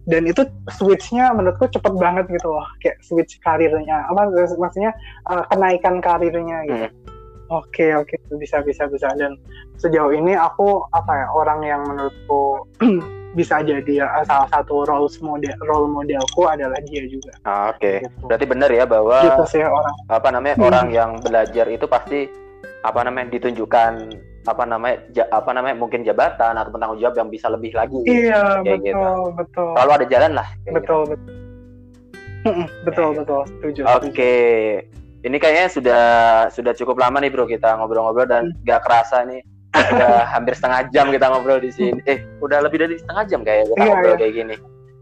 dan 0.05 0.29
itu 0.29 0.45
switchnya 0.77 1.33
menurutku 1.33 1.65
cepet 1.65 1.93
banget 1.97 2.29
gitu 2.29 2.53
loh 2.53 2.65
kayak 2.77 3.01
switch 3.01 3.41
karirnya 3.41 4.05
apa 4.05 4.29
maksudnya 4.53 4.93
uh, 5.25 5.41
kenaikan 5.49 5.97
karirnya 5.97 6.61
gitu 6.69 6.87
hmm. 6.89 7.13
Oke 7.53 7.93
oke 7.93 8.17
bisa 8.41 8.65
bisa 8.65 8.89
bisa 8.89 9.05
dan 9.21 9.37
sejauh 9.77 10.09
ini 10.09 10.33
aku 10.33 10.81
apa 10.97 11.13
ya 11.13 11.27
orang 11.29 11.61
yang 11.61 11.81
menurutku 11.85 12.65
bisa 13.35 13.59
jadi 13.61 13.93
ya, 14.01 14.07
salah 14.23 14.47
satu 14.47 14.87
role 14.87 15.11
model 15.19 15.55
role 15.67 15.91
modelku 15.91 16.47
adalah 16.47 16.79
dia 16.87 17.03
juga. 17.05 17.35
Ah, 17.43 17.75
Oke, 17.75 17.77
okay. 17.77 17.95
gitu. 18.07 18.25
berarti 18.31 18.45
benar 18.47 18.69
ya 18.71 18.87
bahwa 18.87 19.17
gitu 19.21 19.43
sih 19.59 19.61
orang 19.61 19.95
apa 20.07 20.27
namanya 20.31 20.55
hmm. 20.55 20.67
orang 20.71 20.87
yang 20.89 21.11
belajar 21.19 21.65
itu 21.67 21.85
pasti 21.85 22.19
apa 22.81 22.99
namanya 23.03 23.27
ditunjukkan 23.35 23.93
apa 24.45 24.63
namanya 24.63 24.97
ja, 25.11 25.25
apa 25.33 25.51
namanya 25.51 25.75
mungkin 25.75 26.05
jabatan 26.05 26.53
atau 26.55 26.71
tanggung 26.77 27.01
jawab 27.01 27.15
yang 27.19 27.29
bisa 27.29 27.51
lebih 27.51 27.75
lagi. 27.75 27.99
Iya 28.07 28.63
kayak 28.63 28.79
betul 28.79 28.87
gitu. 28.87 29.35
betul. 29.35 29.69
Kalau 29.75 29.91
ada 29.91 30.05
jalan 30.07 30.31
lah. 30.37 30.47
Betul 30.69 31.01
gitu. 31.11 31.15
betul. 32.45 32.65
betul 32.87 33.09
betul 33.19 33.41
setuju. 33.49 33.81
Oke. 33.89 34.09
Okay. 34.13 34.55
Ini 35.25 35.41
kayaknya 35.41 35.67
sudah 35.73 36.05
sudah 36.53 36.73
cukup 36.77 37.01
lama 37.01 37.17
nih 37.17 37.33
bro 37.33 37.49
kita 37.49 37.73
ngobrol-ngobrol 37.81 38.29
dan 38.29 38.53
hmm. 38.53 38.61
gak 38.61 38.85
kerasa 38.85 39.25
nih 39.25 39.41
udah 39.75 40.25
hampir 40.31 40.53
setengah 40.55 40.87
jam 40.91 41.11
kita 41.11 41.25
ngobrol 41.27 41.59
di 41.59 41.71
sini. 41.71 41.99
Eh, 42.07 42.23
udah 42.39 42.63
lebih 42.63 42.81
dari 42.81 42.95
setengah 42.99 43.23
jam 43.27 43.41
kayak 43.43 43.67
kita 43.69 43.75
iya, 43.81 43.85
ngobrol 43.91 44.13
iya. 44.15 44.19
kayak 44.19 44.33
gini. 44.33 44.55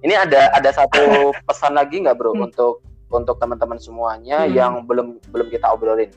Ini 0.03 0.13
ada 0.19 0.41
ada 0.51 0.69
satu 0.73 1.31
pesan 1.47 1.73
lagi 1.79 2.03
nggak 2.03 2.17
bro 2.19 2.35
hmm. 2.35 2.47
untuk 2.51 2.83
untuk 3.13 3.37
teman-teman 3.39 3.79
semuanya 3.79 4.43
hmm. 4.43 4.51
yang 4.51 4.73
belum 4.83 5.21
belum 5.31 5.47
kita 5.53 5.69
obrolin? 5.71 6.11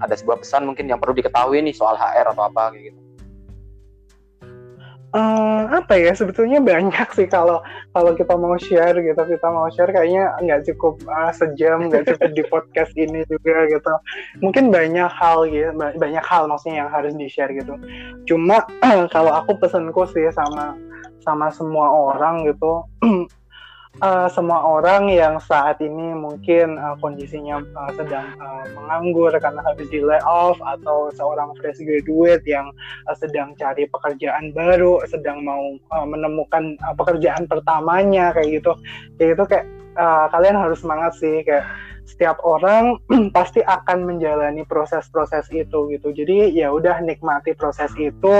Ada 0.00 0.16
sebuah 0.16 0.40
pesan 0.40 0.64
mungkin 0.64 0.88
yang 0.88 0.96
perlu 0.96 1.12
diketahui 1.12 1.60
nih 1.60 1.76
soal 1.76 1.98
HR 1.98 2.32
atau 2.32 2.48
apa 2.48 2.72
kayak 2.72 2.94
gitu 2.94 3.09
uh, 5.14 5.62
apa 5.70 5.94
ya 5.98 6.12
sebetulnya 6.14 6.62
banyak 6.62 7.08
sih 7.14 7.26
kalau 7.26 7.62
kalau 7.94 8.12
kita 8.14 8.34
mau 8.38 8.54
share 8.58 8.96
gitu. 8.98 9.18
Kita 9.18 9.46
mau 9.50 9.66
share 9.72 9.90
kayaknya 9.90 10.34
nggak 10.42 10.66
cukup 10.72 11.02
uh, 11.06 11.32
sejam 11.34 11.90
nggak 11.90 12.14
cukup 12.14 12.30
di 12.34 12.42
podcast 12.46 12.92
ini 12.94 13.26
juga 13.26 13.66
gitu. 13.70 13.94
Mungkin 14.42 14.70
banyak 14.70 15.10
hal 15.10 15.46
gitu 15.50 15.70
banyak 15.76 16.24
hal 16.24 16.46
maksudnya 16.46 16.86
yang 16.86 16.90
harus 16.90 17.12
di 17.14 17.26
share 17.26 17.52
gitu. 17.54 17.74
Cuma 18.26 18.62
kalau 19.14 19.32
aku 19.34 19.58
pesanku 19.58 20.06
sih 20.10 20.30
sama 20.34 20.74
sama 21.20 21.52
semua 21.52 21.92
orang 21.92 22.48
gitu 22.48 22.88
uh, 23.98 24.30
semua 24.30 24.62
orang 24.62 25.10
yang 25.10 25.42
saat 25.42 25.82
ini 25.82 26.14
mungkin 26.14 26.78
uh, 26.78 26.94
kondisinya 27.02 27.58
uh, 27.74 27.90
sedang 27.98 28.30
uh, 28.38 28.64
menganggur 28.78 29.34
karena 29.34 29.58
habis 29.66 29.90
di 29.90 29.98
layoff 29.98 30.56
atau 30.62 31.10
seorang 31.18 31.50
fresh 31.58 31.82
graduate 31.82 32.46
yang 32.46 32.70
uh, 33.10 33.16
sedang 33.18 33.58
cari 33.58 33.90
pekerjaan 33.90 34.54
baru, 34.54 35.02
sedang 35.10 35.42
mau 35.42 35.74
uh, 35.90 36.06
menemukan 36.06 36.78
uh, 36.86 36.94
pekerjaan 36.94 37.50
pertamanya 37.50 38.30
kayak 38.30 38.62
gitu, 38.62 38.72
kayak 39.18 39.34
gitu 39.34 39.44
kayak 39.50 39.66
uh, 39.96 40.26
kalian 40.30 40.58
harus 40.58 40.82
semangat 40.82 41.16
sih 41.18 41.42
kayak 41.42 41.66
setiap 42.10 42.42
orang 42.42 42.98
pasti 43.36 43.62
akan 43.62 44.02
menjalani 44.02 44.66
proses-proses 44.66 45.46
itu 45.54 45.86
gitu. 45.94 46.08
Jadi 46.10 46.58
ya 46.58 46.74
udah 46.74 46.98
nikmati 47.06 47.54
proses 47.54 47.94
itu, 47.94 48.36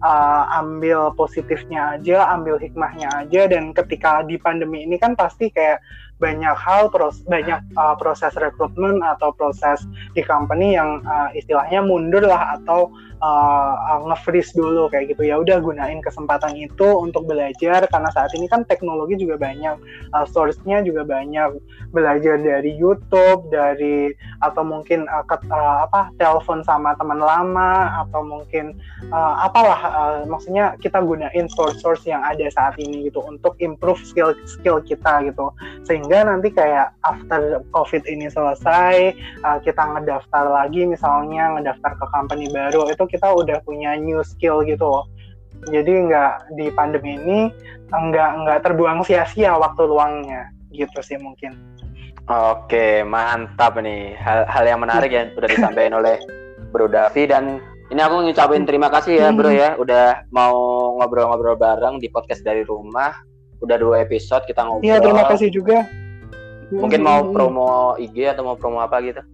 uh, 0.00 0.44
ambil 0.56 1.12
positifnya 1.14 2.00
aja, 2.00 2.32
ambil 2.32 2.56
hikmahnya 2.56 3.12
aja 3.12 3.44
dan 3.46 3.76
ketika 3.76 4.24
di 4.24 4.40
pandemi 4.40 4.88
ini 4.88 4.96
kan 4.96 5.12
pasti 5.12 5.52
kayak 5.52 5.84
banyak 6.20 6.52
hal 6.52 6.92
pros 6.92 7.24
banyak 7.24 7.58
uh, 7.74 7.96
proses 7.96 8.36
rekrutmen 8.36 9.00
atau 9.00 9.32
proses 9.32 9.82
di 10.12 10.20
company 10.20 10.76
yang 10.76 11.00
uh, 11.08 11.32
istilahnya 11.32 11.80
mundur 11.80 12.22
lah 12.22 12.60
atau 12.60 12.92
uh, 13.20 14.00
nge-freeze 14.08 14.52
dulu 14.56 14.88
kayak 14.90 15.14
gitu. 15.14 15.28
Ya 15.28 15.38
udah 15.38 15.60
gunain 15.60 16.00
kesempatan 16.04 16.56
itu 16.56 16.84
untuk 16.84 17.28
belajar 17.28 17.84
karena 17.88 18.10
saat 18.12 18.32
ini 18.34 18.48
kan 18.48 18.64
teknologi 18.66 19.20
juga 19.20 19.40
banyak 19.40 19.76
uh, 20.12 20.26
source-nya 20.28 20.82
juga 20.82 21.06
banyak. 21.06 21.56
Belajar 21.90 22.38
dari 22.38 22.74
YouTube 22.78 23.50
dari 23.50 24.14
atau 24.40 24.62
mungkin 24.62 25.06
uh, 25.10 25.24
ke, 25.26 25.36
uh, 25.50 25.88
apa 25.88 26.12
telepon 26.16 26.64
sama 26.64 26.96
teman 26.96 27.18
lama 27.20 28.04
atau 28.06 28.22
mungkin 28.24 28.76
uh, 29.10 29.44
apalah 29.44 29.80
uh, 29.88 30.18
maksudnya 30.26 30.76
kita 30.80 31.02
gunain 31.02 31.46
source-source 31.50 32.06
yang 32.08 32.22
ada 32.24 32.46
saat 32.52 32.76
ini 32.80 33.10
gitu 33.10 33.20
untuk 33.24 33.56
improve 33.60 34.00
skill 34.02 34.34
skill 34.46 34.80
kita 34.82 35.26
gitu. 35.28 35.52
Sehingga 35.84 36.09
sehingga 36.10 36.26
nanti 36.26 36.50
kayak 36.50 36.90
after 37.06 37.62
covid 37.70 38.02
ini 38.10 38.26
selesai 38.26 39.14
uh, 39.46 39.62
kita 39.62 39.78
ngedaftar 39.78 40.42
lagi 40.42 40.82
misalnya 40.82 41.54
ngedaftar 41.54 41.94
ke 42.02 42.06
company 42.10 42.50
baru 42.50 42.90
itu 42.90 43.06
kita 43.06 43.30
udah 43.30 43.62
punya 43.62 43.94
new 43.94 44.18
skill 44.26 44.66
gitu 44.66 44.82
loh. 44.82 45.06
Jadi 45.70 46.10
nggak 46.10 46.58
di 46.58 46.66
pandemi 46.74 47.14
ini 47.14 47.54
nggak 47.94 48.30
nggak 48.42 48.58
terbuang 48.58 49.06
sia-sia 49.06 49.54
waktu 49.54 49.86
luangnya 49.86 50.50
gitu 50.74 50.98
sih 50.98 51.14
mungkin. 51.14 51.54
Oke 52.26 53.06
mantap 53.06 53.78
nih. 53.78 54.18
Hal 54.18 54.50
hal 54.50 54.66
yang 54.66 54.82
menarik 54.82 55.14
yang 55.14 55.30
sudah 55.38 55.46
disampaikan 55.46 55.94
oleh 55.94 56.18
Bro 56.74 56.90
Davi 56.90 57.30
dan 57.30 57.62
ini 57.86 58.02
aku 58.02 58.26
ngucapin 58.26 58.66
terima 58.66 58.90
kasih 58.90 59.14
ya 59.14 59.30
Bro 59.30 59.54
ya. 59.54 59.78
Udah 59.78 60.26
mau 60.34 60.58
ngobrol-ngobrol 60.98 61.54
bareng 61.54 62.02
di 62.02 62.10
podcast 62.10 62.42
dari 62.42 62.66
rumah. 62.66 63.14
Udah 63.62 63.78
dua 63.78 64.02
episode 64.02 64.42
kita 64.50 64.66
ngobrol. 64.66 64.90
Iya 64.90 64.98
terima 64.98 65.22
kasih 65.30 65.54
juga. 65.54 65.86
Mungkin 66.70 67.02
mau 67.02 67.26
hmm. 67.26 67.34
promo 67.34 67.98
IG 67.98 68.30
atau 68.30 68.46
mau 68.46 68.54
promo 68.54 68.78
apa 68.78 69.02
gitu? 69.02 69.18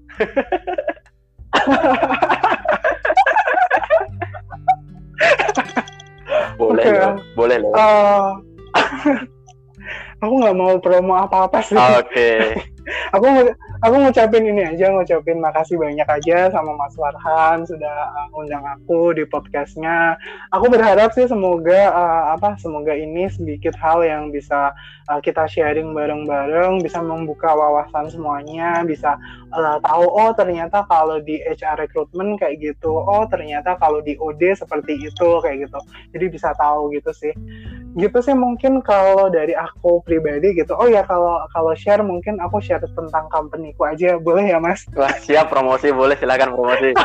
boleh 6.57 6.84
okay. 6.84 6.97
loh, 6.97 7.14
boleh 7.37 7.57
loh. 7.61 7.72
Uh, 7.76 8.41
aku 10.24 10.34
nggak 10.41 10.57
mau 10.57 10.80
promo 10.80 11.20
apa-apa 11.20 11.61
sih. 11.61 11.76
Oke. 11.76 12.09
Okay. 12.09 12.57
aku 13.12 13.53
aku 13.83 13.95
ngucapin 14.01 14.45
ini 14.49 14.62
aja, 14.64 14.89
ngucapin 14.93 15.39
makasih 15.41 15.77
banyak 15.77 16.07
aja 16.09 16.49
sama 16.53 16.72
Mas 16.77 16.97
Warhan 16.97 17.68
sudah 17.68 17.97
uh, 18.12 18.39
undang 18.39 18.64
aku 18.64 19.12
di 19.12 19.29
podcastnya. 19.29 20.16
Aku 20.55 20.72
berharap 20.72 21.12
sih 21.12 21.29
semoga 21.29 21.93
uh, 21.93 22.24
apa, 22.39 22.57
semoga 22.57 22.97
ini 22.97 23.29
sedikit 23.29 23.77
hal 23.77 24.01
yang 24.07 24.33
bisa 24.33 24.72
uh, 25.11 25.20
kita 25.20 25.45
sharing 25.51 25.93
bareng-bareng, 25.93 26.81
bisa 26.81 27.03
membuka 27.05 27.53
wawasan 27.53 28.09
semuanya, 28.09 28.81
bisa 28.87 29.20
uh, 29.53 29.77
tahu 29.85 30.05
oh 30.09 30.33
ternyata 30.33 30.87
kalau 30.89 31.20
di 31.20 31.43
HR 31.45 31.87
recruitment 31.87 32.41
kayak 32.41 32.62
gitu, 32.62 32.93
oh 32.93 33.24
ternyata 33.29 33.77
kalau 33.77 34.01
di 34.01 34.16
OD 34.16 34.57
seperti 34.57 34.97
itu 34.97 35.29
kayak 35.45 35.68
gitu. 35.68 35.79
Jadi 36.16 36.24
bisa 36.33 36.51
tahu 36.57 36.93
gitu 36.97 37.12
sih 37.12 37.35
gitu 37.97 38.19
sih 38.21 38.37
mungkin 38.37 38.85
kalau 38.85 39.33
dari 39.33 39.57
aku 39.57 40.05
pribadi 40.05 40.53
gitu. 40.53 40.77
Oh 40.77 40.85
ya 40.85 41.01
kalau 41.09 41.41
kalau 41.51 41.73
share 41.73 42.05
mungkin 42.05 42.37
aku 42.45 42.61
share 42.61 42.85
tentang 42.85 43.27
companyku 43.33 43.89
aja 43.89 44.21
boleh 44.21 44.45
ya 44.53 44.61
mas? 44.61 44.85
Wah, 44.99 45.17
siap 45.17 45.49
promosi 45.49 45.91
boleh 45.91 46.15
silakan 46.17 46.53
promosi. 46.55 46.93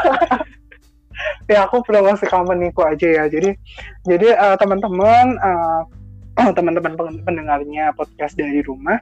Ya 1.46 1.70
aku 1.70 1.86
promosi 1.86 2.26
companyku 2.26 2.82
aja 2.82 3.06
ya. 3.06 3.24
Jadi 3.30 3.54
jadi 4.10 4.34
uh, 4.34 4.58
teman-teman 4.58 5.38
uh, 5.38 5.86
teman-teman 6.58 6.98
pendengarnya 7.22 7.94
podcast 7.94 8.34
dari 8.34 8.66
rumah 8.66 8.98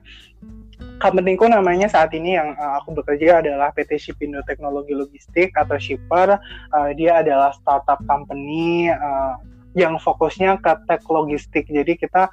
companyku 0.99 1.47
namanya 1.47 1.87
saat 1.87 2.11
ini 2.11 2.35
yang 2.35 2.53
uh, 2.59 2.83
aku 2.83 2.91
bekerja 2.99 3.39
adalah 3.39 3.71
PT 3.71 3.95
Shipindo 3.99 4.43
Teknologi 4.43 4.91
Logistik 4.91 5.55
atau 5.55 5.79
Shipper. 5.79 6.39
Uh, 6.75 6.91
dia 6.93 7.23
adalah 7.23 7.55
startup 7.55 8.03
company 8.03 8.91
uh, 8.91 9.39
yang 9.77 9.97
fokusnya 10.01 10.61
ke 10.61 10.71
tech 10.89 11.03
logistik. 11.09 11.65
Jadi 11.69 11.97
kita 11.99 12.29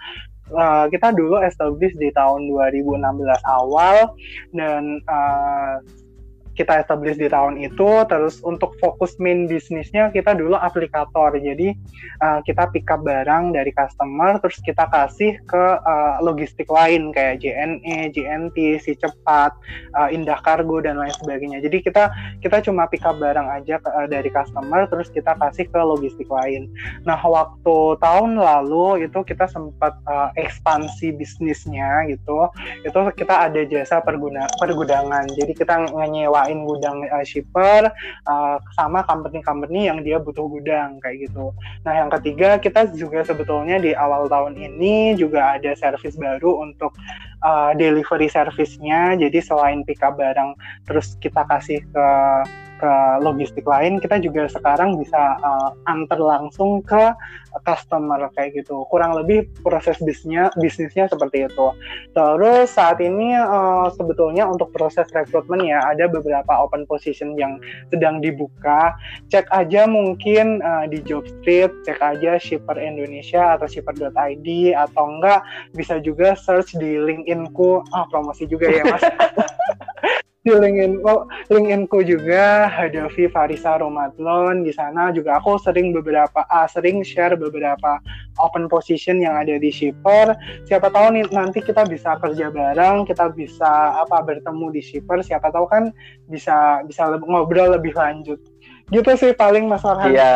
uh, 0.52 0.86
kita 0.88 1.12
dulu 1.12 1.42
establish 1.42 1.92
di 1.98 2.12
tahun 2.14 2.48
2016 2.48 3.02
awal 3.44 4.14
dan 4.54 5.00
uh, 5.08 5.80
kita 6.56 6.80
establish 6.80 7.20
di 7.20 7.28
tahun 7.28 7.60
itu 7.60 8.08
terus 8.08 8.40
untuk 8.40 8.72
fokus 8.80 9.14
main 9.20 9.44
bisnisnya 9.44 10.08
kita 10.08 10.32
dulu 10.32 10.56
aplikator. 10.56 11.36
Jadi 11.36 11.76
uh, 12.24 12.40
kita 12.42 12.72
pick 12.72 12.88
up 12.88 13.04
barang 13.04 13.52
dari 13.52 13.70
customer 13.76 14.40
terus 14.40 14.58
kita 14.64 14.88
kasih 14.88 15.36
ke 15.44 15.64
uh, 15.84 16.16
logistik 16.24 16.66
lain 16.72 17.12
kayak 17.12 17.44
JNE, 17.44 18.10
JNT, 18.16 18.80
si 18.80 18.96
cepat, 18.96 19.52
uh, 19.92 20.08
Indah 20.08 20.40
Kargo 20.40 20.80
dan 20.80 20.96
lain 20.96 21.12
sebagainya. 21.20 21.60
Jadi 21.60 21.84
kita 21.84 22.08
kita 22.40 22.64
cuma 22.64 22.88
pick 22.88 23.04
up 23.04 23.20
barang 23.20 23.46
aja 23.52 23.76
uh, 23.84 24.08
dari 24.08 24.32
customer 24.32 24.88
terus 24.88 25.12
kita 25.12 25.36
kasih 25.36 25.68
ke 25.68 25.80
logistik 25.80 26.26
lain. 26.32 26.72
Nah 27.04 27.20
waktu 27.20 28.00
tahun 28.00 28.40
lalu 28.40 29.04
itu 29.04 29.20
kita 29.28 29.44
sempat 29.52 29.92
uh, 30.08 30.32
ekspansi 30.40 31.12
bisnisnya 31.20 32.08
gitu. 32.08 32.48
Itu 32.80 32.98
kita 33.12 33.52
ada 33.52 33.60
jasa 33.68 34.00
perguna 34.00 34.48
pergudangan. 34.56 35.28
Jadi 35.36 35.52
kita 35.52 35.92
ngeyewa 35.92 36.45
nyediain 36.46 36.62
gudang 36.62 37.02
uh, 37.10 37.24
shipper 37.26 37.90
uh, 38.26 38.56
sama 38.78 39.02
company-company 39.04 39.90
yang 39.90 39.98
dia 40.06 40.22
butuh 40.22 40.46
gudang 40.46 41.02
kayak 41.02 41.26
gitu. 41.28 41.50
Nah 41.82 41.92
yang 41.98 42.10
ketiga 42.14 42.62
kita 42.62 42.86
juga 42.94 43.26
sebetulnya 43.26 43.82
di 43.82 43.92
awal 43.92 44.30
tahun 44.30 44.54
ini 44.54 45.18
juga 45.18 45.58
ada 45.58 45.74
service 45.74 46.14
baru 46.14 46.62
untuk 46.62 46.94
uh, 47.42 47.74
delivery 47.74 48.30
service-nya. 48.30 49.18
Jadi 49.18 49.38
selain 49.42 49.82
pick 49.82 50.00
up 50.06 50.14
barang 50.14 50.54
terus 50.86 51.18
kita 51.18 51.42
kasih 51.50 51.82
ke 51.90 52.08
ke 52.76 52.94
logistik 53.24 53.64
lain 53.64 53.98
kita 53.98 54.20
juga 54.20 54.48
sekarang 54.52 55.00
bisa 55.00 55.40
uh, 55.40 55.70
antar 55.88 56.20
langsung 56.20 56.84
ke 56.84 57.12
customer 57.64 58.28
kayak 58.36 58.52
gitu. 58.64 58.84
Kurang 58.92 59.16
lebih 59.16 59.48
proses 59.64 59.96
bisnisnya 60.04 60.52
bisnisnya 60.60 61.08
seperti 61.08 61.48
itu. 61.48 61.66
Terus 62.12 62.68
saat 62.68 63.00
ini 63.00 63.32
uh, 63.32 63.88
sebetulnya 63.96 64.44
untuk 64.44 64.72
proses 64.76 65.08
rekrutmen 65.12 65.64
ya 65.64 65.80
ada 65.80 66.04
beberapa 66.10 66.52
open 66.60 66.84
position 66.84 67.32
yang 67.40 67.56
sedang 67.88 68.20
dibuka. 68.20 68.92
Cek 69.32 69.48
aja 69.48 69.88
mungkin 69.88 70.60
uh, 70.60 70.84
di 70.84 71.00
Jobstreet 71.00 71.72
cek 71.88 72.00
aja 72.02 72.36
shipper 72.36 72.76
Indonesia 72.76 73.56
atau 73.56 73.64
shipper.id 73.64 74.48
atau 74.76 75.04
enggak 75.06 75.40
bisa 75.72 75.96
juga 76.02 76.36
search 76.36 76.76
di 76.76 76.98
LinkedIn-ku 77.00 77.86
ah 77.94 78.04
promosi 78.10 78.44
juga 78.48 78.68
ya 78.68 78.84
mas 78.84 79.02
di 80.46 80.54
LinkedIn 80.54 81.02
oh, 81.02 81.26
LinkedIn-ku 81.50 82.06
juga 82.06 82.70
Hadafi 82.70 83.26
Farisa 83.26 83.82
Romadlon 83.82 84.62
di 84.62 84.70
sana 84.70 85.10
juga. 85.10 85.42
Aku 85.42 85.58
sering 85.58 85.90
beberapa 85.90 86.46
uh, 86.46 86.70
sering 86.70 87.02
share 87.02 87.34
beberapa 87.34 87.98
open 88.38 88.70
position 88.70 89.18
yang 89.18 89.34
ada 89.34 89.58
di 89.58 89.74
shipper. 89.74 90.38
Siapa 90.70 90.86
tahu 90.94 91.18
nih 91.18 91.26
nanti 91.34 91.58
kita 91.58 91.82
bisa 91.90 92.14
kerja 92.22 92.54
bareng 92.54 93.10
kita 93.10 93.34
bisa 93.34 93.98
apa 93.98 94.22
bertemu 94.22 94.70
di 94.70 94.82
shipper. 94.86 95.18
Siapa 95.26 95.50
tahu 95.50 95.66
kan 95.66 95.90
bisa 96.30 96.86
bisa 96.86 97.18
ngobrol 97.26 97.74
lebih 97.74 97.98
lanjut 97.98 98.38
gitu 98.94 99.10
sih 99.18 99.30
paling 99.34 99.66
Mas 99.66 99.82
Farhan. 99.82 100.14
Iya, 100.14 100.34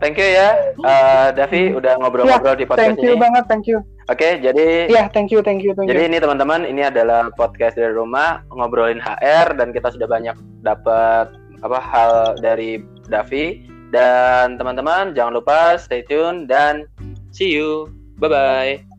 thank 0.00 0.16
you 0.16 0.24
ya, 0.24 0.72
uh, 0.80 1.28
Davi 1.36 1.76
udah 1.76 2.00
ngobrol-ngobrol 2.00 2.56
ya, 2.56 2.60
di 2.60 2.64
podcast 2.64 2.96
thank 2.96 3.04
you 3.04 3.12
ini. 3.12 3.20
banget, 3.20 3.44
thank 3.48 3.66
you. 3.68 3.84
Oke, 4.06 4.22
okay, 4.22 4.32
jadi 4.40 4.88
ya 4.88 5.10
thank 5.12 5.28
you, 5.28 5.44
thank 5.44 5.60
you, 5.60 5.76
thank 5.76 5.90
jadi 5.90 6.06
you. 6.06 6.10
ini 6.14 6.16
teman-teman, 6.22 6.64
ini 6.64 6.88
adalah 6.88 7.28
podcast 7.36 7.76
dari 7.76 7.92
rumah 7.92 8.40
ngobrolin 8.54 9.02
HR 9.02 9.58
dan 9.58 9.74
kita 9.76 9.92
sudah 9.92 10.08
banyak 10.08 10.36
dapat 10.64 11.28
apa 11.60 11.78
hal 11.80 12.12
dari 12.40 12.80
Davi 13.10 13.66
dan 13.90 14.56
teman-teman 14.56 15.12
jangan 15.16 15.36
lupa 15.36 15.76
stay 15.76 16.00
tune 16.06 16.48
dan 16.48 16.88
see 17.34 17.52
you, 17.52 17.90
bye 18.16 18.30
bye. 18.30 18.95